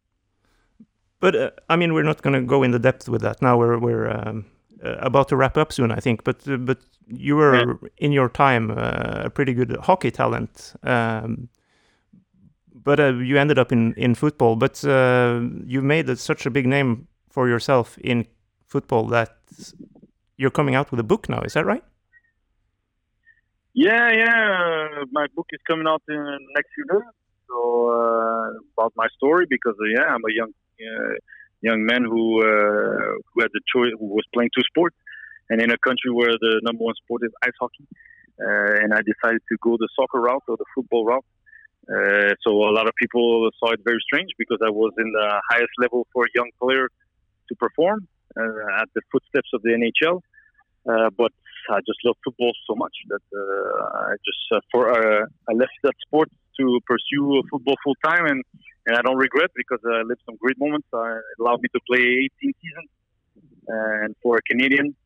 [1.19, 3.59] But uh, I mean, we're not going to go into depth with that now.
[3.59, 4.45] We're we're um,
[4.85, 6.23] uh, about to wrap up soon, I think.
[6.25, 6.79] But uh, but
[7.09, 7.89] you were Yeah.
[7.99, 10.75] in your time uh, a pretty good hockey talent.
[10.83, 11.49] Um,
[12.85, 14.57] but uh, you ended up in in football.
[14.57, 18.27] But uh, you made such a big name for yourself in
[18.75, 19.31] football that
[20.41, 21.41] you're coming out with a book now.
[21.49, 21.85] Is that right?
[23.75, 25.05] Yeah, yeah.
[25.19, 27.09] My book is coming out in the next few days.
[27.49, 27.59] So
[27.99, 30.53] uh, about my story because uh, yeah, I'm a young
[30.89, 31.15] uh,
[31.69, 34.97] young man who uh, who had the choice, who was playing two sports,
[35.49, 37.87] and in a country where the number one sport is ice hockey,
[38.47, 41.29] uh, and I decided to go the soccer route or the football route.
[41.95, 45.29] Uh, so a lot of people saw it very strange because I was in the
[45.51, 46.89] highest level for a young player
[47.49, 48.07] to perform
[48.81, 50.21] at the footsteps of the NHL.
[50.89, 51.33] Uh, but
[51.71, 55.73] I just love football so much that uh, I just uh, for uh, I left
[55.85, 56.29] that sport
[56.59, 58.43] to pursue football full time, and
[58.87, 60.89] and I don't regret because I lived some great moments.
[60.93, 62.03] Uh, it allowed me to play
[62.43, 62.91] 18 seasons,
[63.69, 64.97] and for a Canadian,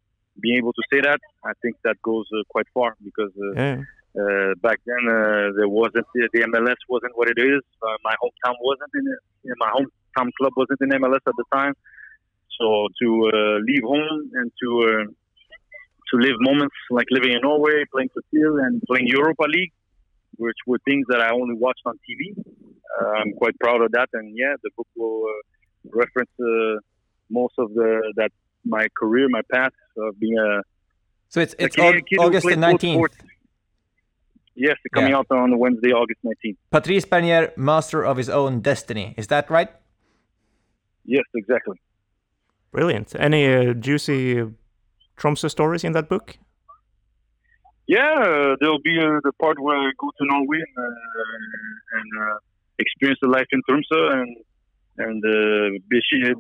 [0.41, 3.33] being able to say that, I think that goes uh, quite far because.
[3.37, 3.77] Uh, Yeah.
[4.23, 7.63] uh, back then, uh, there wasn't the, the MLS wasn't what it is.
[7.87, 9.21] Uh, my hometown wasn't in, it,
[9.65, 11.75] my hometown club wasn't in MLS at the time.
[12.59, 15.05] So to uh, leave home and to uh,
[16.11, 19.73] to live moments like living in Norway, playing for Kiel, and playing Europa League,
[20.39, 22.23] which were things that I only watched on TV.
[22.39, 26.79] Uh, I'm quite proud of that, and yeah, the book will uh, reference uh,
[27.31, 28.31] most of the that
[28.65, 30.63] my career, my path of being a
[31.29, 33.11] So it's, it's kid- Au- kid August the 19th.
[34.55, 35.19] Yes, coming Yeah.
[35.19, 36.57] out on Wednesday, August 19th.
[36.71, 39.13] Patrice Bernier, master of his own destiny.
[39.19, 39.69] Is that right?
[41.05, 41.77] Yes, exactly.
[42.77, 43.17] Brilliant.
[43.19, 44.45] Any uh, juicy
[45.17, 46.37] Tromsø stories in that book?
[47.87, 52.37] Yeah, there'll be uh, the part where I go to Norway and, uh, and uh,
[52.79, 54.31] experience the life in Tromsø and
[54.99, 55.69] and uh,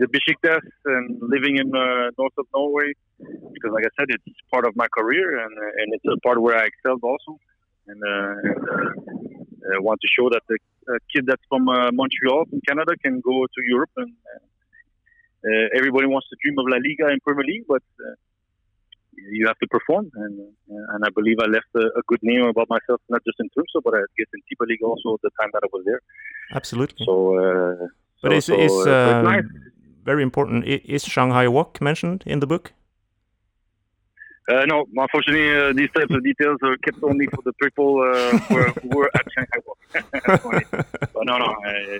[0.02, 2.92] the Besiktas and living in uh, north of Norway
[3.54, 6.56] because, like I said, it's part of my career and and it's a part where
[6.62, 7.32] I excelled also.
[7.88, 8.32] And, uh,
[9.64, 10.58] and I want to show that the
[11.12, 11.64] kid that's from
[12.00, 14.12] Montreal, from Canada, can go to Europe and.
[15.44, 18.14] Uh, everybody wants to dream of La Liga and Premier League, but uh,
[19.16, 22.44] you have to perform, and uh, and I believe I left a, a good name
[22.44, 25.50] about myself, not just in Tromsø, but I guess in Tipa League also the time
[25.52, 26.00] that I was there.
[26.52, 27.04] Absolutely.
[27.06, 27.86] So, uh,
[28.22, 29.44] but so, is, so, it's uh, nice.
[30.04, 30.64] very important.
[30.64, 32.72] I- Is Shanghai Walk mentioned in the book?
[34.48, 38.38] Uh, no, unfortunately, uh, these types of details are kept only for the people uh,
[38.38, 39.78] who, were at Shanghai Walk.
[41.14, 41.98] But no, no, uh,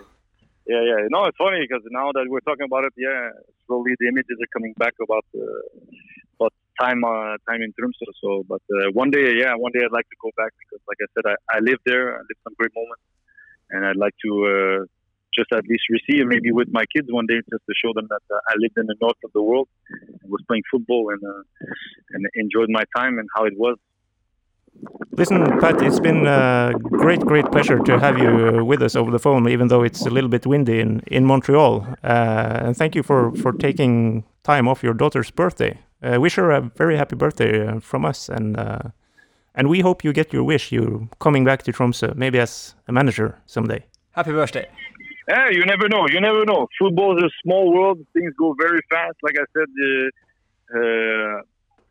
[0.66, 1.00] yeah, yeah.
[1.10, 3.30] No, it's funny because now that we're talking about it, yeah,
[3.66, 5.62] slowly the images are coming back about uh,
[6.36, 8.06] about time, uh, time in Tromsø.
[8.20, 10.98] So, but uh, one day, yeah, one day I'd like to go back because, like
[11.00, 13.04] I said, I, I lived there, I lived some great moments,
[13.70, 14.78] and I'd like to uh,
[15.36, 18.24] just at least receive maybe with my kids one day just to show them that
[18.32, 21.42] uh, I lived in the north of the world and was playing football and uh,
[22.12, 23.76] and enjoyed my time and how it was.
[25.12, 29.10] Listen, Pat, it's been a great, great pleasure to have you uh, with us over
[29.10, 31.86] the phone, even though it's a little bit windy in, in Montreal.
[32.04, 35.78] Uh, and thank you for, for taking time off your daughter's birthday.
[36.02, 38.78] Uh, wish her a very happy birthday uh, from us, and uh,
[39.54, 40.70] and we hope you get your wish.
[40.70, 43.84] You coming back to Tromsø, maybe as a manager someday.
[44.12, 44.68] Happy birthday.
[45.28, 46.06] Yeah, you never know.
[46.08, 46.68] You never know.
[46.78, 47.98] Football is a small world.
[48.12, 49.16] Things go very fast.
[49.22, 51.42] Like I said uh, uh, a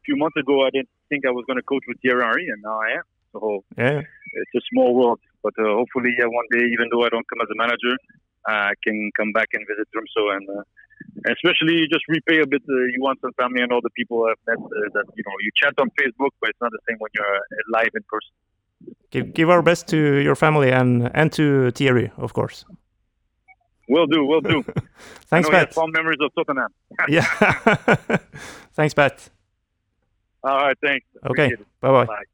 [0.05, 2.61] few months ago, I didn't think I was going to coach with Thierry Henry, and
[2.61, 3.05] now I am.
[3.33, 5.19] So Yeah, it's a small world.
[5.43, 7.95] But uh, hopefully, yeah, one day, even though I don't come as a manager,
[8.47, 10.63] I can come back and visit Tromsø and, uh,
[11.35, 12.63] especially just repay a bit.
[12.69, 15.35] Uh, you want some family and all the people I've met uh, that you know
[15.41, 18.33] you chat on Facebook, but it's not the same when you're uh, live in person.
[19.11, 19.97] give, give our best to
[20.27, 22.65] your family and and to Thierry, of course.
[23.87, 24.25] Will do.
[24.25, 24.63] Will do.
[25.31, 25.73] Thanks, I know he Pat.
[25.73, 26.71] fond memories of Tottenham.
[27.07, 27.25] Yeah.
[28.73, 29.29] Thanks, Pat.
[30.45, 30.77] All right.
[30.81, 31.05] Thanks.
[31.25, 31.49] Okay.
[31.81, 32.05] Bye bye.
[32.05, 32.29] Bye.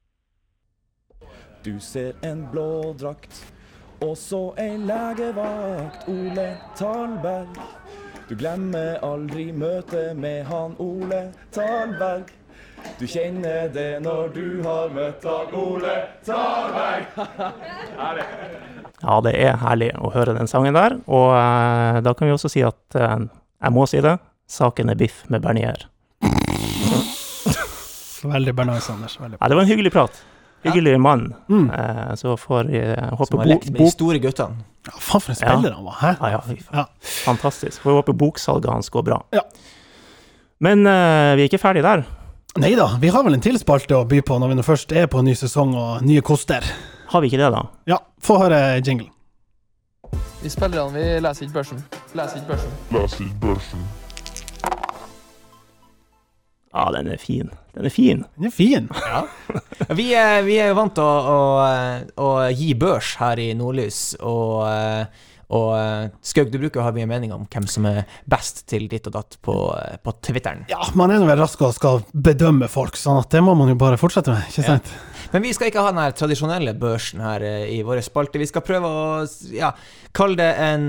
[1.64, 3.54] Du ser en blå drakt,
[4.02, 7.60] og så ei legevakt, Ole Talberg.
[8.28, 11.22] Du glemmer aldri møtet med han Ole
[11.54, 12.34] Talberg.
[12.98, 15.96] Du kjenner det når du har møtt han Ole
[16.26, 17.06] Talberg.
[19.02, 20.94] Ja, det er herlig å høre den sangen der.
[21.10, 24.20] Og eh, da kan vi også si at eh, jeg må si det.
[24.46, 25.88] Saken er biff med Bernier.
[28.24, 29.18] Veldig Bernard Anders.
[29.20, 29.38] Veldig.
[29.42, 30.22] Ja, det var en hyggelig prat.
[30.64, 31.34] Hyggelig mann.
[31.50, 31.70] Mm.
[31.74, 34.62] Eh, så får jeg eh, håpe Som har lekt med de store guttene.
[34.86, 36.12] Ja, faen for en spiller han var, hæ?
[36.22, 36.58] Ja, ja.
[36.74, 36.86] Ja.
[37.26, 37.82] Fantastisk.
[37.82, 39.22] Får håpe boksalget hans går bra.
[39.34, 39.42] Ja.
[40.62, 42.06] Men eh, vi er ikke ferdig der.
[42.62, 44.92] Nei da, vi har vel en til spalte å by på når vi nå først
[44.92, 46.66] er på en ny sesong og nye koster.
[47.14, 47.64] Har vi ikke det, da?
[47.90, 49.10] Ja, få høre jingle.
[50.42, 51.82] Vi spillerne vi leser ikke børsen.
[52.18, 53.90] Leser ikke børsen.
[56.72, 57.50] Ja, den er fin.
[57.76, 58.24] Den er fin.
[58.38, 58.88] Den er fin.
[59.98, 64.14] Vi er, vi er jo vant til å, å, å gi børs her i Nordlys,
[64.22, 65.24] og, eh,
[65.58, 68.86] og eh, Skaug, du bruker å ha mye mening om hvem som er best til
[68.92, 70.64] ditt og datt på, eh, på Twitteren.
[70.72, 73.74] Ja, man er nå vel rask og skal bedømme folk, sånn at det må man
[73.74, 74.94] jo bare fortsette med, ikke sant?
[75.34, 78.40] Men vi skal ikke ha den her tradisjonelle børsen her i våre spalte.
[78.40, 79.04] Vi skal prøve å
[79.56, 79.74] ja,
[80.16, 80.88] kalle det en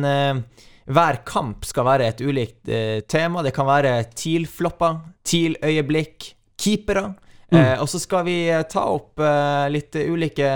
[0.90, 3.42] Hver kamp skal være et ulikt eh, tema.
[3.46, 7.12] Det kan være TIL-flopper, TIL-øyeblikk, keepere.
[7.52, 10.48] Eh, og så skal vi eh, ta opp eh, litt ulike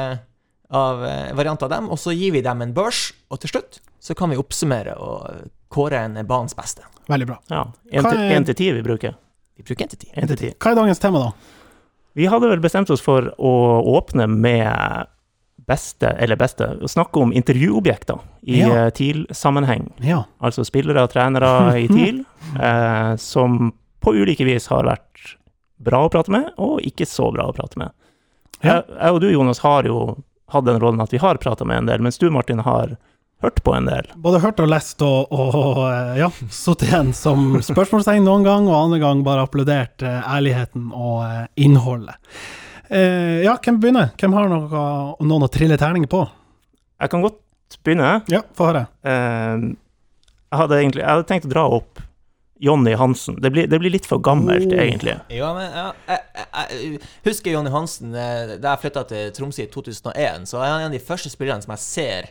[0.75, 3.11] av eh, varianter av dem, og så gir vi dem en børs.
[3.31, 6.87] Og til slutt så kan vi oppsummere og kåre en banens beste.
[7.11, 7.39] Veldig bra.
[7.51, 7.65] Ja.
[7.93, 9.15] Én til, ti vi bruker.
[9.57, 9.87] Vi bruker.
[9.87, 10.51] En til ti.
[10.59, 11.55] Hva er dagens tema, da?
[12.17, 13.53] Vi hadde vel bestemt oss for å
[13.99, 15.11] åpne med
[15.67, 18.69] beste, eller beste, snakke om intervjuobjekter i Ja.
[18.87, 19.89] eh, TIL-sammenheng.
[20.07, 20.25] Ja.
[20.39, 21.51] Altså spillere og trenere
[21.81, 22.21] i TIL
[22.61, 25.37] eh, som på ulike vis har vært
[25.83, 27.91] bra å prate med, og ikke så bra å prate med.
[28.63, 28.79] Ja.
[28.79, 29.99] Jeg, jeg og du, Jonas, har jo
[30.55, 32.95] hatt den rollen at vi har prata med en del, mens du, Martin, har
[33.43, 34.07] hørt på en del.
[34.17, 35.81] Både hørt og lest og, og og
[36.17, 41.19] ja, sittet igjen som spørsmålstegn noen gang, og andre gang bare applaudert eh, ærligheten og
[41.27, 42.17] eh, innholdet.
[42.91, 44.13] Eh, ja, hvem begynner?
[44.21, 44.85] Hvem har noe,
[45.27, 46.23] noen å trille terninger på?
[47.03, 48.21] Jeg kan godt begynne.
[48.33, 48.87] Ja, få høre.
[49.07, 52.03] Eh, jeg, hadde egentlig, jeg hadde tenkt å dra opp
[52.63, 53.37] Jonny Hansen.
[53.43, 54.79] Det blir, det blir litt for gammelt, Oh.
[54.81, 55.13] egentlig.
[55.35, 59.67] Ja, men ja, jeg, jeg, jeg husker Jonny Hansen eh, da jeg flytta til Tromsø
[59.67, 60.47] i 2001.
[60.49, 62.31] Så er han en av de første spillerne som jeg ser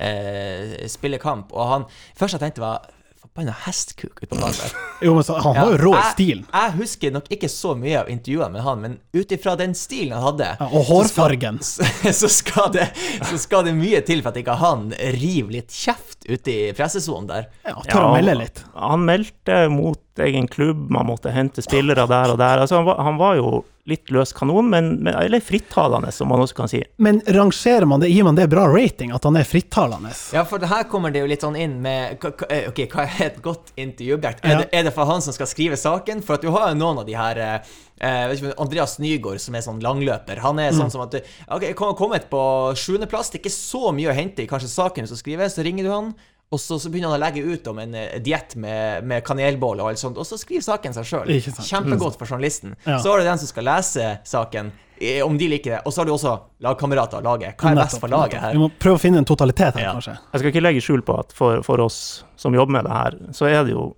[0.00, 1.52] eh, spille kamp.
[1.52, 1.84] Og han
[2.16, 2.88] først jeg tenkte, var
[3.36, 4.76] Forbanna hestkuk ute på banen.
[5.04, 6.44] Jo, men så, han var jo rå i jeg- stilen.
[6.54, 10.14] Jeg husker nok ikke så mye av intervjuene med han, men ut ifra den stilen
[10.16, 11.58] han hadde Ja, og hårfargen.
[11.60, 12.86] Så skal, så, skal det,
[13.28, 14.88] så skal det mye til for at ikke han
[15.20, 17.50] river litt kjeft ute i pressesonen der.
[17.68, 18.64] Ja, tør å melde litt.
[18.72, 22.64] Han meldte mot egen klubb, man måtte hente spillere der og der.
[22.64, 23.50] Altså, han, var, han var jo
[23.86, 26.80] litt løs kanon, men, men eller frittalende, som man også kan si.
[26.98, 30.10] Men rangerer man det, gir man det bra rating, at han er frittalende?
[30.34, 32.18] Ja, for her kommer det jo litt sånn inn med
[32.50, 34.44] eh, Ok, hva er et godt intervjuobjekt?
[34.44, 34.58] Er, Ja.
[34.64, 36.22] det, er det for han som skal skrive saken?
[36.26, 39.40] For at du har jo noen av de her eh, eh, vet ikke, Andreas Nygaard,
[39.40, 40.42] som er sånn langløper.
[40.44, 40.80] Han er Mm.
[40.82, 41.14] sånn som at
[41.48, 42.42] Ok, kommet på
[42.76, 45.62] sjuendeplass, det er ikke så mye å hente i kanskje saken du skal skrive, så
[45.64, 46.14] ringer du han.
[46.54, 49.82] Og så, så begynner han å legge ut om en uh, diett med, med kanelbolle
[49.82, 51.32] og alt sånt, og så skriver saken seg sjøl.
[51.42, 52.76] Kjempegodt for journalisten.
[52.86, 53.00] Ja.
[53.02, 54.70] Så har du den som skal lese saken,
[55.00, 55.80] eh, om de liker det.
[55.84, 57.58] Og så har du også lagkamerater av laget.
[57.58, 58.54] Hva er best for laget her?
[58.54, 59.92] Vi må prøve å finne en totalitet her, Ja.
[59.98, 60.14] kanskje.
[60.32, 62.00] Jeg skal ikke legge skjul på at for, for oss
[62.38, 63.88] som jobber med det her, så er det jo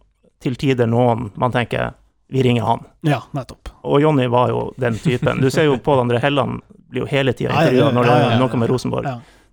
[0.40, 1.92] til tider noen man tenker
[2.28, 2.84] vi ringer han.
[3.09, 3.70] Ja, nettopp.
[3.88, 5.40] Og Jonny var jo den typen.
[5.40, 8.61] Du ser jo Pål André Helland blir jo hele tida intervjua når det er noe
[8.61, 9.09] med Rosenborg.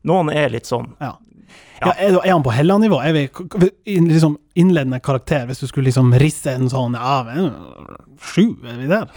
[0.06, 0.92] Noen er litt sånn.
[1.02, 1.16] Ja.
[1.82, 3.02] Ja, er, er han på Helland-nivå?
[3.04, 3.26] Er vi
[4.10, 7.52] liksom innledende karakter, hvis du skulle liksom risse en sånn Ja, men,
[8.24, 9.10] sju, er vi der?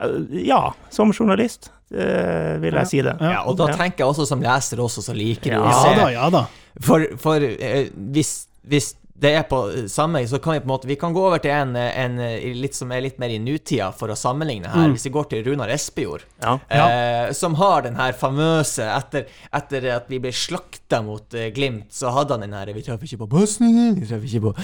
[0.00, 3.16] Eh, Ja, som journalist eh, vil jeg si det.
[3.20, 3.76] Ja, og da Ja.
[3.76, 6.30] tenker jeg også som leser også, så liker du Ja, å Ja se da, ja
[6.30, 6.44] da.
[6.80, 9.58] For, for eh, hvis, hvis det er på
[9.90, 12.52] samme, så kan vi på en måte Vi kan gå over til en, en eh,
[12.54, 14.92] litt som er litt mer i nutida, for å sammenligne her.
[14.94, 16.58] Hvis vi går til Runar Espejord, Ja.
[16.68, 21.90] eh, som har den her famøse Etter, etter at vi ble slakta mot eh, Glimt,
[21.90, 24.54] så hadde han den her 'Vi treffer ikke på bussen', vi treffer ikke på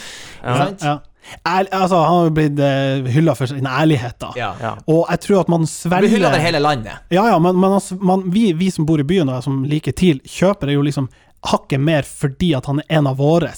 [0.45, 0.83] Sant?
[0.83, 0.99] Ja.
[1.49, 4.33] Ærlig, altså, han har blitt uh, hylla for sin ærlighet, da.
[4.37, 4.51] Ja.
[4.61, 4.75] Ja.
[4.87, 6.93] Og jeg tror at man svelger svelger hylla over hele landet.
[7.11, 9.97] Ja, ja, men, men altså, man, vi, vi som bor i byen og som liker
[9.97, 11.09] TIL, kjøper det jo liksom
[11.45, 13.51] hakket mer fordi at han er en av våre.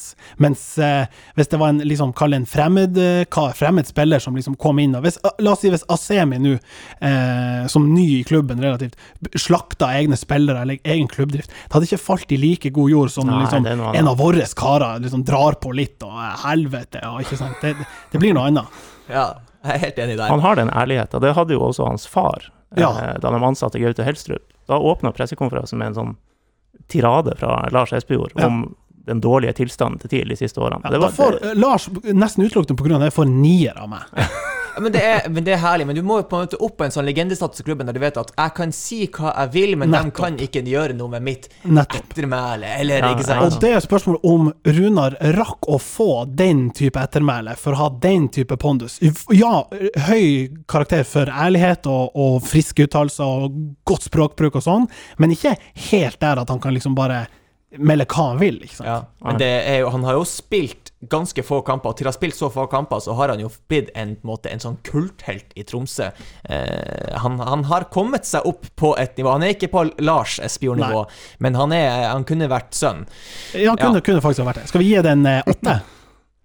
[0.43, 1.07] Mens eh,
[1.39, 4.97] hvis det var en liksom, kall en fremmed, eh, fremmed spiller som liksom kom inn
[4.99, 6.57] og hvis, La oss si hvis Asemi nå,
[7.01, 8.97] eh, som ny i klubben relativt,
[9.39, 13.31] slakta egne spillere eller egen klubbdrift, det hadde ikke falt i like god jord som
[13.31, 17.41] Nei, liksom, en av våre karer liksom drar på litt og eh, helvete og ikke
[17.41, 17.63] sant.
[17.63, 18.85] Det, det blir noe annet.
[19.11, 19.29] Ja,
[19.67, 20.31] jeg er helt enig der.
[20.31, 21.23] Han har den ærligheten.
[21.23, 22.83] Det hadde jo også hans far eh,
[23.23, 24.45] da de ansatte Gaute Helstrup.
[24.67, 26.17] Da åpna pressekonferansen med en sånn
[26.89, 28.47] tirade fra Lars Espejord Ja.
[28.47, 28.75] om
[29.07, 30.81] den dårlige tilstanden til TIL de siste årene.
[30.85, 32.99] Ja, Det da får Lars, nesten utelukkende pga.
[32.99, 34.03] det, får nier av meg.
[34.79, 35.87] Men det, er, men det er herlig.
[35.89, 37.97] Men du må jo på en måte opp på en sånn legendestatus i klubben der
[37.97, 40.11] du vet at jeg kan si hva jeg vil, men Nettopp.
[40.11, 42.11] de kan ikke gjøre noe med mitt Nettopp.
[42.13, 43.39] ettermæle, eller Ja, ikke ja.
[43.47, 47.89] Og det er spørsmålet om Runar rakk å få den type ettermæle for å ha
[48.03, 48.99] den type pondus.
[49.33, 49.65] Ja,
[50.11, 53.57] høy karakter for ærlighet og, og friske uttalelser og
[53.89, 54.87] godt språkbruk og sånn,
[55.19, 55.57] men ikke
[55.91, 57.25] helt der at han kan liksom bare
[57.79, 58.89] melde hva han vil, ikke sant.
[58.89, 62.11] Ja, men det er jo, han har jo spilt ganske få kamper, og til å
[62.11, 64.63] ha spilt så få kamper, så har han jo blitt en, på en, måte, en
[64.63, 66.09] sånn kulthelt i Tromsø.
[66.49, 69.31] Eh, han, han har kommet seg opp på et nivå.
[69.37, 71.05] Han er ikke på Lars Espejord-nivå,
[71.45, 73.05] men han, er, han kunne vært sønn.
[73.55, 74.07] Ja, han kunne, Ja.
[74.09, 74.69] kunne faktisk ha vært det.
[74.73, 75.77] Skal vi gi den eh, åtte?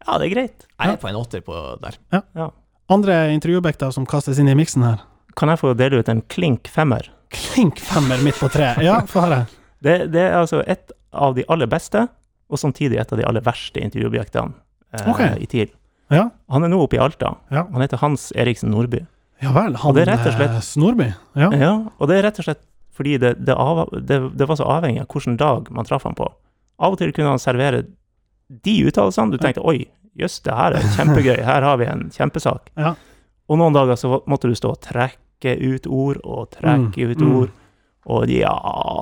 [0.01, 0.67] Ja, det er greit.
[0.81, 1.97] Jeg er på en åtter på der.
[2.35, 2.49] Ja.
[2.91, 5.03] Andre intervjuobjekter som kastes inn i miksen her.
[5.37, 7.05] Kan jeg få dele ut en klink femmer?
[7.31, 8.81] Klink femmer midt på treet.
[8.83, 9.45] Ja, få høre.
[9.81, 12.07] Det, det er altså et av de aller beste,
[12.51, 14.53] og samtidig et av de aller verste intervjuobjektene
[14.93, 15.37] eh, okay.
[15.39, 15.69] i TIL.
[16.11, 17.35] Ja, Han er nå oppe i Alta.
[17.51, 17.65] Ja.
[17.71, 19.05] Han heter Hans Eriksen Nordby.
[19.41, 19.75] ja vel.
[19.79, 21.07] Han Og det er rett og slett- eh, Snorby.
[21.35, 21.49] Ja.
[21.55, 24.65] Ja, og det er rett og slett fordi det, det, av, det, det var så
[24.67, 26.27] avhengig av hvilken dag man traff han på.
[26.79, 27.85] Av og til kunne han servere
[28.49, 29.31] de uttalelsene.
[29.31, 29.85] Du tenkte oi,
[30.19, 32.67] jøss, det her er kjempegøy, her har vi en kjempesak.
[32.75, 32.91] Ja.
[33.47, 37.23] Og noen dager så måtte du stå og trekke ut ord og trekke Mm, ut
[37.23, 37.31] mm.
[37.39, 37.55] ord.
[38.11, 38.51] Og ja,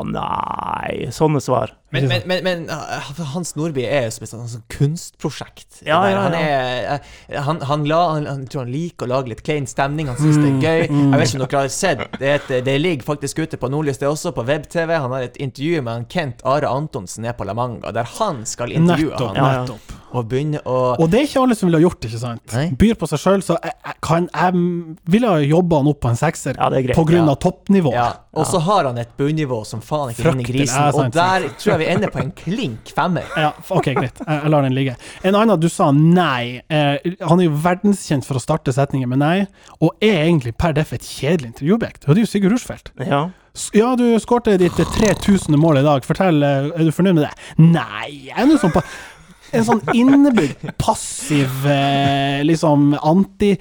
[0.05, 1.74] nei Sånne svar.
[1.92, 5.80] Men, men, men, men uh, Hans Nordby er jo som et sånt, sånt kunstprosjekt.
[5.88, 7.02] Ja, ja, ja, Han, er,
[7.34, 10.08] uh, han, han, la, han, han tror han liker å lage litt klein stemning.
[10.12, 10.84] Han syns det er gøy.
[10.92, 11.14] mm.
[11.14, 13.98] Jeg vet ikke om dere har sett det, er det ligger faktisk ute på Nordlys,
[14.02, 14.94] det også, på web-TV.
[15.00, 18.44] Han har et intervju med han Kent Are Antonsen nede på La Manga, der han
[18.50, 19.38] skal intervjue Nettopp.
[19.38, 19.64] han.
[19.64, 19.96] Nettopp.
[20.10, 22.54] Og begynne å Og det er ikke alle som ville ha gjort det, ikke sant?
[22.56, 22.64] Nei.
[22.82, 24.64] Byr på seg sjøl, så jeg, jeg, kan, jeg
[25.14, 26.98] ville ha jobba han opp på en sekser Ja, er greit.
[26.98, 27.36] på grunn Ja.
[27.36, 27.92] av toppnivå.
[27.94, 30.90] ja, Og så har han et bunnivå som faen ikke ligner grisen.
[30.98, 31.60] Og der sant.
[31.62, 33.27] tror jeg vi ender på en klink femmer.
[33.39, 34.21] Ja, ok, greit.
[34.25, 34.95] Jeg, lar den ligge.
[35.25, 36.61] En annen, du sa nei.
[36.69, 39.36] Eh, han er jo verdenskjent for å starte setninger med nei,
[39.80, 42.07] og er egentlig per deff et kjedelig intervjuobjekt.
[42.07, 42.93] Og det er jo Sigurd Rushfeldt.
[43.05, 43.30] Ja.
[43.75, 45.57] Ja, du skårte ditt eh, 3000.
[45.59, 46.05] mål i dag.
[46.07, 47.32] Fortell, eh, er du fornøyd med det?
[47.59, 48.84] Nei, jeg er nå sånn på
[49.49, 53.55] En sånn innebygd, passiv, eh, liksom anti...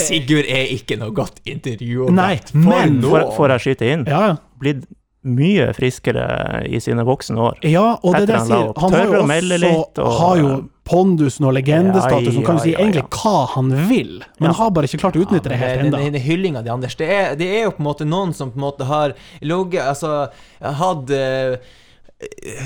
[0.00, 2.54] Sigurd er ikke noe godt intervjuobjekt.
[2.56, 4.06] Nei, men får jeg skyte inn?
[4.08, 4.38] Ja, ja.
[4.56, 4.86] Blitt
[5.26, 7.58] mye friskere i sine voksne år.
[7.66, 8.72] Ja, og det er det jeg sier.
[8.80, 10.50] Han har jo også litt, og- har jo
[10.86, 13.08] pondusen og legendestatus, som kan Ja, si ja, egentlig ja.
[13.18, 14.52] hva han vil, men Ja.
[14.54, 15.96] har bare ikke klart å utnytte det helt ennå.
[15.98, 18.52] den, den hyllinga di, Anders, det er, det er jo på en måte noen som
[18.52, 20.28] på en måte har ligget Altså,
[20.62, 21.56] hatt eh,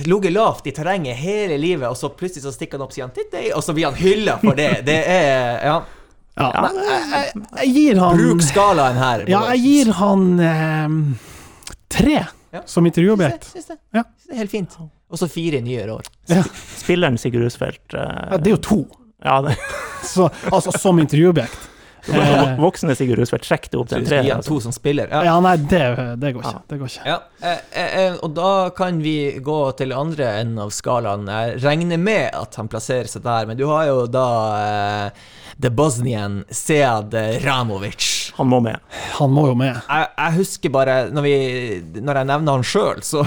[0.07, 3.33] Ligget lavt i terrenget hele livet, og så plutselig så stikker han opp han «Titt,
[3.33, 4.85] deg», og så blir han hylla for det.
[4.87, 5.83] Det er Ja.
[6.39, 9.25] Ja, nei, jeg, jeg, jeg gir han Bruk skalaen her.
[9.29, 10.89] Ja, jeg gir han eh,
[11.91, 12.21] tre
[12.53, 12.63] Ja.
[12.67, 13.45] som intervjuobjekt.
[13.53, 13.77] Syns det.
[13.95, 14.03] Ja.
[14.17, 14.79] Syns det er helt fint.
[15.11, 16.09] Og så fire i nyere år.
[16.81, 18.79] Spilleren Sigurd Rusfeldt Ja, det er jo to,
[19.25, 19.57] ja, det,
[20.15, 21.69] så, altså som intervjuobjekt.
[22.09, 24.21] Eh, Voksne Sigurd Rusfeldt, sjekk det opp til en tre.
[24.23, 24.55] han Altså.
[24.55, 25.11] to som spiller.
[25.13, 25.23] Ja.
[25.29, 25.83] ja, nei, det,
[26.23, 26.63] det går ikke.
[26.71, 27.05] Det går ikke.
[27.11, 31.29] Ja, eh, eh, eh, og da kan vi gå til andre enden av skalaen.
[31.29, 34.27] Jeg regner med at han plasserer seg der, men du har jo da
[34.65, 35.29] eh,
[35.61, 37.13] The Bosnian Sead
[37.45, 38.33] Ramovic.
[38.39, 38.81] Han må med.
[39.19, 39.77] Han må jo med.
[39.85, 43.25] Jeg, jeg husker bare Når, vi, når jeg nevner han sjøl, så,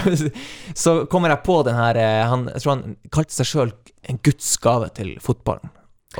[0.74, 3.74] så kommer jeg på den her eh, han, Jeg tror han kalte seg sjøl
[4.09, 5.69] en Guds gave til fotballen.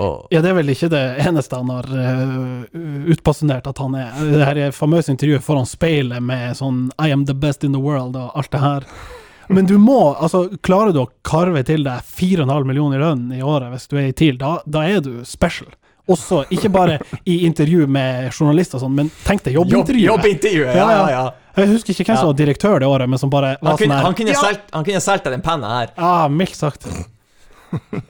[0.02, 2.64] Og Ja, det er vel ikke det eneste han har uh,
[3.14, 4.14] utbasunert at han er.
[4.32, 7.82] Det her er famøse intervjuet foran speilet med sånn I am the best in the
[7.82, 8.88] world og alt det her.
[9.54, 13.42] Men du må, altså klarer du å karve til deg 4,5 millioner i lønn i
[13.44, 15.68] året hvis du er i TIL, da, da er du special.
[16.12, 20.10] Også, ikke bare i intervju med journalister og sånn, men tenk deg jobbintervjuet.
[20.10, 20.76] jobbintervjuet!
[20.76, 21.24] Ja, Ja, ja.
[21.54, 23.92] Jeg husker ikke hvem som var direktør det året, men som bare Han var sånn
[23.94, 25.92] her han kunne, solgt, han kunne solgt deg den penna her.
[25.96, 26.88] ja, mildt sagt.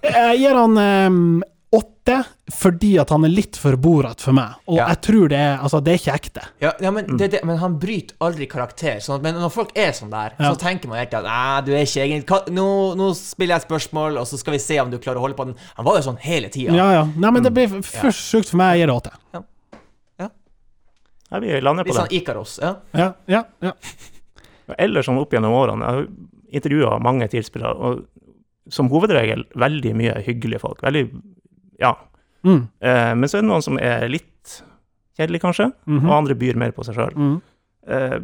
[0.03, 1.25] Jeg gir han ehm,
[1.73, 2.15] åtte
[2.53, 4.53] fordi at han er litt for borat for meg.
[4.67, 4.87] Og Ja.
[4.91, 6.43] jeg tror det er Altså, det er ikke ekte.
[6.61, 8.99] Ja, ja men, det, det, men han bryter aldri karakter.
[9.01, 10.51] Sånn at, men når folk er sånn der, Ja.
[10.53, 12.67] så tenker man helt at Nei, du er ikke egentlig nå,
[12.99, 15.35] nå spiller jeg et spørsmål, og så skal vi se om du klarer å holde
[15.39, 15.55] på den.
[15.77, 16.73] Han var jo sånn hele tida.
[16.75, 17.03] Ja, ja.
[17.15, 18.77] Nei, men det blir f- for sjukt for meg.
[18.77, 19.43] Jeg gir det åtte.
[21.33, 22.17] Ja, vi lander Litt på sånn det.
[22.21, 22.59] Ikaros.
[22.61, 22.75] Ja.
[22.93, 23.71] Ja, ja, ja.
[24.77, 26.07] Ellers sånn opp gjennom årene, jeg har
[26.59, 30.83] intervjua mange tilspillere, og som hovedregel veldig mye hyggelige folk.
[30.85, 31.07] Veldig
[31.83, 31.93] Ja.
[32.47, 32.61] Mm.
[32.83, 34.29] Eh, men så er det noen som er litt
[35.17, 36.07] kjedelig, kanskje, Mhm.
[36.09, 37.13] og andre byr mer på seg sjøl.
[37.15, 37.41] Mm.
[37.87, 38.17] Eh,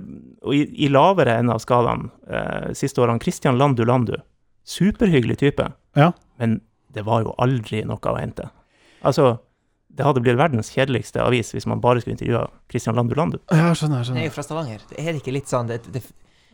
[0.47, 4.15] og i, i lavere enden av skalaen eh, siste årene, Christian Landu Landu.
[4.65, 6.11] Superhyggelig type, Ja.
[6.39, 6.61] men
[6.93, 8.49] det var jo aldri noe å hente.
[9.03, 9.39] Altså,
[9.93, 13.39] det hadde blitt verdens kjedeligste avis hvis man bare skulle intervjue Christian Landu Landu.
[13.51, 14.03] ja, skjønner.
[14.03, 14.15] skjønner.
[14.21, 14.79] Jeg er jo fra Stavanger.
[14.89, 16.03] Det er ikke litt sånn Det, det,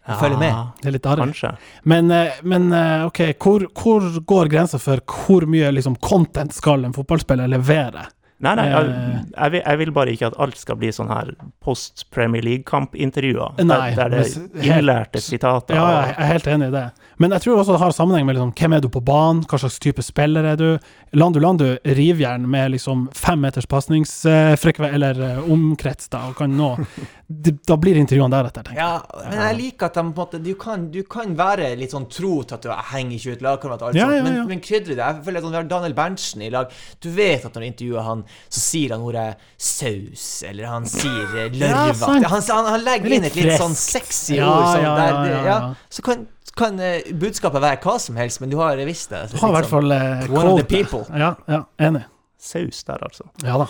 [0.06, 0.74] det følger med.
[0.82, 1.26] Det er litt arrig.
[1.32, 1.52] Kanskje.
[1.84, 6.86] Men, eh, men eh, OK, hvor, hvor går grensa for hvor mye liksom, content skal
[6.86, 8.06] en fotballspiller levere?
[8.44, 9.20] Nei, nei, jeg, Eh.
[9.38, 11.30] jeg, vil, jeg vil bare ikke at alt skal bli sånn her
[11.64, 13.56] post Premier League-kamp-intervjuer.
[13.58, 15.76] Der, der det er innlærte sitater.
[15.78, 16.86] Ja, jeg er helt enig i det.
[17.18, 19.60] Men jeg tror også det har sammenheng med liksom, hvem er du på banen, hva
[19.62, 20.68] slags type spiller er du.
[21.16, 26.74] Landu Landu rivjern med liksom fem meters pasningsfrekvens, eller eh, omkrets, da, og kan nå
[27.26, 28.86] Da blir intervjuene deretter, tenker jeg.
[28.86, 31.96] Ja, men jeg liker at de på en måte Du kan, du kan være litt
[31.96, 34.94] sånn tro til at du henger ikke ut lagkamerat, ja, Ja, ja, men, men krydre
[34.94, 35.02] det.
[35.02, 36.70] Jeg føler at vi har Daniel Berntsen i lag.
[37.02, 39.26] Du vet at når du intervjuer han, så sier han ordet
[39.58, 44.38] saus, eller han sier eh, Ja, han, han, han legger inn et litt sånn sexy
[44.40, 44.68] Ja, ord.
[44.74, 45.58] Sånn, ja, der, ja, det- ja, ja.
[45.70, 45.90] ja.
[45.90, 49.24] Så kan, kan eh, budskapet være hva som helst, men du har visst det.
[49.34, 51.04] Du har i hvert fall eh, One of the people.
[51.16, 52.06] Ja, ja, enig.
[52.46, 53.26] Saus der, altså.
[53.44, 53.68] Ja da.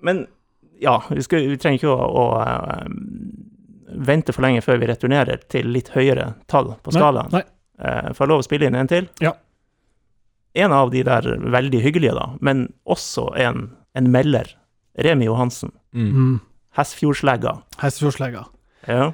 [0.00, 0.26] Men
[0.80, 2.86] ja, vi, skal, vi trenger ikke å, å eh,
[4.08, 7.32] vente for lenge før vi returnerer til litt høyere tall på skalaen.
[7.34, 7.42] Nei.
[7.78, 9.08] Eh, får jeg lov å spille inn en til?
[9.22, 9.32] Ja.
[10.58, 13.68] En av de der veldig hyggelige, da, men også en,
[13.98, 14.50] en melder.
[14.98, 15.70] Remi Johansen.
[15.94, 16.40] Mm.
[16.78, 17.56] Hessfjordslegga.
[17.82, 18.44] Hestefjordslegga.
[18.90, 19.12] Ja.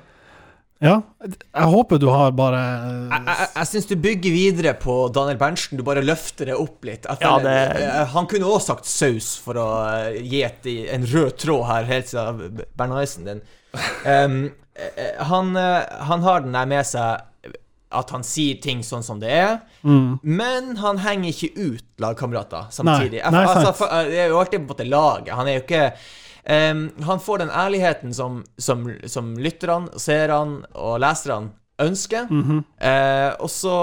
[0.84, 0.94] Ja,
[1.24, 5.78] jeg håper du har bare Jeg, jeg, jeg syns du bygger videre på Daniel Berntsen.
[5.78, 7.06] Du bare løfter det opp litt.
[7.22, 7.54] Ja, det-
[7.84, 9.68] eh, Han kunne også sagt saus for å
[10.10, 13.40] eh, gi et, en rød tråd her, helt siden Bernaisen din.
[14.04, 14.50] Um,
[15.30, 17.54] han, han har den der med seg
[17.94, 20.20] at han sier ting sånn som det er, mm.
[20.22, 23.22] men han henger ikke ut lagkamerater samtidig.
[23.22, 25.34] Nei, nei, altså, for, eh, det er jo alltid på en måte laget.
[25.38, 25.84] Han er jo ikke
[26.44, 32.26] um, Han får den ærligheten som, som, som lytterne, seerne og leserne ønsker.
[32.30, 32.60] Mm -hmm.
[32.88, 33.76] uh, og så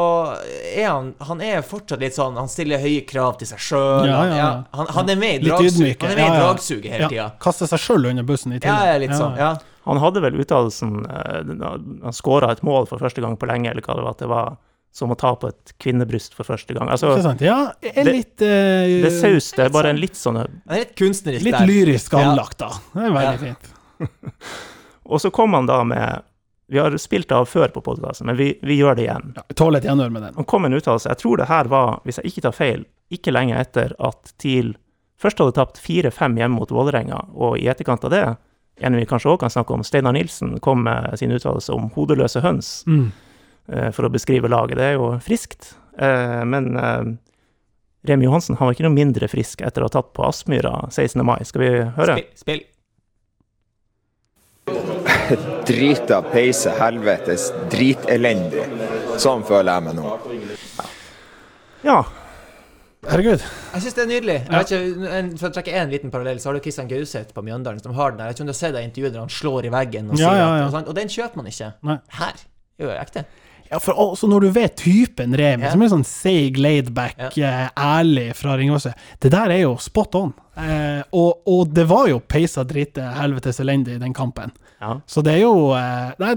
[0.75, 4.07] er han Han er fortsatt litt sånn Han stiller høye krav til seg sjøl.
[4.07, 4.63] Ja, ja, ja.
[4.71, 7.31] han, han er med i dragsuget dragsuget hele ja, tida.
[7.39, 8.87] Kaster seg sjøl under bussen i Ja, tillegg.
[8.87, 9.37] ja, litt sånn.
[9.37, 9.57] Ja.
[9.85, 11.41] Han hadde vel uttalelsen eh,
[12.03, 14.29] Han skåra et mål for første gang på lenge, eller hva det var, at det
[14.29, 14.57] var
[14.93, 16.89] som å ta på et kvinnebryst for første gang.
[16.91, 17.41] Altså, Ikke sant?
[17.41, 20.49] Ja, er Det- litt eh, det er saus, det er bare en litt sånn Det
[20.67, 21.65] er litt kunstnerisk Litt der.
[21.69, 22.69] lyrisk anlagt, da.
[22.93, 23.55] Det er veldig Ja.
[23.55, 23.71] fint.
[25.05, 26.23] Og så kom han da med
[26.71, 29.33] Vi har spilt det av før på podkasten, men vi, vi gjør det igjen.
[29.35, 30.35] Ja, Tåler et gjenhør med den.
[30.35, 31.09] Han kom med en uttalelse.
[31.09, 34.69] Jeg tror det her var, hvis jeg ikke tar feil, ikke lenge etter at TIL
[35.19, 38.37] først hadde tapt 4-5 hjemme mot Vålerenga, og i etterkant av det,
[38.81, 42.41] en vi kanskje også kan snakke om, Steinar Nilsen kom med sin uttalelse om hodeløse
[42.41, 43.11] høns Mm.
[43.71, 44.77] eh, for å beskrive laget.
[44.77, 45.75] Det er jo friskt.
[45.97, 47.03] Eh, Men eh,
[48.07, 51.23] Remi Johansen han var ikke noe mindre frisk etter å ha tatt på Aspmyra 16.
[51.25, 51.43] mai.
[51.45, 52.17] Skal vi høre?
[52.35, 52.35] Spill.
[52.35, 52.61] spill.
[55.67, 58.65] Drita, peise, helvetes, dritelendig.
[59.21, 60.15] Sånn føler jeg meg nå.
[61.85, 62.01] Ja.
[63.09, 63.41] Herregud.
[63.73, 64.35] Jeg syns det er nydelig.
[64.61, 64.79] Ikke,
[65.17, 67.95] en, for å trekke en liten parallell, så har du Kristian Gauseth på Mjøndalen som
[67.97, 68.29] har den der.
[68.29, 70.19] Jeg vet ikke om du har sett det intervjuet der han slår i veggen og
[70.21, 71.71] Ja, sier ja, at og, sånn, og den kjøper man ikke.
[71.89, 71.95] Nei.
[72.19, 72.43] Her.
[72.77, 73.23] Er jo ekte.
[73.71, 75.71] Ja, for også når du vet typen Remi, Ja.
[75.71, 77.69] som er sånn seig, laidback, ja.
[77.79, 78.91] ærlig fra Ringvassøy,
[79.23, 80.33] det der er jo spot on.
[80.59, 84.51] Eh, og, og det var jo peisa drite helvetes elendig i den kampen.
[84.83, 84.97] ja.
[85.07, 86.33] Så det er jo eh, nei,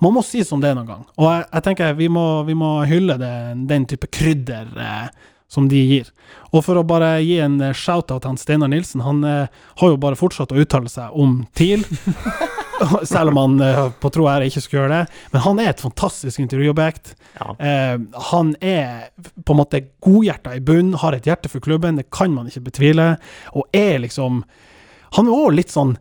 [0.00, 1.04] Man må si som det noen gang.
[1.20, 3.34] Og jeg, jeg tenker vi må, vi må hylle det,
[3.68, 5.10] den type krydder eh,
[5.48, 6.08] som de gir.
[6.52, 10.00] Og for å bare gi en eh, shout-out til Steinar Nilsen, han eh, har jo
[10.00, 11.86] bare fortsatt å uttale seg om TIL.
[13.10, 15.22] Selv om han eh, på tro ære ikke skulle gjøre det.
[15.32, 17.14] Men han er et fantastisk intervjuobjekt.
[17.40, 17.48] ja.
[17.58, 17.96] Eh,
[18.28, 19.08] han er
[19.44, 22.68] på en måte godhjerta i bunn, har et hjerte for klubben, det kan man ikke
[22.68, 23.14] betvile.
[23.56, 24.44] Og er liksom
[25.16, 25.94] Han er òg litt sånn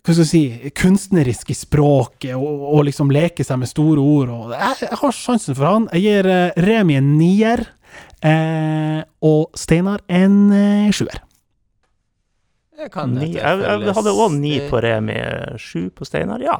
[0.00, 4.32] hva skal jeg si, kunstnerisk i språket og, og liksom leke seg med store ord.
[4.32, 5.86] Og jeg, jeg har sjansen for han.
[5.92, 6.28] Jeg gir
[6.64, 7.62] Remi en nier,
[8.22, 11.20] eh, og Steinar en eh, sjuer.
[12.80, 15.16] Jeg, kan Ni, jeg, jeg hadde òg ni det- på Remi,
[15.60, 16.40] sju på Steinar.
[16.40, 16.58] Ja.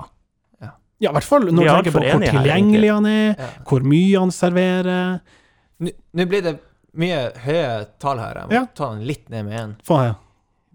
[1.01, 3.47] Ja, i hvert fall når du er tenker på hvor tilgjengelig han er, Ja.
[3.65, 5.21] hvor mye han serverer.
[5.81, 6.59] Nå blir det
[6.93, 8.35] mye høye tall her.
[8.43, 8.67] Jeg må Ja.
[8.75, 9.73] ta den litt ned med én.
[9.89, 10.15] Ja.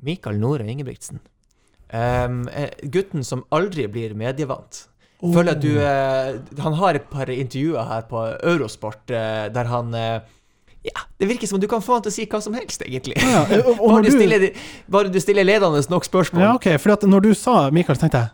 [0.02, 1.20] Mikael Nore Ingebrigtsen.
[1.94, 4.88] Ehm, eh, gutten som aldri blir medievant.
[5.22, 9.94] Føler at du uh, Han har et par intervjuer her på Eurosport uh, der han
[9.94, 10.20] eh,
[10.86, 12.84] Ja, det virker som om du kan få han til å si hva som helst,
[12.86, 13.18] egentlig.
[13.18, 14.48] Ja, og- og bare, du stiller,
[14.92, 16.44] bare du stiller ledende nok spørsmål.
[16.46, 16.68] Ja, OK.
[16.82, 18.34] For når du sa Mikael, så tenkte jeg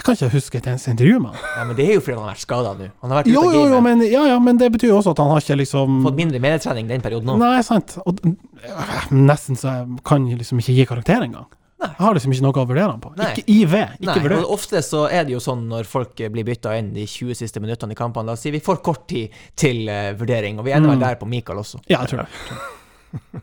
[0.00, 1.40] jeg kan ikke huske et eneste intervju med han.
[1.58, 2.86] Ja, men det er jo fordi han har vært skada nå.
[3.02, 4.96] Han har vært ute Jo, av jo, jo, men, ja, ja, men det betyr jo
[5.00, 7.34] også at han har ikke liksom Fått mindre medietrening den perioden nå.
[7.42, 7.98] Nei, sant.
[8.06, 11.50] Og, øh, nesten så jeg kan liksom ikke gi karakter engang.
[11.80, 13.10] Jeg har liksom ikke noe å vurdere han på.
[13.16, 13.30] Nei.
[13.32, 14.44] Ikke IV, ikke Nei, vurdert.
[14.44, 17.60] og ofte så er det jo sånn når folk blir bytta inn de 20 siste
[17.64, 18.26] minuttene i kampene.
[18.28, 21.06] La oss si vi får kort tid til uh, vurdering, og vi ender vel Mm.
[21.06, 21.80] der på Mikael også.
[21.88, 23.40] Ja, jeg tror det.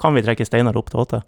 [0.00, 1.22] Kan vi trekke Steinar opp til åtte?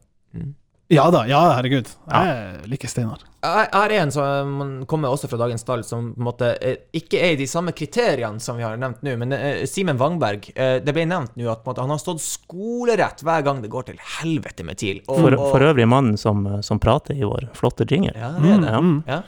[0.92, 1.88] Ja da, ja, herregud.
[2.06, 3.22] Jeg liker Steinar.
[3.46, 4.54] Jeg har en som
[4.90, 7.70] kommer også fra dagens stall, som på en måte eh, ikke er i de samme
[7.76, 10.48] kriteriene som vi har nevnt nå, men eh, Simen Wangberg.
[10.56, 13.86] eh, Det ble nevnt nå at måte, han har stått skolerett hver gang det går
[13.92, 15.02] til helvete med TIL.
[15.06, 18.12] Og- For, for øvrig mannen som, som prater i vår flotte jingle.
[18.16, 18.74] Ja, det er det.
[18.82, 19.22] Mm, Ja.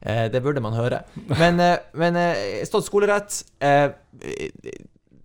[0.00, 1.00] Eh, det burde man høre.
[1.38, 1.58] Men,
[1.98, 2.18] men
[2.64, 3.42] stått skolerett.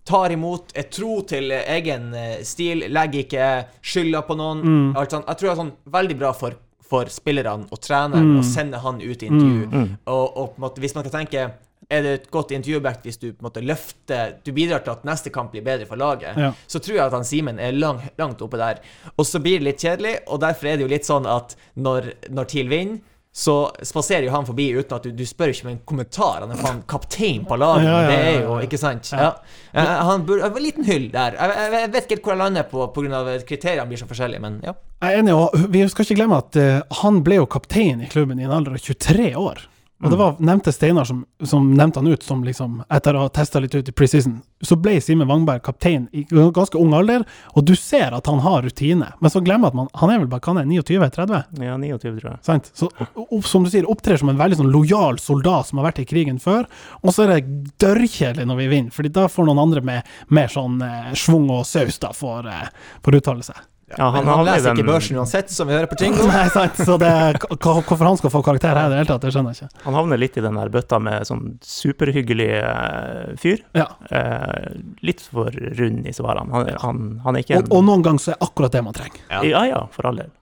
[0.04, 2.10] Tar imot, er tro til egen
[2.44, 3.46] stil, legger ikke
[3.80, 4.60] skylda på noen.
[4.60, 4.90] Mm.
[5.00, 5.30] Alt sånt.
[5.30, 6.58] Jeg tror det er sånn veldig bra for,
[6.90, 8.38] for spillerne og treneren Mm.
[8.38, 9.66] og sende han ut i intervju.
[9.72, 9.96] Mm.
[10.06, 11.50] Og, og på en måte, hvis man kan tenke
[11.90, 15.02] er det et godt intervjuobjekt hvis du på en måte løfter Du bidrar til at
[15.04, 16.32] neste kamp blir bedre for laget.
[16.40, 16.52] Ja.
[16.66, 18.78] Så tror jeg at han Simen er lang, langt oppe der.
[19.18, 22.08] Og så blir det litt kjedelig, og derfor er det jo litt sånn at når,
[22.30, 23.00] når TIL vinner,
[23.36, 26.44] så spaserer jo han forbi uten at du, du spør ikke om en kommentar.
[26.44, 27.88] Han er faen kaptein på laget.
[27.88, 28.58] Ja, ja, Det ja, er jo.
[28.62, 29.10] Ikke sant?
[29.10, 29.32] Ja.
[29.74, 31.34] Eh, Han burde En liten hyll der.
[31.40, 33.24] Jeg, jeg, jeg vet ikke helt hvor jeg lander på pga.
[33.48, 34.76] kriteriene blir så forskjellige, men ja.
[35.02, 38.10] Jeg er enig, og vi skal ikke glemme at uh, han ble jo kaptein i
[38.12, 39.66] klubben i en alder av 23 år.
[40.04, 43.30] Og det var nevnte Steinar som, som nevnte han ut som liksom, etter å ha
[43.32, 44.36] testa litt ut i preseason.
[44.60, 47.24] Så ble Simen Wangberg kaptein i ganske ung alder,
[47.56, 49.08] og du ser at han har rutine.
[49.24, 51.56] Men så glemmer at man, han er vel bare kan 29-30?
[51.64, 52.38] Ja, 29, tror jeg.
[52.44, 52.70] Sant?
[52.76, 56.04] Så opp, som du sier, opptrer som en veldig sånn lojal soldat som har vært
[56.04, 56.68] i krigen før.
[57.00, 60.52] Og så er det dørrkjedelig når vi vinner, Fordi da får noen andre med mer
[60.52, 62.68] sånn eh, schwung og saus da for, eh,
[63.00, 63.56] for å uttale seg.
[63.98, 66.26] Ja, Men han, han leser den- ikke børsen uansett, som vi hører på Jingo.
[66.30, 66.76] Nei, sant?
[66.80, 67.10] Så det,
[67.58, 69.82] hvorfor han skal få karakter her i det hele tatt, det skjønner jeg ikke.
[69.86, 73.62] Han havner litt i den der bøtta med sånn superhyggelig eh, fyr.
[73.78, 73.88] Ja.
[74.10, 76.50] Eh, litt for rund i svarene.
[76.54, 78.96] Han, han, han er ikke en Og, og noen ganger så er akkurat det man
[78.96, 79.22] trenger.
[79.46, 80.32] Ja ja, for all del.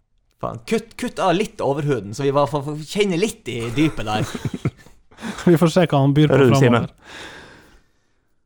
[0.66, 4.26] Kutt, kutt av litt overhuden, så vi bare får, kjenne litt i dypet der.
[5.46, 6.88] Vi får se hva han byr på framover.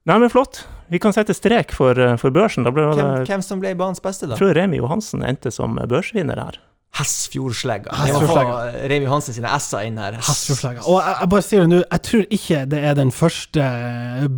[0.06, 0.62] Nei, men flott.
[0.88, 2.62] Vi kan sette strek for, eh, for børsen.
[2.64, 4.36] Da ble det Hvem, hvem som ble banens beste, da?
[4.36, 6.60] Jeg tror Remi Johansen endte som børsvinner her.
[6.96, 7.90] Hessfjordslegga.
[7.90, 9.08] Vi må få Hessfjordslegga.
[9.10, 10.16] Hansen sine s-er inn her.
[10.22, 10.86] Hesfjordslegga.
[10.86, 13.66] Og jeg, jeg bare sier det nå, jeg tror ikke det er den første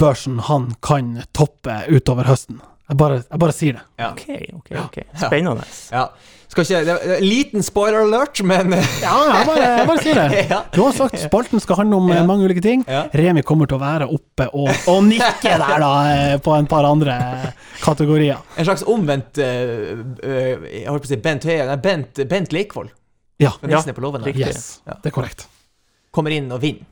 [0.01, 2.61] børsen han kan toppe utover høsten.
[2.89, 3.85] Jeg bare, jeg bare sier det.
[4.01, 4.11] Ja.
[4.15, 4.71] OK, OK.
[4.87, 4.99] ok.
[5.27, 5.65] Spennende.
[5.93, 6.09] ja.
[6.49, 10.15] Skal ikke det er en Liten spoiler alert, men Ja, jeg bare, jeg bare sier
[10.17, 10.45] det.
[10.73, 12.23] Du har sagt spalten skal handle om eh, Ja.
[12.25, 12.87] mange ulike ting.
[12.89, 13.03] Ja.
[13.13, 16.89] Remi kommer til å være oppe og, og nikke der, da, eh, på en par
[16.89, 17.19] andre
[17.83, 18.41] kategorier.
[18.57, 19.93] En slags omvendt eh,
[20.25, 22.89] Jeg holdt på å si Bent Høie Nei, Bent, Bent Leikvoll.
[23.39, 23.53] Ja.
[23.63, 24.25] Er på låven.
[24.33, 24.97] Yes, Ja.
[25.05, 25.45] det er korrekt.
[26.11, 26.89] Kommer inn og vinner.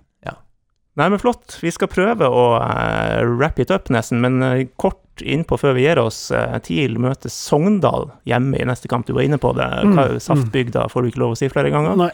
[0.96, 1.58] Nei, men flott.
[1.60, 4.22] Vi skal prøve å uh, wrap it up, nesten.
[4.24, 6.30] Men uh, kort innpå før vi gir oss.
[6.32, 9.04] Uh, TIL møter Sogndal hjemme i neste kamp.
[9.08, 9.68] Du var inne på det.
[9.92, 11.96] Hva, Mm, Saftbygda får du ikke lov å si flere ganger.
[12.00, 12.10] Nei.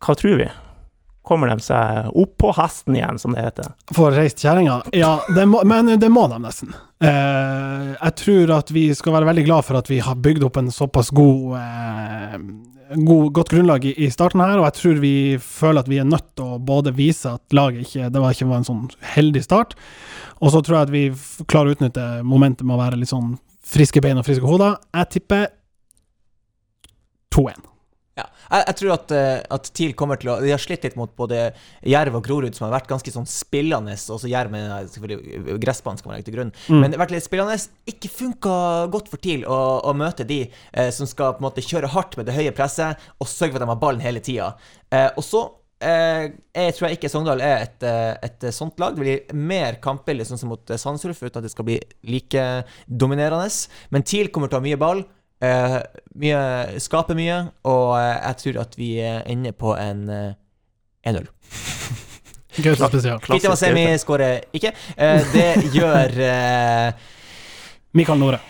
[0.00, 0.46] Hva tror vi?
[1.26, 3.66] Kommer de seg opp på hesten igjen, som det heter?
[3.94, 4.78] Får reist kjerringa?
[4.96, 6.72] Ja, det må, men det må de nesten.
[7.04, 10.58] Uh, jeg tror at vi skal være veldig glad for at vi har bygd opp
[10.62, 11.58] en såpass god,
[12.96, 16.08] god godt grunnlag i, i starten her, og jeg tror vi føler at vi er
[16.08, 18.82] nødt til å både vise at laget ikke Det var ikke var en sånn
[19.14, 19.76] heldig start,
[20.40, 21.04] og så tror jeg at vi
[21.46, 23.36] klarer å utnytte momentet med å være litt sånn
[23.70, 24.78] friske bein og friske hoder.
[24.96, 25.50] Jeg tipper
[27.30, 27.69] 2-1.
[28.20, 28.26] Ja.
[28.50, 31.12] Jeg, jeg tror at, eh, at TIL kommer til å De har slitt litt mot
[31.16, 31.50] både
[31.86, 33.96] Jerv og Grorud, som har vært ganske sånn spillende.
[33.96, 36.52] Også Jerv med selvfølgelig gressbanen skal man legge til grunn.
[36.68, 36.80] Mm.
[36.82, 37.58] Men vært litt spillende.
[37.90, 38.56] Ikke funka
[38.92, 42.18] godt for TIL å, å møte de eh, som skal på en måte kjøre hardt
[42.18, 44.52] med det høye presset og sørge for at de har ballen hele tida.
[44.90, 45.44] Eh, og så
[45.84, 46.26] eh,
[46.56, 48.96] jeg tror jeg ikke Sogndal er et, eh, et sånt lag.
[48.96, 51.78] Det blir mer kampbilde sånn som mot Sandsulf, uten at det skal bli
[52.10, 52.44] like
[52.86, 53.48] dominerende.
[53.94, 55.04] Men TIL kommer til å ha mye ball.
[55.40, 55.76] Eh,
[56.20, 56.40] mye,
[56.84, 60.32] skaper mye, og eh, jeg tror at vi er inne på en eh,
[61.08, 61.28] 1-0.
[62.60, 63.20] Gaute spesial.
[63.24, 64.74] Fitja Masemi skårer ikke.
[65.00, 66.92] Eh, det gjør eh,
[67.96, 68.40] Mikael Nore.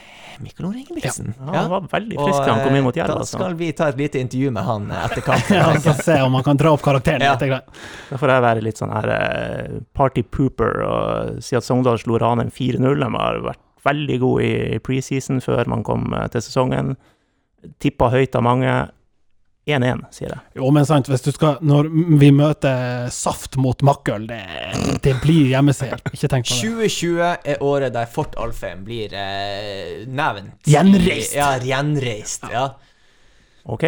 [0.40, 1.34] Mikael Nore Ingebrigtsen.
[1.36, 3.12] Ja, han var veldig frisk da han kom inn mot Jerv.
[3.12, 3.36] Da Altså.
[3.38, 5.56] skal vi ta et lite intervju med han eh, etter kampen.
[5.60, 7.36] Ja, så se om han kan dra opp karakteren Ja.
[7.38, 7.74] litt.
[8.10, 12.18] Da får jeg være litt sånn her eh, party pooper og si at Sogndal slo
[12.18, 12.80] Ranheim 4-0.
[13.04, 16.96] De har vært veldig god i preseason før man kom eh, til sesongen.
[17.80, 18.72] Tippa høyt av mange.
[19.70, 20.40] 1-1, sier jeg.
[20.56, 21.86] Jo, men sant, hvis du skal Når
[22.18, 24.38] vi møter Saft mot Makkøl, det,
[25.04, 26.00] det blir hjemmeseier.
[26.10, 26.70] Ikke tenk på det.
[26.88, 27.20] 2020
[27.52, 30.56] er året der Fort Alfheim blir eh, nevnt.
[30.66, 31.36] Gjenreist.
[31.36, 32.48] Ja, gjenreist.
[32.50, 32.64] Ja.
[33.70, 33.84] OK.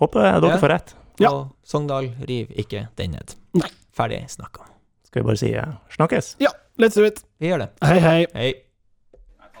[0.00, 0.60] Håper dere Ja.
[0.64, 0.94] får rett.
[1.22, 1.30] Ja.
[1.30, 3.36] Og Sogndal riv ikke den ned.
[3.60, 3.68] Nei.
[3.96, 4.64] Ferdig snakka.
[5.06, 6.34] Skal vi bare si eh, snakkes?
[6.42, 6.50] Ja,
[6.82, 7.22] let's do it.
[7.38, 7.70] Vi gjør det.
[7.84, 8.18] Hei, hei.
[8.34, 8.50] Hei.